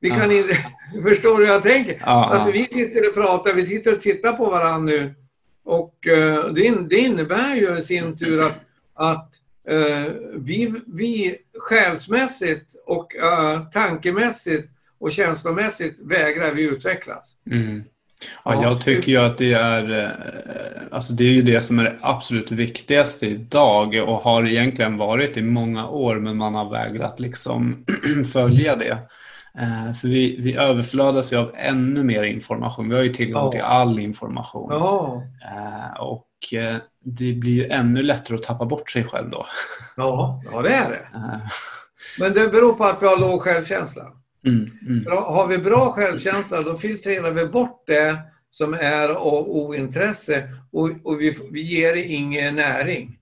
vi 0.00 0.10
kan 0.10 0.30
Ja. 0.30 0.36
inte... 0.36 0.56
Förstår 1.08 1.38
du 1.38 1.44
hur 1.46 1.52
jag 1.52 1.62
tänker? 1.62 1.96
Ja, 2.00 2.24
Alltså 2.34 2.50
vi 2.50 2.68
sitter 2.72 3.08
och 3.08 3.14
pratar, 3.14 3.54
vi 3.54 3.66
sitter 3.66 3.92
och 3.94 4.00
tittar 4.00 4.32
på 4.32 4.50
varandra 4.50 4.78
nu. 4.78 5.14
Och 5.64 6.06
eh, 6.06 6.44
det, 6.52 6.64
in- 6.64 6.88
det 6.88 6.96
innebär 6.98 7.54
ju 7.56 7.78
i 7.78 7.82
sin 7.82 8.16
tur 8.18 8.40
att, 8.46 8.60
att 8.94 9.30
eh, 9.68 10.12
vi, 10.36 10.74
vi 10.86 11.36
själsmässigt 11.58 12.74
och 12.86 13.16
eh, 13.16 13.62
tankemässigt 13.72 14.68
och 14.98 15.12
känslomässigt 15.12 16.00
vägrar 16.02 16.52
vi 16.52 16.62
utvecklas. 16.62 17.36
Mm. 17.50 17.82
Ja, 18.44 18.54
Ja, 18.54 18.62
jag 18.62 18.82
tycker 18.82 19.12
ju 19.12 19.18
att 19.18 19.38
det 19.38 19.52
är, 19.52 20.16
alltså 20.90 21.12
det 21.12 21.24
är 21.24 21.28
ju 21.32 21.42
det 21.42 21.60
som 21.60 21.78
är 21.78 21.84
det 21.84 21.98
absolut 22.00 22.50
viktigaste 22.50 23.26
idag 23.26 23.94
och 23.94 24.14
har 24.16 24.46
egentligen 24.46 24.96
varit 24.96 25.36
i 25.36 25.42
många 25.42 25.88
år 25.88 26.14
men 26.18 26.36
man 26.36 26.54
har 26.54 26.70
vägrat 26.70 27.20
liksom 27.20 27.84
följa 28.32 28.76
det. 28.76 28.98
Eh, 29.58 29.92
För 29.92 30.08
vi, 30.08 30.36
vi 30.40 30.54
överflödas 30.56 31.32
ju 31.32 31.36
av 31.36 31.52
ännu 31.56 32.02
mer 32.02 32.22
information. 32.22 32.88
Vi 32.88 32.94
har 32.94 33.02
ju 33.02 33.14
tillgång 33.14 33.44
Ja. 33.44 33.50
till 33.50 33.60
all 33.60 33.98
information. 33.98 34.72
Eh, 35.42 36.00
Och 36.00 36.54
eh, 36.54 36.76
det 37.04 37.32
blir 37.32 37.52
ju 37.52 37.66
ännu 37.68 38.02
lättare 38.02 38.36
att 38.36 38.42
tappa 38.42 38.64
bort 38.64 38.90
sig 38.90 39.04
själv 39.04 39.30
då. 39.30 39.46
ja, 39.96 40.42
ja 40.52 40.62
det 40.62 40.74
är 40.74 40.90
det. 40.90 41.06
Men 42.18 42.32
det 42.32 42.52
beror 42.52 42.72
på 42.72 42.84
att 42.84 43.02
vi 43.02 43.06
har 43.06 43.18
låg 43.18 43.40
självkänsla. 43.42 44.02
Mm, 44.46 44.66
mm, 44.88 45.04
Har 45.06 45.46
vi 45.46 45.58
bra 45.58 45.92
självkänsla 45.92 46.62
då 46.62 46.74
filtrerar 46.74 47.30
vi 47.30 47.46
bort 47.46 47.84
det 47.86 48.18
som 48.50 48.74
är 48.74 49.08
av 49.08 49.48
ointresse 49.48 50.48
och, 50.72 50.90
och 51.04 51.20
vi, 51.20 51.38
vi 51.50 51.62
ger 51.62 51.92
det 51.92 52.04
ingen 52.04 52.54
näring. 52.56 53.18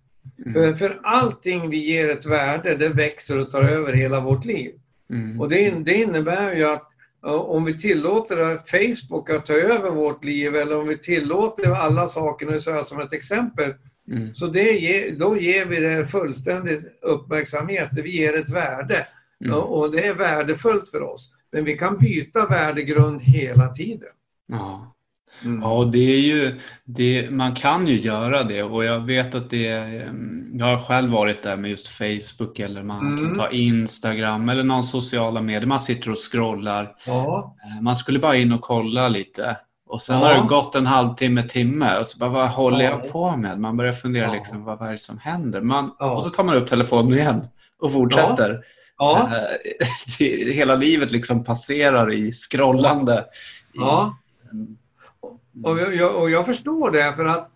För, 0.52 0.72
för 0.74 1.00
allting 1.02 1.70
vi 1.70 1.76
ger 1.92 2.08
ett 2.10 2.26
värde, 2.26 2.74
det 2.74 2.88
växer 2.88 3.38
och 3.40 3.50
tar 3.50 3.62
över 3.62 3.92
hela 3.92 4.20
vårt 4.20 4.44
liv. 4.44 4.70
Mm, 5.10 5.40
Och 5.40 5.48
det, 5.48 5.70
det 5.70 5.94
innebär 5.94 6.54
ju 6.54 6.64
att 6.64 6.86
om 7.22 7.64
vi 7.64 7.78
tillåter 7.78 8.58
Facebook 8.70 9.30
att 9.30 9.46
ta 9.46 9.52
över 9.52 9.90
vårt 9.90 10.24
liv 10.24 10.56
eller 10.56 10.78
om 10.80 10.88
vi 10.88 10.98
tillåter 10.98 11.70
alla 11.70 12.08
saker, 12.08 12.46
nu 12.46 12.60
sa 12.60 12.70
jag 12.70 12.86
som 12.86 13.00
ett 13.00 13.12
exempel, 13.12 13.74
mm, 14.10 14.34
så 14.34 14.46
det 14.46 15.10
då 15.18 15.36
ger 15.36 15.66
vi 15.66 15.80
det 15.80 16.06
fullständig 16.06 16.78
uppmärksamhet, 17.02 17.88
vi 17.92 18.18
ger 18.18 18.36
ett 18.36 18.50
värde. 18.50 19.06
mm. 19.44 19.56
Och 19.56 19.90
det 19.92 20.06
är 20.06 20.14
värdefullt 20.14 20.88
för 20.88 21.02
oss. 21.02 21.30
Men 21.52 21.64
vi 21.64 21.78
kan 21.78 21.98
byta 21.98 22.46
värdegrund 22.46 23.22
hela 23.22 23.68
tiden. 23.68 24.08
Ja. 24.46 24.94
Mm. 25.44 25.62
Ja, 25.62 25.72
och 25.72 25.90
det 25.90 25.98
är 26.14 26.20
ju, 26.20 26.58
det, 26.84 27.30
man 27.30 27.54
kan 27.54 27.86
ju 27.86 28.00
göra 28.00 28.42
det 28.44 28.62
och 28.62 28.84
jag 28.84 29.00
vet 29.00 29.34
att 29.34 29.50
det 29.50 29.68
mm, 29.68 30.50
jag 30.58 30.66
har 30.66 30.78
själv 30.84 31.10
varit 31.12 31.42
där 31.42 31.56
med 31.56 31.70
just 31.70 31.88
Facebook 31.88 32.58
eller 32.58 32.82
man 32.82 33.00
Mm. 33.06 33.24
kan 33.26 33.34
ta 33.34 33.50
Instagram 33.50 34.48
eller 34.48 34.62
någon 34.62 34.84
sociala 34.84 35.42
medier. 35.42 35.66
Man 35.66 35.80
sitter 35.80 36.10
och 36.10 36.18
scrollar. 36.32 36.92
Ja, 37.06 37.56
Eh, 37.76 37.82
Man 37.82 37.96
skulle 37.96 38.18
bara 38.18 38.36
in 38.36 38.52
och 38.52 38.60
kolla 38.60 39.08
lite 39.08 39.56
och 39.88 40.02
sen 40.02 40.18
Ja. 40.20 40.26
har 40.26 40.34
det 40.42 40.48
gått 40.48 40.74
en 40.74 40.86
halvtimme, 40.86 41.42
timme 41.42 41.98
och 41.98 42.06
så 42.06 42.18
bara, 42.18 42.30
vad 42.30 42.48
håller 42.50 42.84
Ja. 42.84 42.90
jag 42.90 43.12
på 43.12 43.36
med? 43.36 43.60
Man 43.60 43.76
börjar 43.76 43.92
fundera 43.92 44.32
liksom, 44.32 44.64
vad, 44.64 44.82
är 44.82 44.92
det 44.92 44.98
som 44.98 45.18
händer? 45.18 45.60
Man. 45.60 45.90
Och 46.00 46.22
så 46.22 46.30
tar 46.30 46.44
man 46.44 46.54
upp 46.56 46.66
telefonen 46.68 47.18
igen 47.18 47.44
och 47.78 47.92
fortsätter. 47.92 48.50
Eh, 49.02 49.28
Hela 50.54 50.74
livet 50.76 51.10
liksom 51.12 51.44
passerar 51.44 52.12
i 52.12 52.32
scrollande. 52.32 53.24
I. 53.74 53.78
Och, 55.64 55.78
jag, 55.94 56.22
och 56.22 56.30
jag 56.30 56.46
förstår 56.46 56.90
det 56.90 57.12
för 57.16 57.24
att 57.24 57.50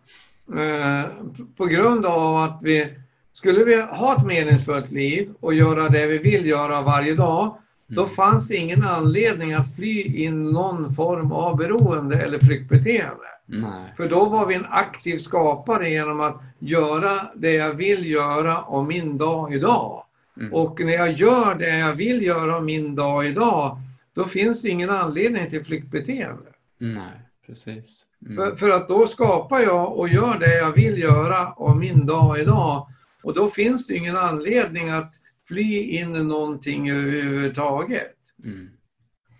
eh, 0.54 1.10
på 1.56 1.64
grund 1.66 2.06
av 2.06 2.36
att 2.36 2.58
vi 2.62 2.88
skulle 3.32 3.64
vi 3.64 3.80
ha 3.82 4.16
ett 4.16 4.26
meningsfullt 4.26 4.90
liv 4.90 5.34
och 5.40 5.54
göra 5.54 5.88
det 5.88 6.06
vi 6.06 6.18
vill 6.18 6.46
göra 6.46 6.82
varje 6.82 7.14
dag, 7.14 7.56
då 7.86 8.02
Mm. 8.02 8.14
fanns 8.14 8.48
det 8.48 8.56
ingen 8.56 8.84
anledning 8.84 9.52
att 9.54 9.76
fly 9.76 10.02
in 10.02 10.44
någon 10.50 10.94
form 10.94 11.32
av 11.32 11.56
beroende 11.56 12.16
eller 12.18 12.38
flyktbeteende. 12.38 13.24
Nej. 13.46 13.92
För 13.96 14.08
då 14.08 14.24
var 14.28 14.46
vi 14.46 14.54
en 14.54 14.66
aktiv 14.70 15.18
skapare 15.18 15.90
genom 15.90 16.20
att 16.20 16.42
göra 16.58 17.20
det 17.34 17.52
jag 17.52 17.74
vill 17.74 18.10
göra 18.10 18.62
om 18.62 18.86
min 18.88 19.18
dag 19.18 19.54
idag. 19.54 20.04
Mm. 20.40 20.52
Och 20.52 20.80
när 20.80 20.92
jag 20.92 21.12
gör 21.12 21.54
det 21.54 21.78
jag 21.78 21.92
vill 21.92 22.22
göra 22.22 22.56
om 22.58 22.64
min 22.64 22.94
dag 22.94 23.26
idag, 23.26 23.78
då 24.14 24.24
finns 24.24 24.62
det 24.62 24.68
ingen 24.68 24.90
anledning 24.90 25.50
till 25.50 25.64
flyktbeteende. 25.64 26.46
Nej, 26.78 27.02
precis. 27.46 28.06
Mm. 28.26 28.36
För, 28.36 28.56
för 28.56 28.70
att 28.70 28.88
då 28.88 29.06
skapar 29.06 29.60
jag 29.60 29.98
och 29.98 30.08
gör 30.08 30.38
det 30.38 30.58
jag 30.58 30.72
vill 30.72 30.98
göra 30.98 31.52
om 31.52 31.78
min 31.78 32.06
dag 32.06 32.38
idag. 32.38 32.88
Och 33.22 33.34
då 33.34 33.50
finns 33.50 33.86
det 33.86 33.96
ingen 33.96 34.16
anledning 34.16 34.90
att 34.90 35.14
fly 35.48 35.82
in 35.82 36.16
i 36.16 36.22
någonting 36.22 36.90
överhuvudtaget. 36.90 38.16
Mm. 38.44 38.68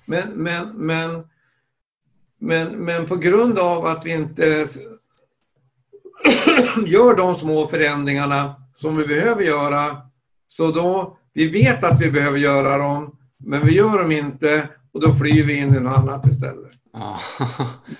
Men, 0.04 0.28
men, 0.28 0.68
men, 0.76 1.24
men, 2.38 2.68
men 2.84 3.06
på 3.06 3.16
grund 3.16 3.58
av 3.58 3.86
att 3.86 4.06
vi 4.06 4.10
inte 4.10 4.44
gör 6.86 7.16
de 7.16 7.34
små 7.34 7.66
förändringarna 7.66 8.54
som 8.72 8.96
vi 8.96 9.06
behöver 9.06 9.42
göra, 9.42 9.96
så 10.48 10.70
då, 10.70 11.18
vi 11.32 11.48
vet 11.48 11.84
att 11.84 12.00
vi 12.00 12.10
behöver 12.10 12.38
göra 12.38 12.78
dem, 12.78 13.16
men 13.38 13.66
vi 13.66 13.74
gör 13.74 13.98
dem 13.98 14.12
inte 14.12 14.68
och 14.92 15.00
då 15.00 15.14
flyr 15.14 15.44
vi 15.44 15.56
in 15.56 15.74
i 15.74 15.80
något 15.80 15.98
annat 15.98 16.26
istället. 16.26 16.72
Ja. 16.94 17.18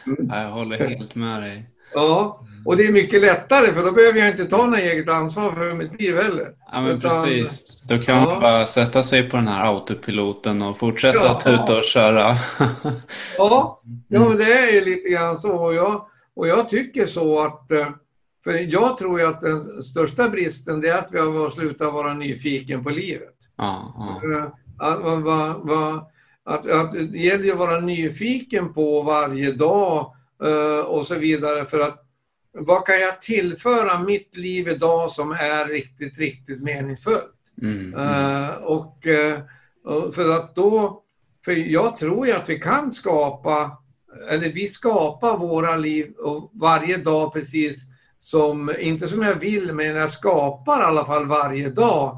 Mm. 0.07 0.29
Ja, 0.29 0.43
jag 0.43 0.51
håller 0.51 0.89
helt 0.89 1.15
med 1.15 1.43
dig. 1.43 1.71
Ja, 1.95 2.41
och 2.65 2.77
det 2.77 2.87
är 2.87 2.93
mycket 2.93 3.21
lättare 3.21 3.67
för 3.73 3.83
då 3.83 3.93
behöver 3.93 4.19
jag 4.19 4.29
inte 4.29 4.45
ta 4.45 4.67
något 4.67 4.79
eget 4.79 5.09
ansvar 5.09 5.51
för 5.53 5.75
mitt 5.75 6.01
liv 6.01 6.17
heller. 6.17 6.49
Ja, 6.73 6.81
men 6.81 6.91
Utan- 6.99 7.11
precis. 7.25 7.81
Då 7.81 7.99
kan 7.99 8.17
Ja. 8.17 8.25
man 8.25 8.41
bara 8.41 8.67
sätta 8.67 9.03
sig 9.03 9.31
på 9.31 9.37
den 9.37 9.49
här 9.49 9.67
autopiloten 9.67 10.63
och 10.63 10.79
fortsätta 10.79 11.19
Ja. 11.27 11.41
tuta 11.41 11.77
och 11.79 11.85
köra. 11.85 12.37
Ja, 13.39 13.81
ja 14.09 14.29
men 14.29 14.37
det 14.37 14.77
är 14.79 14.85
lite 14.85 15.09
grann 15.09 15.37
så. 15.37 15.55
Och 15.65 15.75
jag, 15.75 16.07
och 16.37 16.49
jag 16.49 16.69
tycker 16.69 17.07
så 17.07 17.45
att... 17.47 17.71
eh, 17.73 17.89
För 18.45 18.53
jag 18.53 18.97
tror 18.99 19.21
ju 19.21 19.27
att 19.27 19.41
den 19.41 19.83
största 19.83 20.29
bristen 20.29 20.85
är 20.85 20.95
att 20.95 21.09
vi 21.13 21.19
har 21.19 21.51
slutat 21.51 21.93
vara 21.93 22.15
nyfiken 22.15 22.85
på 22.85 22.91
livet. 22.91 23.35
Ja, 23.57 23.95
ja. 24.23 24.37
Eh, 24.39 24.45
Att, 24.79 25.01
vad- 25.03 25.67
vad- 25.67 26.07
att, 26.45 26.71
att 26.71 26.93
det 26.93 27.19
gäller 27.19 27.45
ju 27.45 27.53
att 27.53 27.59
vara 27.59 27.81
nyfiken 27.81 28.75
på 28.75 29.03
varje 29.03 29.53
dag 29.53 30.13
eh, 30.45 30.87
och 30.87 31.07
så 31.07 31.15
vidare. 31.15 31.67
För 31.67 31.81
att 31.81 32.01
vad 32.59 32.87
kan 32.87 33.01
jag 33.01 33.21
tillföra 33.21 33.99
mitt 33.99 34.37
liv 34.37 34.69
idag 34.69 35.11
som 35.11 35.31
är 35.31 35.69
riktigt, 35.69 36.19
riktigt 36.19 36.63
meningsfullt? 36.63 37.31
Mm, 37.63 37.95
mm. 37.95 38.45
Eh, 38.45 38.51
och, 38.51 39.07
eh, 39.07 39.39
och 39.85 40.15
för 40.15 40.37
att 40.37 40.55
då, 40.55 41.03
för 41.45 41.53
jag 41.53 41.97
tror 41.97 42.27
ju 42.27 42.33
att 42.33 42.49
vi 42.49 42.59
kan 42.59 42.93
skapa, 42.93 43.79
eller 44.29 44.53
vi 44.53 44.67
skapar 44.69 45.39
våra 45.39 45.77
liv 45.77 46.13
och 46.19 46.51
varje 46.55 46.97
dag 46.97 47.33
precis 47.33 47.85
som, 48.19 48.75
inte 48.79 49.09
som 49.09 49.23
jag 49.23 49.35
vill, 49.35 49.75
men 49.75 49.87
jag 49.87 50.11
skapar 50.11 50.81
i 50.81 50.85
alla 50.85 51.05
fall 51.05 51.27
varje 51.27 51.71
dag. 51.71 52.17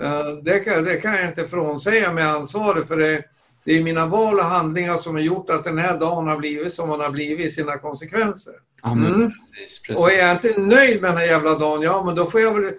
Eh, 0.00 0.26
Det 0.44 0.58
kan, 0.58 0.84
det 0.84 0.96
kan 0.96 1.14
jag 1.14 1.28
inte 1.28 1.44
frånsäga 1.44 2.12
mig 2.12 2.24
ansvaret 2.24 2.88
för 2.88 2.96
det, 2.96 3.22
det 3.64 3.78
är 3.78 3.82
mina 3.82 4.06
val 4.06 4.38
och 4.38 4.44
handlingar 4.44 4.96
som 4.96 5.14
har 5.14 5.22
gjort 5.22 5.50
att 5.50 5.64
den 5.64 5.78
här 5.78 5.98
dagen 5.98 6.26
har 6.28 6.36
blivit 6.36 6.72
som 6.72 6.88
den 6.90 7.00
har 7.00 7.10
blivit 7.10 7.46
i 7.46 7.48
sina 7.50 7.78
konsekvenser. 7.78 8.54
Men 8.82 9.04
Mm. 9.06 9.30
precis, 9.32 9.82
precis. 9.86 10.04
Och 10.04 10.12
är 10.12 10.18
jag 10.18 10.30
inte 10.36 10.60
nöjd 10.60 11.00
med 11.02 11.10
den 11.10 11.18
här 11.18 11.24
jävla 11.26 11.58
dagen, 11.58 11.82
ja 11.82 12.02
men 12.04 12.14
då 12.14 12.26
får 12.26 12.40
jag 12.40 12.54
väl 12.54 12.72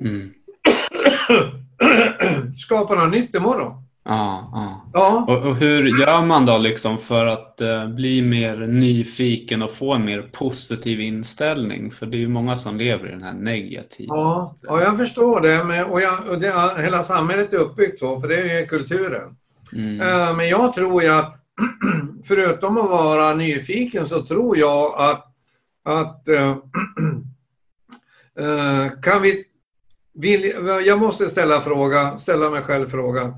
Mm. 0.00 0.30
skapa 2.56 2.94
något 2.94 3.10
nytt 3.10 3.34
imorgon. 3.34 3.72
Ja, 4.08 4.50
ja. 4.52 4.90
Ja. 4.92 5.24
Och, 5.28 5.46
och 5.48 5.56
hur 5.56 6.00
gör 6.00 6.22
man 6.22 6.46
då 6.46 6.58
liksom 6.58 6.98
för 6.98 7.26
att 7.26 7.60
eh, 7.60 7.88
bli 7.88 8.22
mer 8.22 8.56
nyfiken 8.56 9.62
och 9.62 9.70
få 9.70 9.94
en 9.94 10.04
mer 10.04 10.22
positiv 10.22 11.00
inställning? 11.00 11.90
För 11.90 12.06
det 12.06 12.16
är 12.16 12.18
ju 12.18 12.28
många 12.28 12.56
som 12.56 12.76
lever 12.76 13.08
i 13.08 13.10
den 13.10 13.22
här 13.22 13.32
negativa. 13.34 14.06
Ja, 14.08 14.54
ja 14.62 14.80
jag 14.82 14.96
förstår 14.98 15.40
det. 15.40 15.64
Men, 15.64 15.84
och 15.84 16.00
jag, 16.00 16.14
och 16.30 16.38
det, 16.38 16.82
hela 16.82 17.02
samhället 17.02 17.52
är 17.52 17.56
uppbyggt 17.58 17.98
så, 17.98 18.20
för 18.20 18.28
det 18.28 18.36
är 18.36 18.60
ju 18.60 18.66
kulturen. 18.66 19.36
Mm. 19.76 20.00
Eh, 20.00 20.36
men 20.36 20.48
jag 20.48 20.74
tror 20.74 21.02
ju 21.02 21.08
att, 21.08 21.34
förutom 22.24 22.78
att 22.78 22.90
vara 22.90 23.34
nyfiken, 23.34 24.08
så 24.08 24.26
tror 24.26 24.58
jag 24.58 24.94
att, 25.00 25.26
att 25.84 26.28
eh, 26.28 26.50
eh, 28.38 29.00
kan 29.02 29.22
vi... 29.22 29.44
Vill, 30.18 30.52
jag 30.86 30.98
måste 30.98 31.28
ställa, 31.28 31.60
fråga, 31.60 32.16
ställa 32.16 32.50
mig 32.50 32.62
själv 32.62 32.88
frågan. 32.88 33.34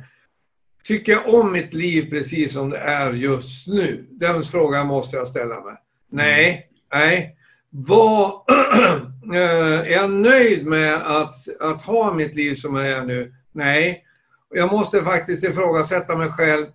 Tycker 0.85 1.13
jag 1.13 1.35
om 1.35 1.53
mitt 1.53 1.75
liv 1.75 2.11
precis 2.11 2.53
som 2.53 2.71
det 2.71 2.79
är 2.79 3.13
just 3.13 3.69
nu? 3.69 4.07
Den 4.11 4.43
frågan 4.43 4.87
måste 4.87 5.17
jag 5.17 5.29
ställa 5.29 5.65
mig. 5.65 5.75
Nej, 6.11 6.69
nej. 6.95 7.37
vad, 7.71 8.33
är 9.35 9.93
jag 9.93 10.11
nöjd 10.11 10.67
med 10.67 10.95
att, 10.95 11.35
att 11.61 11.83
ha 11.83 12.15
mitt 12.15 12.35
liv 12.35 12.55
som 12.55 12.75
jag 12.75 12.89
är 12.89 13.05
nu? 13.05 13.35
Nej. 13.53 14.08
Jag 14.55 14.73
måste 14.73 15.03
faktiskt 15.03 15.45
ifrågasätta 15.45 16.17
mig 16.17 16.29
själv 16.29 16.67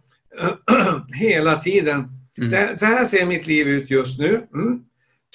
hela 1.13 1.55
tiden. 1.55 2.07
Mm. 2.38 2.78
Så 2.78 2.86
här 2.86 3.05
ser 3.05 3.26
mitt 3.26 3.47
liv 3.47 3.67
ut 3.67 3.89
just 3.89 4.19
nu. 4.19 4.47
Mm. 4.53 4.80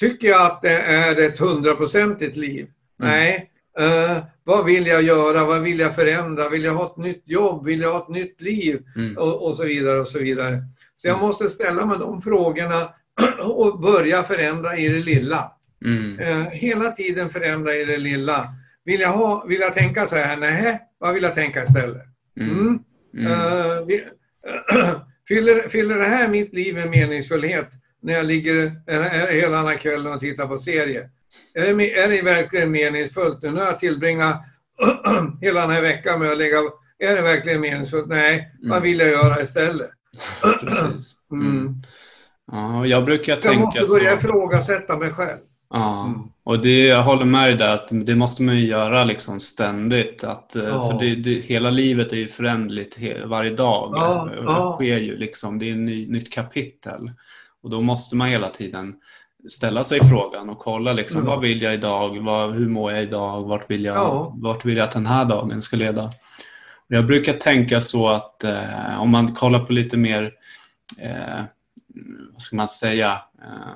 Tycker 0.00 0.28
jag 0.28 0.46
att 0.46 0.62
det 0.62 0.78
är 0.78 1.16
ett 1.26 1.38
hundraprocentigt 1.38 2.36
liv? 2.36 2.66
Mm. 3.02 3.12
Nej. 3.12 3.50
Uh, 3.80 4.18
vad 4.44 4.64
vill 4.64 4.86
jag 4.86 5.02
göra? 5.02 5.44
Vad 5.44 5.60
vill 5.60 5.78
jag 5.78 5.94
förändra? 5.94 6.48
Vill 6.48 6.64
jag 6.64 6.74
ha 6.74 6.86
ett 6.86 6.96
nytt 6.96 7.22
jobb? 7.24 7.64
Vill 7.64 7.80
jag 7.80 7.92
ha 7.92 8.02
ett 8.02 8.08
nytt 8.08 8.40
liv? 8.40 8.82
Mm. 8.96 9.16
Och, 9.16 9.48
och, 9.48 9.56
så 9.56 9.64
vidare 9.64 10.00
och 10.00 10.08
så 10.08 10.18
vidare. 10.18 10.62
Så 10.94 11.08
jag 11.08 11.14
mm. 11.14 11.26
måste 11.26 11.48
ställa 11.48 11.86
mig 11.86 11.98
de 11.98 12.22
frågorna 12.22 12.90
och 13.42 13.80
börja 13.80 14.22
förändra 14.22 14.76
i 14.76 14.88
det 14.88 14.98
lilla. 14.98 15.52
Uh, 15.86 16.48
hela 16.50 16.90
tiden 16.90 17.30
förändra 17.30 17.74
i 17.74 17.84
det 17.84 17.96
lilla. 17.98 18.48
Vill 18.84 19.00
jag, 19.00 19.12
ha, 19.12 19.44
vill 19.48 19.60
jag 19.60 19.74
tänka 19.74 20.06
så 20.06 20.16
här? 20.16 20.36
Nej, 20.36 20.80
vad 20.98 21.14
vill 21.14 21.22
jag 21.22 21.34
tänka 21.34 21.62
istället? 21.62 22.02
Mm. 22.40 22.80
Uh, 23.18 23.86
vi, 23.86 24.04
fyller, 25.28 25.68
fyller 25.68 25.98
det 25.98 26.04
här 26.04 26.28
mitt 26.28 26.54
liv 26.54 26.74
med 26.74 26.90
meningsfullhet 26.90 27.68
när 28.02 28.14
jag 28.14 28.26
ligger 28.26 28.72
hela 29.32 29.56
den 29.56 29.66
här 29.66 29.76
kvällen 29.76 30.12
och 30.12 30.20
tittar 30.20 30.46
på 30.46 30.58
serie? 30.58 31.10
Är 31.54 31.74
det, 31.74 31.94
är 31.94 32.08
det 32.08 32.22
verkligen 32.22 32.70
meningsfullt? 32.70 33.42
Nu 33.42 33.48
har 33.48 33.64
jag 33.64 33.78
tillbringat 33.78 34.42
hela 35.40 35.60
den 35.60 35.70
här 35.70 35.82
veckan 35.82 36.20
med 36.20 36.30
att 36.30 36.38
lägga... 36.38 36.56
Är 36.98 37.16
det 37.16 37.22
verkligen 37.22 37.60
meningsfullt? 37.60 38.08
Nej, 38.08 38.34
mm. 38.34 38.70
vad 38.70 38.82
vill 38.82 38.98
jag 38.98 39.08
göra 39.08 39.42
istället? 39.42 39.90
Precis. 40.60 41.14
Mm. 41.32 41.50
mm. 41.50 41.74
Ja, 42.52 42.86
jag 42.86 43.04
brukar 43.04 43.40
tänka 43.40 43.48
så. 43.48 43.52
Jag 43.52 43.60
måste 43.60 43.94
börja 43.94 44.14
ifrågasätta 44.14 44.98
mig 44.98 45.10
själv. 45.10 45.38
Ja, 45.70 46.06
mm. 46.06 46.20
och 46.44 46.58
det, 46.58 46.86
jag 46.86 47.02
håller 47.02 47.24
med 47.24 47.48
dig 47.48 47.56
där 47.56 47.74
att 47.74 47.88
det 47.90 48.16
måste 48.16 48.42
man 48.42 48.56
ju 48.56 48.66
göra 48.66 49.04
liksom 49.04 49.40
ständigt. 49.40 50.24
Att, 50.24 50.56
eh, 50.56 50.64
ja. 50.64 50.90
För 50.90 50.98
det, 51.00 51.14
det, 51.14 51.40
hela 51.40 51.70
livet 51.70 52.12
är 52.12 52.16
ju 52.16 52.28
föränderligt 52.28 52.98
varje 53.26 53.54
dag. 53.54 53.92
Ja, 53.94 54.28
det 54.30 54.42
ja. 54.44 54.72
sker 54.72 54.98
ju 54.98 55.16
liksom, 55.16 55.58
det 55.58 55.68
är 55.68 55.72
ett 55.72 55.78
ny, 55.78 56.06
nytt 56.06 56.32
kapitel. 56.32 57.10
Och 57.62 57.70
då 57.70 57.80
måste 57.80 58.16
man 58.16 58.28
hela 58.28 58.48
tiden 58.48 58.94
ställa 59.48 59.84
sig 59.84 60.00
frågan 60.00 60.50
och 60.50 60.58
kolla 60.58 60.92
liksom, 60.92 61.24
vad 61.24 61.40
vill 61.40 61.62
jag 61.62 61.74
idag? 61.74 62.18
Vad, 62.18 62.54
hur 62.54 62.68
mår 62.68 62.92
jag 62.92 63.02
idag? 63.02 63.42
Vart 63.42 63.70
vill 63.70 63.84
jag, 63.84 64.32
vart 64.36 64.64
vill 64.64 64.76
jag 64.76 64.84
att 64.84 64.92
den 64.92 65.06
här 65.06 65.24
dagen 65.24 65.62
ska 65.62 65.76
leda? 65.76 66.10
Jag 66.88 67.06
brukar 67.06 67.32
tänka 67.32 67.80
så 67.80 68.08
att 68.08 68.44
eh, 68.44 69.00
om 69.00 69.10
man 69.10 69.34
kollar 69.34 69.64
på 69.64 69.72
lite 69.72 69.96
mer 69.96 70.32
eh, 71.02 71.44
vad 72.32 72.42
ska 72.42 72.56
man 72.56 72.68
säga, 72.68 73.22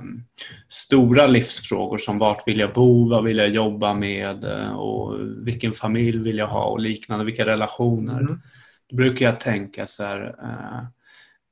um, 0.01 0.25
stora 0.69 1.27
livsfrågor 1.27 1.99
som 1.99 2.19
vart 2.19 2.49
vill 2.49 2.59
jag 2.59 2.73
bo, 2.73 3.09
vad 3.09 3.25
vill 3.25 3.39
jag 3.39 3.49
jobba 3.49 3.95
med 3.95 4.45
uh, 4.45 4.73
och 4.73 5.19
vilken 5.47 5.73
familj 5.73 6.19
vill 6.19 6.39
jag 6.39 6.47
ha 6.47 6.65
och 6.65 6.81
liknande, 6.81 7.25
vilka 7.25 7.47
relationer. 7.47 8.21
Mm. 8.21 8.41
Då 8.89 8.97
brukar 8.97 9.27
jag 9.27 9.41
tänka 9.41 9.87
så 9.87 10.05
här, 10.05 10.27
uh, 10.43 10.89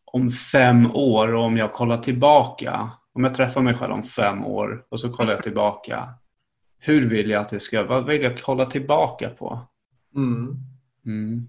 om 0.05 0.31
fem 0.31 0.91
år 0.95 1.35
och 1.35 1.45
om 1.45 1.57
jag 1.57 1.73
kollar 1.73 1.99
tillbaka, 1.99 2.91
om 3.13 3.25
jag 3.25 3.35
träffar 3.35 3.63
mig 3.63 3.75
själv 3.75 3.93
om 3.93 4.03
fem 4.03 4.45
år 4.45 4.85
och 4.89 5.01
så 5.01 5.13
kollar 5.13 5.33
jag 5.33 5.43
tillbaka, 5.43 6.09
hur 6.79 7.09
vill 7.09 7.31
jag 7.31 7.41
att 7.41 7.49
det 7.49 7.61
ska, 7.61 7.85
vad 7.85 8.07
vill 8.07 8.23
jag 8.23 8.41
kolla 8.41 8.67
tillbaka 8.67 9.29
på? 9.29 9.61
Mm. 10.17 10.57
Mm. 11.07 11.49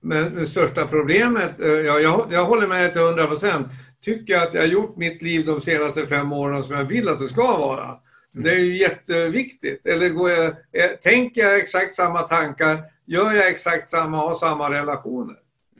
Men 0.00 0.34
det 0.34 0.46
största 0.46 0.86
problemet, 0.86 1.60
eh, 1.60 1.66
ja, 1.68 1.98
jag, 1.98 2.26
jag 2.30 2.44
håller 2.44 2.66
med 2.66 2.92
till 2.92 3.02
hundra 3.02 3.26
procent, 3.26 3.68
tycker 4.04 4.32
jag 4.32 4.42
att 4.42 4.54
jag 4.54 4.60
har 4.60 4.68
gjort 4.68 4.96
mitt 4.96 5.22
liv 5.22 5.46
de 5.46 5.60
senaste 5.60 6.06
fem 6.06 6.32
åren 6.32 6.64
som 6.64 6.74
jag 6.74 6.84
vill 6.84 7.08
att 7.08 7.18
det 7.18 7.28
ska 7.28 7.56
vara. 7.56 7.84
Mm. 7.84 8.44
Det 8.44 8.50
är 8.50 8.58
ju 8.58 8.76
jätteviktigt. 8.78 9.86
Eller 9.86 10.08
går 10.08 10.30
jag, 10.30 10.54
tänker 11.02 11.40
jag 11.40 11.58
exakt 11.58 11.96
samma 11.96 12.22
tankar? 12.22 12.82
Gör 13.06 13.32
jag 13.32 13.48
exakt 13.48 13.90
samma, 13.90 14.16
har 14.16 14.34
samma 14.34 14.70
relationer? 14.70 15.36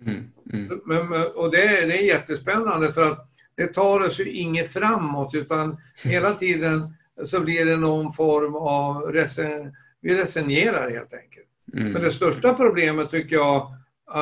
Mm. 0.06 0.24
Mm. 0.52 0.80
Men, 0.84 1.22
och 1.34 1.50
det, 1.50 1.86
det 1.86 1.98
är 1.98 2.06
jättespännande 2.06 2.92
för 2.92 3.10
att 3.10 3.28
det 3.56 3.66
tar 3.66 4.06
oss 4.06 4.20
ju 4.20 4.30
inget 4.30 4.72
framåt 4.72 5.34
utan 5.34 5.76
hela 6.04 6.34
tiden 6.34 6.94
så 7.24 7.40
blir 7.40 7.64
det 7.64 7.76
någon 7.76 8.12
form 8.12 8.54
av 8.54 9.12
resen, 9.12 9.74
vi 10.00 10.22
resignerar 10.22 10.90
helt 10.90 11.14
enkelt. 11.14 11.46
Mm. 11.74 11.92
Men 11.92 12.02
det 12.02 12.10
största 12.10 12.54
problemet 12.54 13.10
tycker 13.10 13.36
jag 13.36 13.74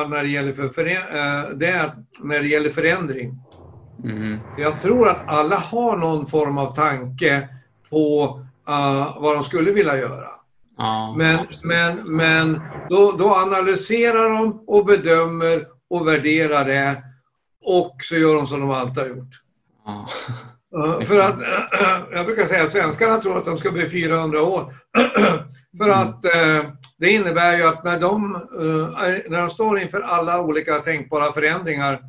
när 0.09 0.23
det 0.23 0.29
gäller, 0.29 0.53
för, 0.53 0.69
för, 0.69 0.85
eh, 0.85 1.49
det 1.55 1.67
är 1.67 1.91
när 2.23 2.39
det 2.39 2.47
gäller 2.47 2.69
förändring 2.69 3.39
Mm. 4.03 4.39
Jag 4.57 4.79
tror 4.79 5.07
att 5.07 5.27
alla 5.27 5.55
har 5.55 5.97
någon 5.97 6.27
form 6.27 6.57
av 6.57 6.75
tanke 6.75 7.49
på 7.89 8.25
uh, 8.69 9.21
vad 9.21 9.35
de 9.35 9.43
skulle 9.43 9.71
vilja 9.71 9.97
göra. 9.97 10.29
Ja, 10.77 11.15
men 11.17 11.39
men, 11.63 12.15
men 12.15 12.61
då, 12.89 13.11
då 13.19 13.35
analyserar 13.35 14.29
de 14.29 14.63
och 14.67 14.85
bedömer 14.85 15.65
och 15.89 16.07
värderar 16.07 16.65
det 16.65 17.03
och 17.63 17.95
så 18.01 18.15
gör 18.15 18.35
de 18.35 18.47
som 18.47 18.59
de 18.59 18.71
alltid 18.71 19.03
har 19.03 19.09
gjort. 19.09 19.41
Ja. 19.85 20.07
Uh, 20.77 21.01
för 21.01 21.19
att, 21.19 21.39
uh, 21.39 22.05
jag 22.11 22.25
brukar 22.25 22.45
säga 22.45 22.63
att 22.63 22.71
svenskarna 22.71 23.17
tror 23.17 23.37
att 23.37 23.45
de 23.45 23.57
ska 23.57 23.71
bli 23.71 23.89
400 23.89 24.41
år. 24.41 24.73
för 25.77 25.89
mm. 25.89 25.99
att 25.99 26.25
uh, 26.25 26.71
det 26.97 27.11
innebär 27.11 27.57
ju 27.57 27.63
att 27.63 27.83
när 27.83 27.99
de, 27.99 28.47
när 29.29 29.37
de 29.37 29.49
står 29.49 29.79
inför 29.79 30.01
alla 30.01 30.41
olika 30.41 30.73
tänkbara 30.73 31.33
förändringar 31.33 31.99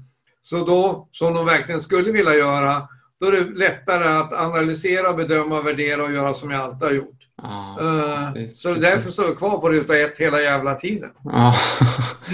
så 0.48 0.64
då, 0.64 1.08
som 1.12 1.34
de 1.34 1.46
verkligen 1.46 1.80
skulle 1.80 2.12
vilja 2.12 2.34
göra, 2.34 2.88
då 3.20 3.26
är 3.26 3.32
det 3.32 3.58
lättare 3.58 4.04
att 4.04 4.32
analysera, 4.32 5.12
bedöma, 5.12 5.62
värdera 5.62 6.02
och 6.04 6.12
göra 6.12 6.34
som 6.34 6.50
jag 6.50 6.60
alltid 6.60 6.88
har 6.88 6.94
gjort. 6.94 7.18
Ah, 7.42 7.80
uh, 7.80 8.32
precis, 8.32 8.60
så 8.60 8.68
precis. 8.68 8.84
därför 8.84 9.10
står 9.10 9.24
jag 9.24 9.38
kvar 9.38 9.58
på 9.58 9.68
ruta 9.68 9.98
ett 9.98 10.18
hela 10.18 10.40
jävla 10.40 10.74
tiden. 10.74 11.10
Ah. 11.24 11.54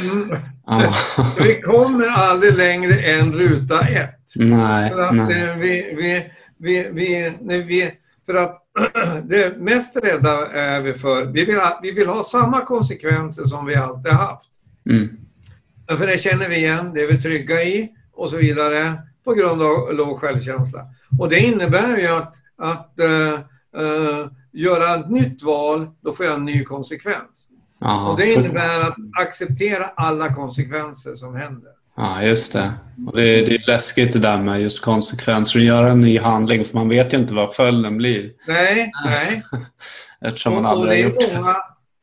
Mm. 0.03 0.37
Ah. 0.67 0.93
vi 1.39 1.61
kommer 1.61 2.09
aldrig 2.09 2.57
längre 2.57 2.95
än 2.95 3.33
ruta 3.33 3.81
ett. 3.81 4.33
Nej, 4.37 4.91
för 4.91 5.01
att 5.01 5.15
nej. 5.15 5.43
Eh, 5.43 5.57
vi, 5.57 5.95
vi, 5.97 6.31
vi, 6.59 6.91
vi, 6.93 7.33
nej, 7.41 7.63
vi, 7.63 7.91
för 8.27 8.35
att 8.35 8.63
det 9.29 9.59
mest 9.59 9.97
rädda 9.97 10.47
är 10.47 10.81
vi 10.81 10.93
för, 10.93 11.25
vi 11.25 11.45
vill, 11.45 11.57
ha, 11.57 11.81
vi 11.83 11.91
vill 11.91 12.09
ha 12.09 12.25
samma 12.25 12.61
konsekvenser 12.61 13.45
som 13.45 13.67
vi 13.67 13.75
alltid 13.75 14.13
haft. 14.13 14.51
Mm. 14.91 15.09
För 15.99 16.07
det 16.07 16.21
känner 16.21 16.49
vi 16.49 16.57
igen, 16.57 16.93
det 16.95 17.01
är 17.01 17.07
vi 17.07 17.23
trygga 17.23 17.63
i 17.63 17.91
och 18.17 18.31
så 18.31 18.37
vidare 18.37 18.93
på 19.25 19.35
grund 19.35 19.63
av 19.63 19.95
låg 19.95 20.19
självkänsla. 20.19 20.81
Och 21.19 21.29
det 21.29 21.39
innebär 21.39 21.97
ju 21.97 22.09
att, 22.09 22.35
att 22.59 22.93
uh, 23.03 23.35
uh, 23.83 24.27
göra 24.53 24.95
ett 24.95 25.11
nytt 25.11 25.43
val, 25.43 25.89
då 26.01 26.13
får 26.13 26.27
jag 26.27 26.35
en 26.35 26.45
ny 26.45 26.65
konsekvens. 26.65 27.49
Aha, 27.81 28.11
och 28.11 28.19
det 28.19 28.33
innebär 28.33 28.81
att 28.81 28.97
acceptera 29.21 29.85
alla 29.85 30.35
konsekvenser 30.35 31.15
som 31.15 31.35
händer. 31.35 31.71
Ja, 31.97 32.23
just 32.23 32.53
det. 32.53 32.73
Och 33.07 33.17
det, 33.17 33.23
är, 33.23 33.47
det 33.47 33.55
är 33.55 33.67
läskigt 33.67 34.13
det 34.13 34.19
där 34.19 34.39
med 34.39 34.63
just 34.63 34.85
konsekvenser 34.85 35.59
och 35.59 35.65
göra 35.65 35.91
en 35.91 36.01
ny 36.01 36.19
handling 36.19 36.65
för 36.65 36.75
man 36.75 36.89
vet 36.89 37.13
ju 37.13 37.19
inte 37.19 37.35
vad 37.35 37.55
följden 37.55 37.97
blir. 37.97 38.31
Nej, 38.49 38.91
nej. 39.05 39.43
Eftersom 40.21 40.55
man 40.55 40.67
aldrig 40.67 41.05
har 41.05 41.11
gjort 41.11 41.21
det. 41.21 41.37
Många, 41.37 41.57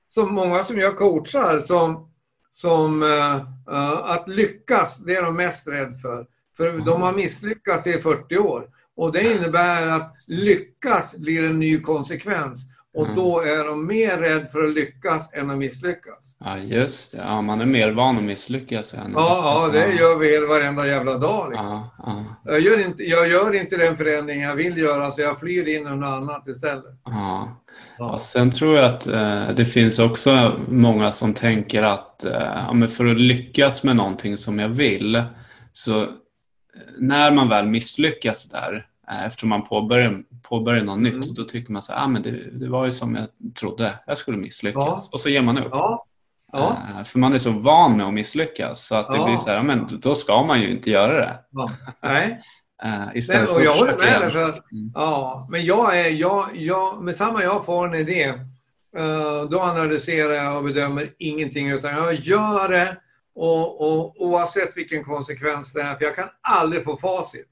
så 0.08 0.26
många 0.26 0.64
som 0.64 0.80
jag 0.80 0.98
coachar 0.98 1.60
som 1.60 2.11
som 2.52 3.04
uh, 3.04 4.12
att 4.12 4.30
lyckas, 4.30 4.98
det 4.98 5.16
är 5.16 5.24
de 5.24 5.36
mest 5.36 5.68
rädd 5.68 6.00
för. 6.02 6.26
För 6.58 6.70
mm. 6.70 6.86
de 6.86 7.02
har 7.02 7.14
misslyckats 7.14 7.88
i 7.88 7.92
40 7.94 8.38
år. 8.38 8.64
Och 8.96 9.12
det 9.12 9.34
innebär 9.34 9.88
att 9.88 10.16
lyckas 10.28 11.16
blir 11.18 11.44
en 11.44 11.60
ny 11.60 11.80
konsekvens. 11.80 12.66
Och 12.94 13.06
mm. 13.06 13.16
då 13.16 13.40
är 13.40 13.66
de 13.66 13.88
mer 13.88 14.18
rädd 14.18 14.52
för 14.52 14.64
att 14.64 14.74
lyckas 14.74 15.34
än 15.34 15.50
att 15.50 15.58
misslyckas. 15.58 16.36
Ja, 16.40 16.58
just 16.58 17.12
det. 17.12 17.18
Ja, 17.18 17.42
man 17.42 17.62
är 17.62 17.66
mer 17.66 17.92
van 17.92 18.18
att 18.18 18.24
misslyckas 18.24 18.94
än 18.94 19.12
Ja, 19.16 19.70
ja 19.74 19.80
det 19.80 19.94
gör 19.94 20.16
vi 20.16 20.48
varenda 20.48 20.88
jävla 20.88 21.18
dag. 21.18 21.52
Liksom. 21.52 21.68
Ja, 21.68 21.90
ja. 22.06 22.26
Jag, 22.44 22.60
gör 22.60 22.86
inte, 22.86 23.04
jag 23.04 23.28
gör 23.28 23.56
inte 23.56 23.78
den 23.78 23.98
förändring 23.98 24.42
jag 24.42 24.56
vill 24.56 24.78
göra, 24.78 25.12
så 25.12 25.22
jag 25.22 25.40
flyr 25.40 25.68
in 25.68 25.88
i 25.88 25.96
något 25.96 26.08
annat 26.08 26.48
istället. 26.48 27.02
Ja. 27.06 27.61
Ja. 28.02 28.18
sen 28.18 28.52
tror 28.52 28.76
jag 28.78 28.86
att 28.86 29.08
eh, 29.08 29.50
det 29.56 29.66
finns 29.66 30.00
också 30.00 30.60
många 30.68 31.12
som 31.12 31.34
tänker 31.34 31.84
att 31.84 32.24
eh, 32.24 32.88
för 32.88 33.06
att 33.06 33.20
lyckas 33.20 33.84
med 33.84 33.96
någonting 33.96 34.38
som 34.38 34.60
jag 34.60 34.70
vill, 34.70 35.24
så 35.74 36.02
eh, 36.02 36.08
när 36.98 37.32
man 37.32 37.50
väl 37.50 37.66
misslyckas 37.66 38.50
där, 38.50 38.88
eh, 39.10 39.26
eftersom 39.26 39.50
man 39.50 39.68
påbörjar, 39.68 40.24
påbörjar 40.42 40.84
något 40.84 40.98
mm. 40.98 41.04
nytt, 41.04 41.36
då 41.36 41.44
tycker 41.44 41.72
man 41.72 41.82
så 41.82 41.94
ah, 41.94 42.08
men 42.08 42.22
det, 42.22 42.60
det, 42.60 42.70
var 42.70 42.86
ju 42.86 42.92
som 42.92 43.16
jag 43.16 43.28
trodde, 43.54 44.00
jag 44.08 44.18
skulle 44.18 44.38
misslyckas. 44.38 44.84
Ja. 44.86 45.10
Och 45.12 45.20
så 45.20 45.30
ger 45.30 45.42
man 45.42 45.58
upp. 45.58 45.72
Ja. 45.72 46.06
Ja. 46.52 46.78
Eh, 46.90 47.04
för 47.04 47.20
man 47.20 47.34
är 47.34 47.40
så 47.40 47.52
van 47.52 47.98
med 47.98 48.06
att 48.06 48.14
misslyckas 48.14 48.88
så 48.88 48.96
att 48.96 49.12
det 49.12 49.24
blir 49.26 49.36
så 49.36 49.50
här, 49.50 49.64
men 49.64 49.88
då 49.92 50.16
ska 50.16 50.44
man 50.44 50.62
ju 50.62 50.72
inte 50.72 50.90
göra 50.90 51.20
det. 51.20 51.40
Nej. 52.02 52.40
Uh, 52.86 53.18
istället 53.18 53.50
Nej, 53.50 53.56
och 53.56 53.64
jag 53.64 53.74
håller 53.74 53.98
med 53.98 54.34
dig. 54.34 54.42
Mm. 54.44 54.92
ja, 54.94 55.48
men 55.52 55.66
jag 55.66 56.00
är, 56.00 56.10
jag, 56.10 56.50
jag, 56.54 57.04
med 57.04 57.16
samma 57.16 57.44
jag 57.44 57.66
får 57.66 57.88
en 57.88 57.94
idé, 57.94 58.34
uh, 58.98 59.44
då 59.50 59.62
analyserar 59.62 60.34
jag 60.34 60.58
och 60.58 60.64
bedömer 60.64 61.14
ingenting 61.18 61.70
utan 61.70 61.92
jag 61.92 62.14
gör 62.14 62.70
det 62.70 62.98
och, 63.36 63.82
och, 63.82 64.22
oavsett 64.22 64.78
vilken 64.78 65.04
konsekvens 65.04 65.74
det 65.74 65.82
är, 65.82 65.96
för 65.96 66.06
jag 66.06 66.16
kan 66.16 66.30
aldrig 66.42 66.84
få 66.84 66.98
facit. 66.98 67.48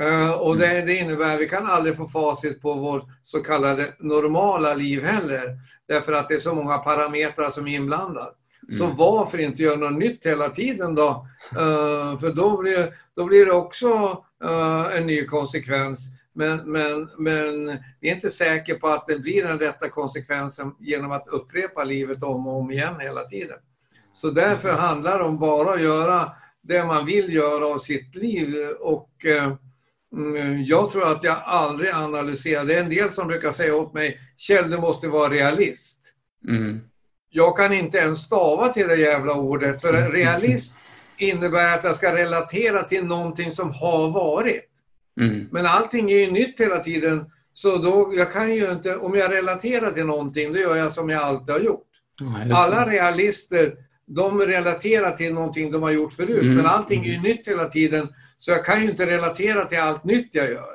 Uh, 0.00 0.30
och 0.30 0.56
det, 0.56 0.86
det, 0.86 0.96
innebär 0.96 1.34
att 1.34 1.40
vi 1.40 1.48
kan 1.48 1.66
aldrig 1.66 1.96
få 1.96 2.08
facit 2.08 2.62
på 2.62 2.74
vårt 2.74 3.04
så 3.22 3.38
kallade 3.38 3.94
normala 3.98 4.74
liv 4.74 5.04
heller. 5.04 5.58
Därför 5.88 6.12
att 6.12 6.28
det 6.28 6.34
är 6.34 6.40
så 6.40 6.54
många 6.54 6.78
parametrar 6.78 7.50
som 7.50 7.66
är 7.66 7.74
inblandade. 7.74 8.30
Mm. 8.68 8.78
Så 8.78 8.86
varför 8.86 9.38
inte 9.38 9.62
göra 9.62 9.76
något 9.76 9.98
nytt 9.98 10.26
hela 10.26 10.48
tiden 10.48 10.94
då? 10.94 11.26
Uh, 11.52 12.18
för 12.18 12.34
då 12.34 12.56
blir, 12.56 12.94
då 13.16 13.24
blir 13.24 13.46
det 13.46 13.52
också 13.52 14.24
uh, 14.44 14.96
en 14.96 15.06
ny 15.06 15.24
konsekvens. 15.24 16.08
Men, 16.34 16.72
men, 16.72 17.08
men 17.18 17.78
vi 18.00 18.08
är 18.08 18.14
inte 18.14 18.30
säkra 18.30 18.74
på 18.74 18.88
att 18.88 19.06
det 19.06 19.18
blir 19.18 19.44
den 19.44 19.58
rätta 19.58 19.88
konsekvensen 19.88 20.72
genom 20.80 21.12
att 21.12 21.28
upprepa 21.28 21.84
livet 21.84 22.22
om 22.22 22.46
och 22.46 22.60
om 22.60 22.70
igen 22.70 23.00
hela 23.00 23.24
tiden. 23.24 23.58
Så 24.14 24.30
därför 24.30 24.72
handlar 24.72 25.18
det 25.18 25.24
om 25.24 25.38
bara 25.38 25.74
att 25.74 25.82
göra 25.82 26.32
det 26.62 26.84
man 26.84 27.06
vill 27.06 27.34
göra 27.34 27.66
av 27.66 27.78
sitt 27.78 28.14
liv. 28.14 28.54
Och 28.80 29.10
mm, 30.12 30.64
jag 30.64 30.90
tror 30.90 31.12
att 31.12 31.24
jag 31.24 31.36
aldrig 31.44 31.90
analyserar. 31.90 32.64
Det 32.64 32.74
är 32.74 32.82
en 32.82 32.90
del 32.90 33.10
som 33.10 33.26
brukar 33.26 33.50
säga 33.50 33.76
åt 33.76 33.94
mig, 33.94 34.20
Kjell 34.36 34.70
du 34.70 34.78
måste 34.78 35.08
vara 35.08 35.30
realist. 35.30 35.98
Mm. 36.48 36.80
Jag 37.30 37.56
kan 37.56 37.72
inte 37.72 37.98
ens 37.98 38.18
stava 38.18 38.68
till 38.68 38.88
det 38.88 38.96
jävla 38.96 39.34
ordet, 39.34 39.80
för 39.80 39.92
realist 40.12 40.78
innebär 41.22 41.74
att 41.74 41.84
jag 41.84 41.96
ska 41.96 42.16
relatera 42.16 42.82
till 42.82 43.04
någonting 43.04 43.52
som 43.52 43.70
har 43.70 44.10
varit. 44.10 44.68
Mm. 45.20 45.48
Men 45.50 45.66
allting 45.66 46.10
är 46.10 46.18
ju 46.18 46.30
nytt 46.30 46.60
hela 46.60 46.78
tiden. 46.78 47.24
Så 47.52 47.76
då, 47.76 48.12
jag 48.16 48.32
kan 48.32 48.54
ju 48.54 48.70
inte, 48.70 48.96
om 48.96 49.14
jag 49.14 49.32
relaterar 49.32 49.90
till 49.90 50.06
någonting, 50.06 50.52
då 50.52 50.58
gör 50.58 50.76
jag 50.76 50.92
som 50.92 51.08
jag 51.08 51.22
alltid 51.22 51.54
har 51.54 51.60
gjort. 51.60 51.88
Ja, 52.20 52.56
Alla 52.56 52.90
realister 52.90 53.72
de 54.06 54.40
relaterar 54.40 55.12
till 55.12 55.34
någonting 55.34 55.70
de 55.70 55.82
har 55.82 55.90
gjort 55.90 56.12
förut. 56.12 56.42
Mm. 56.42 56.56
Men 56.56 56.66
allting 56.66 57.04
är 57.04 57.12
ju 57.12 57.20
nytt 57.20 57.48
hela 57.48 57.66
tiden. 57.66 58.08
Så 58.38 58.50
jag 58.50 58.64
kan 58.64 58.82
ju 58.82 58.90
inte 58.90 59.06
relatera 59.06 59.64
till 59.64 59.78
allt 59.78 60.04
nytt 60.04 60.34
jag 60.34 60.50
gör. 60.50 60.71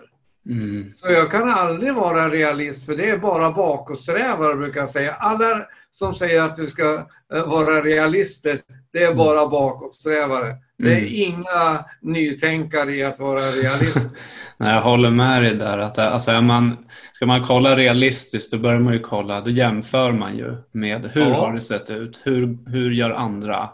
Mm. 0.50 0.92
Så 0.96 1.12
jag 1.12 1.32
kan 1.32 1.50
aldrig 1.50 1.94
vara 1.94 2.30
realist, 2.30 2.86
för 2.86 2.98
det 2.98 3.10
är 3.10 3.18
bara 3.18 3.52
bakåtsträvare 3.52 4.56
brukar 4.56 4.80
jag 4.80 4.90
säga. 4.90 5.14
Alla 5.14 5.66
som 5.92 6.14
säger 6.14 6.42
att 6.42 6.56
du 6.56 6.68
ska 6.68 7.08
eh, 7.34 7.48
vara 7.48 7.82
realister, 7.82 8.60
det 8.94 9.04
är 9.04 9.06
mm. 9.06 9.18
bara 9.18 9.48
bakåtsträvare. 9.48 10.56
Det 10.78 10.92
är 10.92 10.98
mm. 10.98 11.10
inga 11.14 11.86
nytänkare 12.02 12.92
i 12.92 13.04
att 13.04 13.20
vara 13.20 13.40
realist. 13.42 13.98
Nej, 14.58 14.76
jag 14.76 14.82
håller 14.82 15.10
med 15.10 15.44
dig 15.44 15.56
där. 15.56 15.78
Att, 15.78 15.98
alltså, 15.98 16.32
är 16.32 16.42
man, 16.42 16.78
ska 17.12 17.26
man 17.26 17.46
kolla 17.46 17.76
realistiskt 17.76 18.52
då 18.52 18.58
börjar 18.58 18.80
man 18.80 18.94
ju 18.94 19.00
kolla, 19.00 19.42
då 19.42 19.50
jämför 19.50 20.12
man 20.12 20.38
ju 20.38 20.56
med 20.72 21.06
hur 21.14 21.22
ja. 21.22 21.34
har 21.34 21.54
det 21.54 21.62
sett 21.62 21.90
ut? 21.90 22.22
Hur, 22.24 22.70
hur 22.70 22.92
gör 22.92 23.12
andra? 23.12 23.70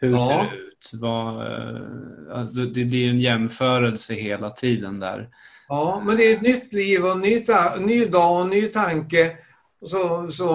Hur 0.00 0.12
ja. 0.12 0.20
ser 0.20 0.38
det 0.38 0.56
ut? 0.56 0.90
Vad, 0.92 1.46
eh, 1.46 2.42
det 2.74 2.84
blir 2.84 3.10
en 3.10 3.20
jämförelse 3.20 4.14
hela 4.14 4.50
tiden 4.50 5.00
där. 5.00 5.28
Ja, 5.68 6.02
men 6.04 6.16
det 6.16 6.22
är 6.22 6.36
ett 6.36 6.42
nytt 6.42 6.72
liv 6.72 7.04
och 7.04 7.10
en 7.10 7.20
ny, 7.20 7.44
ny 7.80 8.04
dag 8.04 8.36
och 8.36 8.40
en 8.40 8.50
ny 8.50 8.62
tanke. 8.62 9.36
Så, 9.82 10.30
så 10.30 10.50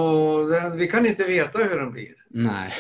vi 0.78 0.88
kan 0.88 1.06
inte 1.06 1.24
veta 1.24 1.60
hur 1.60 1.80
den 1.80 1.92
blir. 1.92 2.14
Nej. 2.30 2.74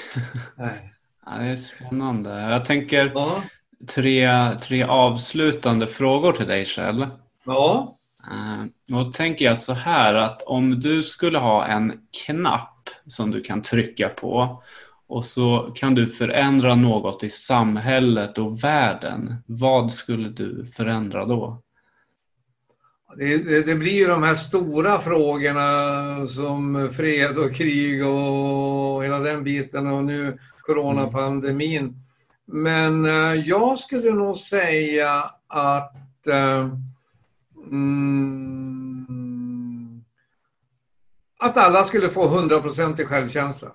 Nej. 0.58 0.88
Ja, 1.26 1.38
det 1.38 1.46
är 1.46 1.56
spännande. 1.56 2.42
Jag 2.42 2.66
tänker 2.66 3.12
ja. 3.16 3.44
tre, 3.88 4.30
tre 4.60 4.84
avslutande 4.84 5.88
frågor 5.88 6.34
till 6.34 6.48
dig 6.48 6.66
Kjell. 6.66 7.08
Ja. 7.46 7.98
Uh, 8.32 8.66
då 8.88 9.12
tänker 9.12 9.46
jag 9.46 9.58
så 9.58 9.74
här 9.74 10.14
att 10.14 10.42
om 10.42 10.80
du 10.80 11.04
skulle 11.04 11.40
ha 11.40 11.66
en 11.66 11.94
knapp 12.26 12.90
som 13.08 13.32
du 13.32 13.42
kan 13.42 13.62
trycka 13.62 14.10
på 14.10 14.64
och 15.08 15.26
så 15.26 15.72
kan 15.76 15.96
du 15.96 16.08
förändra 16.08 16.76
något 16.76 17.24
i 17.24 17.30
samhället 17.30 18.38
och 18.38 18.64
världen. 18.64 19.36
Vad 19.46 19.92
skulle 19.92 20.30
du 20.30 20.66
förändra 20.66 21.26
då? 21.26 21.62
Det, 23.18 23.38
det, 23.38 23.62
det, 23.62 23.76
blir 23.76 23.94
ju 23.94 24.08
de 24.08 24.24
här 24.24 24.36
stora 24.36 25.02
frågorna 25.02 26.28
som 26.28 26.90
fred 26.94 27.38
och 27.38 27.56
krig 27.56 28.06
och 28.06 29.04
hela 29.04 29.20
den 29.20 29.44
biten 29.44 29.88
och 29.88 30.04
nu 30.04 30.38
coronapandemin. 30.62 31.96
Men 32.46 33.06
eh, 33.06 33.34
jag 33.34 33.78
skulle 33.78 34.12
nog 34.12 34.38
säga 34.38 35.32
att 35.48 36.28
eh, 36.28 36.70
mm, 37.72 38.92
att 41.40 41.58
alla 41.58 41.84
skulle 41.84 42.10
få 42.10 42.40
100% 42.40 43.02
i 43.02 43.06
självkänsla. 43.06 43.70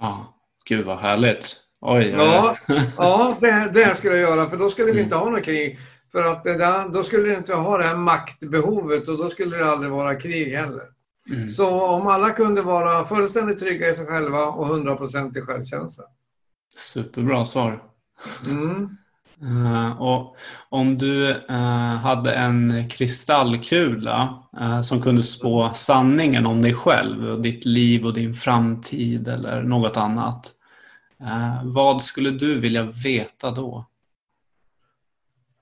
Ja, 0.00 0.34
gud 0.64 0.86
vad 0.86 0.98
härligt. 0.98 1.56
Oj, 1.80 2.08
ja, 2.08 2.56
ja 2.96 3.36
det, 3.40 3.70
det 3.72 3.96
skulle 3.96 4.16
jag 4.16 4.30
göra, 4.30 4.48
för 4.48 4.56
då 4.56 4.70
skulle 4.70 4.92
vi 4.92 5.02
inte 5.02 5.16
ha 5.16 5.30
något 5.30 5.44
krig. 5.44 5.78
För 6.12 6.24
att 6.24 6.44
där, 6.44 6.92
då 6.92 7.02
skulle 7.02 7.28
det 7.28 7.36
inte 7.36 7.54
ha 7.54 7.78
det 7.78 7.84
här 7.84 7.96
maktbehovet 7.96 9.08
och 9.08 9.18
då 9.18 9.30
skulle 9.30 9.56
det 9.56 9.70
aldrig 9.70 9.92
vara 9.92 10.14
krig 10.14 10.52
heller. 10.52 10.84
Mm. 11.30 11.48
Så 11.48 11.86
om 11.86 12.06
alla 12.06 12.30
kunde 12.30 12.62
vara 12.62 13.04
fullständigt 13.04 13.58
trygga 13.58 13.88
i 13.88 13.94
sig 13.94 14.06
själva 14.06 14.46
och 14.46 14.66
100% 14.66 15.38
i 15.38 15.40
självkänsla. 15.40 16.04
Superbra 16.76 17.46
svar. 17.46 17.82
Mm. 18.46 18.96
Uh, 19.42 20.02
och 20.02 20.36
om 20.68 20.98
du 20.98 21.34
uh, 21.34 21.96
hade 21.96 22.34
en 22.34 22.88
kristallkula 22.88 24.42
uh, 24.60 24.80
som 24.80 25.02
kunde 25.02 25.22
spå 25.22 25.70
sanningen 25.74 26.46
om 26.46 26.62
dig 26.62 26.74
själv, 26.74 27.30
och 27.30 27.42
ditt 27.42 27.64
liv 27.64 28.06
och 28.06 28.14
din 28.14 28.34
framtid 28.34 29.28
eller 29.28 29.62
något 29.62 29.96
annat. 29.96 30.54
vad 31.62 32.02
skulle 32.02 32.30
du 32.30 32.58
vilja 32.58 32.82
veta 32.82 33.50
då? 33.50 33.86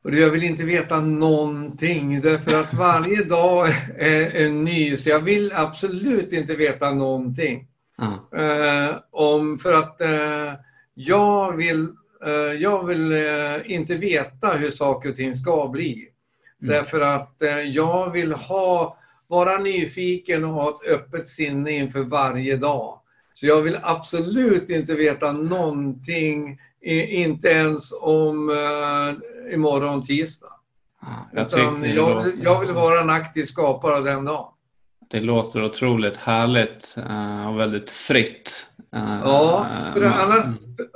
Och 0.07 0.15
jag 0.15 0.31
vill 0.31 0.43
inte 0.43 0.65
veta 0.65 1.01
någonting 1.01 2.21
därför 2.21 2.61
att 2.61 2.75
varje 2.75 3.25
dag 3.25 3.69
är, 3.99 4.37
är 4.37 4.51
ny. 4.51 4.97
Så 4.97 5.09
jag 5.09 5.21
vill 5.21 5.53
absolut 5.55 6.33
inte 6.33 6.57
veta 6.57 6.91
någonting. 6.91 7.67
om, 9.11 9.59
för 9.59 9.73
att 9.73 10.01
jag 10.95 11.57
vill, 11.57 11.89
eh, 12.27 12.63
jag 12.63 12.87
vill 12.87 13.13
eh, 13.13 13.75
inte 13.75 13.95
veta 13.95 14.53
hur 14.53 14.71
saker 14.71 15.09
och 15.09 15.17
ting 15.17 15.35
ska 15.35 15.69
bli. 15.69 16.09
Mm. 16.63 16.75
Därför 16.75 17.01
att 17.01 17.43
eh, 17.43 17.61
jag 17.61 18.11
vill 18.11 18.33
ha, 18.33 18.99
vara 19.27 19.59
nyfiken 19.59 20.45
och 20.45 20.53
ha 20.53 20.71
ett 20.71 20.91
öppet 20.91 21.29
sinne 21.29 21.71
inför 21.71 22.03
varje 22.03 22.57
dag. 22.57 23.01
Så 23.35 23.47
jag 23.47 23.63
vill 23.63 23.79
absolut 23.83 24.71
inte 24.71 24.95
veta 24.95 25.33
någonting, 25.33 26.59
inte 27.09 27.49
ens 27.49 27.93
om 28.01 28.51
imorgon 29.55 30.03
tisdag. 30.03 30.53
jag, 31.33 31.47
jag, 31.85 32.27
jag, 32.43 32.61
vill 32.61 32.73
vara 32.73 33.01
en 33.01 33.11
aktiv 33.11 33.45
skapare 33.45 34.01
den 34.01 34.25
dagen. 34.25 34.53
Det 35.11 35.21
låter 35.21 35.65
otroligt 35.65 36.17
härligt 36.17 36.95
och 37.49 37.59
väldigt 37.61 37.91
fritt. 37.91 38.67
Ja, 38.91 39.67
för 39.95 40.03
annars, 40.05 40.45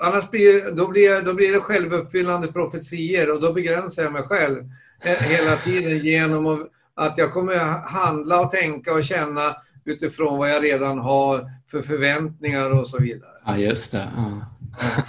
annars 0.03 0.31
blir, 0.31 0.77
då, 0.77 0.89
blir, 0.89 1.23
då 1.23 1.35
blir 1.35 1.53
det 1.53 1.61
självuppfyllande 1.61 2.53
profetier 2.53 3.35
och 3.35 3.41
då 3.41 3.53
begränsar 3.53 4.03
jag 4.03 4.13
mig 4.13 4.23
själv 4.23 4.65
hela 5.03 5.57
tiden 5.57 5.99
genom 5.99 6.69
att 6.95 7.19
jag 7.19 7.33
kommer 7.33 7.57
handla 7.85 8.41
och 8.41 8.51
tänka 8.51 8.95
och 8.95 9.05
känna 9.05 9.57
utifrån 9.85 10.39
vad 10.39 10.51
jag 10.51 10.65
redan 10.65 10.99
har 10.99 11.51
för 11.71 11.83
förväntningar 11.83 12.71
och 12.71 12.89
så 12.89 12.99
vidare. 12.99 13.31
Ja, 13.47 13.57
just 13.57 13.93
det. 13.93 14.09
Ja. 14.17 14.47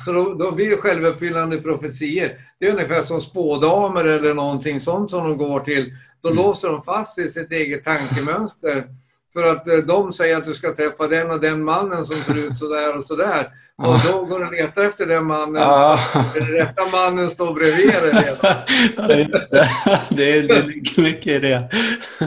Så 0.06 0.12
då, 0.14 0.34
då, 0.34 0.52
blir 0.52 0.70
det 0.70 0.78
självuppfyllande 0.78 1.58
profetier. 1.58 2.38
Det 2.62 2.68
är 2.68 2.72
ungefär 2.72 3.02
som 3.02 3.22
spådamer 3.22 4.04
eller 4.04 4.34
någonting 4.34 4.80
sånt 4.80 5.10
som 5.10 5.24
de 5.24 5.38
går 5.38 5.60
till. 5.60 5.94
Då 6.22 6.30
mm. 6.30 6.44
låser 6.44 6.70
de 6.70 6.82
fast 6.82 7.20
i 7.20 7.28
sitt 7.28 7.52
eget 7.52 7.84
tankemönster 7.84 8.88
för 9.34 9.44
att 9.44 9.68
eh, 9.68 9.78
de 9.78 10.14
säger 10.14 10.38
att 10.38 10.46
du 10.46 10.54
ska 10.54 10.76
träffa 10.76 11.08
den 11.08 11.32
och 11.32 11.42
den 11.42 11.64
mannen 11.64 12.06
som 12.06 12.16
ser 12.16 12.48
ut 12.48 12.58
sådär 12.58 12.98
och 12.98 13.06
sådär. 13.06 13.48
Och 13.78 13.96
då 14.08 14.26
går 14.26 14.40
du 14.40 14.46
och 14.46 14.52
letar 14.52 14.82
efter 14.82 15.06
den 15.06 15.26
mannen. 15.26 15.64
Ah. 15.66 16.00
Den 16.34 16.48
rätta 16.48 16.82
mannen 16.92 17.30
står 17.30 17.54
bredvid 17.54 17.88
dig 17.88 18.02
redan. 18.02 18.56
Ja, 18.98 19.16
just 19.16 19.52
det. 19.52 19.70
Det, 20.10 20.38
är, 20.38 20.48
det 20.48 20.62
ligger 20.62 21.02
mycket 21.02 21.28
i 21.28 21.40
det. 21.40 21.70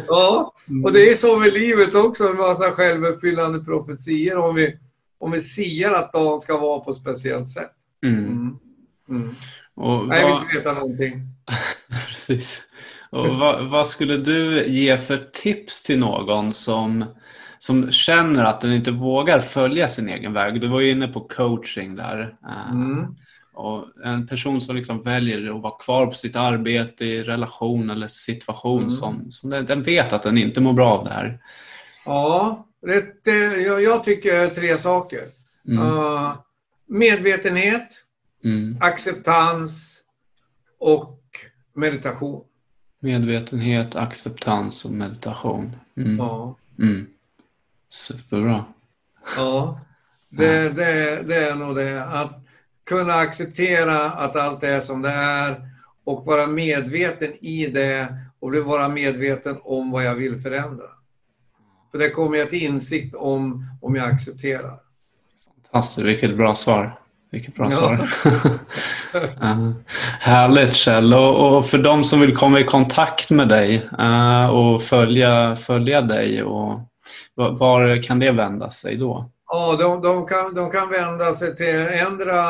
Ja, 0.08 0.54
och 0.84 0.92
det 0.92 1.10
är 1.10 1.14
så 1.14 1.36
med 1.36 1.52
livet 1.52 1.94
också. 1.94 2.28
En 2.28 2.36
massa 2.36 2.70
självuppfyllande 2.70 3.64
profetier. 3.64 4.36
Om 4.36 4.54
vi, 4.54 4.76
om 5.18 5.30
vi 5.30 5.40
siar 5.40 5.92
att 5.92 6.12
dagen 6.12 6.40
ska 6.40 6.58
vara 6.58 6.80
på 6.80 6.90
ett 6.90 6.96
speciellt 6.96 7.48
sätt. 7.48 7.74
Mm. 8.04 8.58
Mm. 9.08 9.34
Och 9.76 10.08
Nej, 10.08 10.20
jag 10.20 10.26
vill 10.26 10.42
inte 10.42 10.56
veta 10.58 10.72
någonting. 10.72 11.22
Precis. 12.08 12.62
Och 13.10 13.36
vad, 13.36 13.70
vad, 13.70 13.86
skulle 13.86 14.16
du 14.16 14.66
ge 14.66 14.98
för 14.98 15.16
tips 15.32 15.82
till 15.82 15.98
någon 15.98 16.52
som, 16.52 17.04
som 17.58 17.92
känner 17.92 18.44
att 18.44 18.60
den 18.60 18.72
inte 18.72 18.90
vågar 18.90 19.40
följa 19.40 19.88
sin 19.88 20.08
egen 20.08 20.32
väg? 20.32 20.60
Du 20.60 20.66
var 20.66 20.80
ju 20.80 20.90
inne 20.90 21.08
på 21.08 21.20
coaching 21.20 21.96
där. 21.96 22.36
Eh, 22.48 22.70
mm. 22.70 23.14
Och 23.54 23.84
en 24.04 24.26
person 24.26 24.60
som 24.60 24.76
liksom 24.76 25.02
väljer 25.02 25.56
att 25.56 25.62
vara 25.62 25.78
kvar 25.78 26.06
på 26.06 26.12
sitt 26.12 26.36
arbete 26.36 27.04
i 27.04 27.22
relation 27.22 27.90
eller 27.90 28.06
situation 28.06 28.78
mm. 28.78 28.90
som, 28.90 29.30
som 29.30 29.50
den, 29.50 29.66
den, 29.66 29.82
vet 29.82 30.12
att 30.12 30.22
den 30.22 30.38
inte 30.38 30.60
mår 30.60 30.72
bra 30.72 30.92
av 30.92 31.04
det 31.04 31.10
här. 31.10 31.38
Ja, 32.06 32.66
det, 33.24 33.62
jag, 33.62 33.82
jag 33.82 34.04
tycker 34.04 34.46
tre 34.46 34.78
saker. 34.78 35.20
Mm. 35.68 35.86
Uh, 35.86 36.32
medvetenhet, 36.86 38.03
mm. 38.44 38.78
acceptans 38.80 40.00
och 40.78 41.20
meditation. 41.74 42.44
Medvetenhet, 43.00 43.96
acceptans 43.96 44.84
och 44.84 44.90
meditation. 44.90 45.76
Mm. 45.96 46.16
Ja. 46.16 46.56
Mm. 46.78 47.06
Superbra. 47.88 48.64
Ja, 49.36 49.80
det, 50.28 50.76
det, 50.76 51.22
det 51.22 51.48
är 51.48 51.54
nog 51.54 51.76
det. 51.76 52.04
Att 52.04 52.40
kunna 52.84 53.14
acceptera 53.14 54.10
att 54.10 54.36
allt 54.36 54.62
är 54.62 54.80
som 54.80 55.02
det 55.02 55.10
är 55.10 55.68
och 56.04 56.26
vara 56.26 56.46
medveten 56.46 57.32
i 57.44 57.66
det 57.66 58.16
och 58.40 58.54
vara 58.54 58.88
medveten 58.88 59.56
om 59.62 59.90
vad 59.90 60.04
jag 60.04 60.14
vill 60.14 60.40
förändra. 60.40 60.86
För 61.90 61.98
det 61.98 62.10
kommer 62.10 62.38
jag 62.38 62.50
till 62.50 62.62
insikt 62.62 63.14
om, 63.14 63.66
om 63.82 63.94
jag 63.94 64.10
accepterar. 64.10 64.78
Fantastiskt, 65.70 66.06
vilket 66.06 66.36
bra 66.36 66.54
svar. 66.54 67.00
Vilket 67.34 67.54
bra 67.54 67.70
svar. 67.70 67.92
uh, 69.42 69.70
härligt 70.20 70.72
Kjell. 70.72 71.14
Och, 71.14 71.56
och, 71.56 71.66
för 71.66 71.78
de 71.78 72.04
som 72.04 72.20
vill 72.20 72.36
komma 72.36 72.60
i 72.60 72.64
kontakt 72.64 73.30
med 73.30 73.48
dig 73.48 73.88
uh, 73.98 74.46
och 74.46 74.82
följa, 74.82 75.56
följa 75.56 76.00
dig, 76.00 76.42
och, 76.42 76.80
var 77.34 78.02
kan 78.02 78.18
det 78.18 78.30
vända 78.30 78.70
sig 78.70 78.96
då? 78.96 79.30
Ja, 79.48 79.76
de, 79.80 80.02
de, 80.02 80.26
kan, 80.26 80.54
de 80.54 80.70
kan 80.70 80.90
vända 80.90 81.34
sig 81.34 81.56
till 81.56 81.86
ändra 82.06 82.44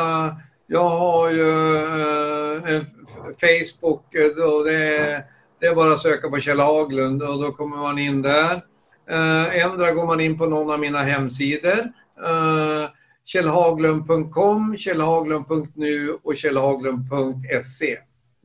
jag 0.67 0.89
har 0.89 1.29
ju 1.29 1.77
en 2.75 2.85
Facebook 3.39 4.05
och 4.47 4.65
det 4.65 4.97
är, 4.97 5.23
det 5.61 5.67
är 5.67 5.75
bara 5.75 5.93
att 5.93 5.99
söka 5.99 6.29
på 6.29 6.39
Kjell 6.39 6.59
Haglund 6.59 7.23
och 7.23 7.41
då 7.41 7.51
kommer 7.51 7.77
man 7.77 7.99
in 7.99 8.21
där. 8.21 8.61
Uh, 9.11 9.65
ändra 9.65 9.91
går 9.91 10.05
man 10.05 10.19
in 10.19 10.37
på 10.37 10.45
någon 10.45 10.71
av 10.71 10.79
mina 10.79 11.01
hemsidor. 11.01 11.79
Uh, 12.27 12.89
källhaglund.com, 13.25 14.77
källhaglund.nu 14.77 16.17
och 16.23 16.35
källhaglund.se. 16.35 17.97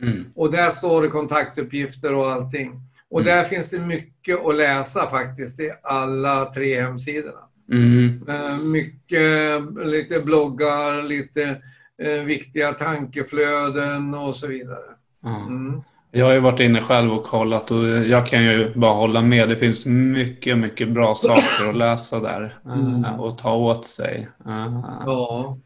Mm. 0.02 0.24
Och 0.34 0.52
där 0.52 0.70
står 0.70 1.02
det 1.02 1.08
kontaktuppgifter 1.08 2.14
och 2.14 2.32
allting. 2.32 2.80
Och 3.10 3.20
mm. 3.20 3.32
där 3.32 3.44
finns 3.44 3.68
det 3.68 3.78
mycket 3.78 4.46
att 4.46 4.56
läsa 4.56 5.10
faktiskt 5.10 5.60
i 5.60 5.70
alla 5.82 6.52
tre 6.52 6.80
hemsidorna. 6.80 7.40
Mm. 7.72 8.28
Eh, 8.28 8.58
mycket, 8.58 9.62
lite 9.84 10.20
bloggar, 10.20 11.02
lite 11.02 11.62
eh, 12.02 12.24
viktiga 12.24 12.72
tankeflöden 12.72 14.14
och 14.14 14.36
så 14.36 14.46
vidare. 14.46 14.84
Mm. 15.26 15.82
Jag 16.12 16.26
har 16.26 16.32
ju 16.32 16.40
varit 16.40 16.60
inne 16.60 16.82
själv 16.82 17.12
och 17.12 17.24
kollat 17.24 17.70
och 17.70 17.88
jag 17.88 18.26
kan 18.26 18.44
ju 18.44 18.74
bara 18.74 18.94
hålla 18.94 19.22
med. 19.22 19.48
Det 19.48 19.56
finns 19.56 19.86
mycket, 19.86 20.58
mycket 20.58 20.88
bra 20.88 21.14
saker 21.14 21.68
att 21.68 21.76
läsa 21.76 22.20
där 22.20 22.58
mm. 22.66 23.04
Eh, 23.04 23.20
och 23.20 23.38
ta 23.38 23.54
åt 23.54 23.84
sig. 23.84 24.28
Eh, 24.46 24.82
ja. 25.06 25.58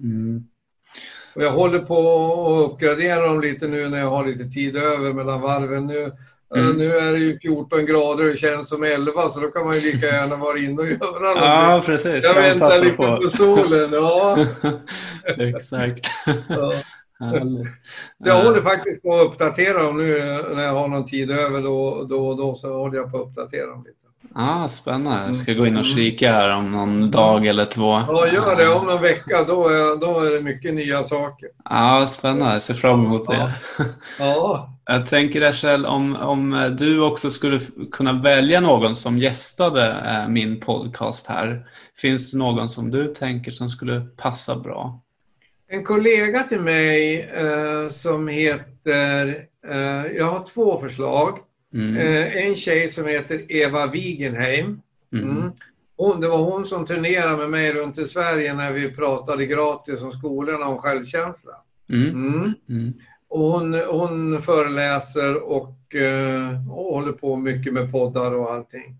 Mm. 0.00 0.44
Och 1.34 1.42
jag 1.42 1.50
håller 1.50 1.78
på 1.78 1.94
att 1.94 2.70
uppgradera 2.70 3.26
dem 3.26 3.40
lite 3.40 3.68
nu 3.68 3.88
när 3.88 3.98
jag 3.98 4.10
har 4.10 4.26
lite 4.26 4.44
tid 4.44 4.76
över 4.76 5.12
mellan 5.12 5.40
varven. 5.40 5.86
Nu, 5.86 6.02
eh, 6.56 6.64
mm. 6.64 6.76
nu 6.76 6.96
är 6.96 7.12
det 7.12 7.18
ju 7.18 7.38
14 7.38 7.86
grader 7.86 8.24
och 8.24 8.30
det 8.30 8.36
känns 8.36 8.68
som 8.68 8.82
11 8.82 9.28
så 9.28 9.40
då 9.40 9.48
kan 9.48 9.66
man 9.66 9.74
ju 9.74 9.80
lika 9.80 10.06
gärna 10.06 10.36
vara 10.36 10.58
inne 10.58 10.82
och 10.82 10.86
göra 10.86 11.20
någonting. 11.20 11.42
Ja, 11.42 11.82
precis. 11.86 12.24
Jag 12.24 12.34
väntar 12.34 12.84
liksom 12.84 13.06
på. 13.06 13.22
på 13.22 13.30
solen. 13.30 13.92
Ja. 13.92 14.38
Exakt. 15.38 16.06
Ja. 16.48 16.72
Jag 18.18 18.44
håller 18.44 18.60
faktiskt 18.60 19.02
på 19.02 19.14
att 19.14 19.26
uppdatera 19.26 19.82
dem 19.82 19.96
nu 19.96 20.18
när 20.54 20.62
jag 20.62 20.74
har 20.74 20.88
någon 20.88 21.04
tid 21.04 21.30
över 21.30 21.62
då, 21.62 22.06
då 22.08 22.28
och 22.28 22.36
då 22.36 22.54
så 22.54 22.72
håller 22.72 22.96
jag 22.96 23.12
på 23.12 23.18
att 23.18 23.28
uppdatera 23.28 23.66
dem 23.66 23.84
lite. 23.84 24.02
Ah, 24.34 24.68
spännande. 24.68 25.26
Jag 25.26 25.36
ska 25.36 25.52
gå 25.52 25.66
in 25.66 25.76
och 25.76 25.84
mm. 25.84 25.96
kika 25.96 26.32
här 26.32 26.50
om 26.50 26.72
någon 26.72 27.10
dag 27.10 27.46
eller 27.46 27.64
två. 27.64 28.02
Ja, 28.08 28.26
gör 28.32 28.56
det. 28.56 28.68
Om 28.68 28.86
någon 28.86 29.02
vecka 29.02 29.44
då 29.46 29.68
är, 29.68 30.00
då 30.00 30.20
är 30.20 30.36
det 30.36 30.42
mycket 30.42 30.74
nya 30.74 31.02
saker. 31.02 31.48
Ja, 31.64 32.02
ah, 32.02 32.06
spännande. 32.06 32.52
Jag 32.52 32.62
ser 32.62 32.74
fram 32.74 33.04
emot 33.04 33.26
det. 33.26 33.52
Ja. 33.78 33.84
ja. 34.18 34.68
Jag 34.84 35.06
tänker 35.06 35.40
Rachel, 35.40 35.86
om, 35.86 36.16
om 36.16 36.74
du 36.78 37.00
också 37.00 37.30
skulle 37.30 37.60
kunna 37.92 38.12
välja 38.12 38.60
någon 38.60 38.96
som 38.96 39.18
gästade 39.18 39.90
eh, 39.90 40.28
min 40.28 40.60
podcast 40.60 41.26
här. 41.26 41.66
Finns 41.96 42.32
det 42.32 42.38
någon 42.38 42.68
som 42.68 42.90
du 42.90 43.14
tänker 43.14 43.50
som 43.50 43.68
skulle 43.68 44.00
passa 44.00 44.56
bra? 44.56 45.02
En 45.72 45.84
kollega 45.84 46.42
till 46.42 46.60
mig 46.60 47.22
eh, 47.22 47.88
som 47.88 48.28
heter, 48.28 49.28
eh, 49.68 50.06
jag 50.16 50.24
har 50.24 50.44
två 50.44 50.78
förslag. 50.78 51.38
Mm. 51.74 51.96
Eh, 51.96 52.46
en 52.46 52.56
tjej 52.56 52.88
som 52.88 53.06
heter 53.06 53.52
Eva 53.52 53.86
Wigenheim. 53.86 54.80
Mm. 55.12 55.30
Mm. 55.30 55.52
Hon, 55.96 56.20
det 56.20 56.28
var 56.28 56.38
hon 56.38 56.66
som 56.66 56.86
turnerade 56.86 57.36
med 57.36 57.50
mig 57.50 57.72
runt 57.72 57.98
i 57.98 58.06
Sverige 58.06 58.54
när 58.54 58.72
vi 58.72 58.90
pratade 58.90 59.46
gratis 59.46 60.02
om 60.02 60.12
skolorna 60.12 60.66
om 60.66 60.78
självkänsla. 60.78 61.52
Mm. 61.88 62.08
Mm. 62.08 62.54
Mm. 62.68 62.92
Och 63.28 63.40
hon, 63.40 63.74
hon 63.74 64.42
föreläser 64.42 65.36
och, 65.36 65.94
eh, 65.94 66.70
och 66.70 66.94
håller 66.94 67.12
på 67.12 67.36
mycket 67.36 67.72
med 67.72 67.92
poddar 67.92 68.34
och 68.34 68.52
allting. 68.52 68.96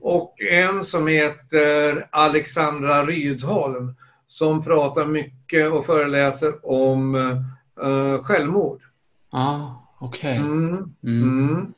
Och 0.00 0.42
en 0.42 0.82
som 0.82 1.06
heter 1.06 2.08
Alexandra 2.10 3.04
Rydholm 3.04 3.94
som 4.34 4.64
pratar 4.64 5.06
mycket 5.06 5.72
och 5.72 5.86
föreläser 5.86 6.52
om 6.62 7.14
uh, 7.84 8.22
självmord. 8.22 8.80
Ah, 9.30 9.60
okej. 9.98 10.40
Okay. 10.40 10.50
Mm, 10.50 10.94
mm. 11.04 11.48
mm. 11.48 11.74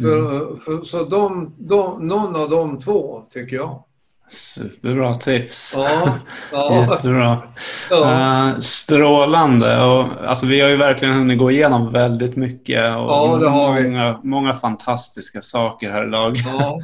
För, 0.00 0.56
för, 0.56 0.84
så 0.84 1.04
de, 1.04 1.54
de, 1.58 2.08
någon 2.08 2.36
av 2.36 2.50
de 2.50 2.80
två 2.80 3.22
tycker 3.30 3.56
jag. 3.56 3.84
Superbra 4.28 5.14
tips. 5.14 5.74
Ja, 5.76 6.14
ja. 6.52 6.74
Jättebra. 6.74 7.42
Ja. 7.90 8.50
Uh, 8.52 8.58
strålande. 8.58 9.84
Och, 9.84 10.28
alltså, 10.28 10.46
vi 10.46 10.60
har 10.60 10.68
ju 10.68 10.76
verkligen 10.76 11.14
hunnit 11.14 11.38
gå 11.38 11.50
igenom 11.50 11.92
väldigt 11.92 12.36
mycket. 12.36 12.96
Och 12.96 13.10
ja, 13.10 13.38
det 13.40 13.48
har 13.48 13.82
många, 13.82 14.18
vi. 14.22 14.28
Många 14.28 14.54
fantastiska 14.54 15.42
saker 15.42 15.90
här 15.90 16.06
idag. 16.06 16.36
Ja, 16.36 16.80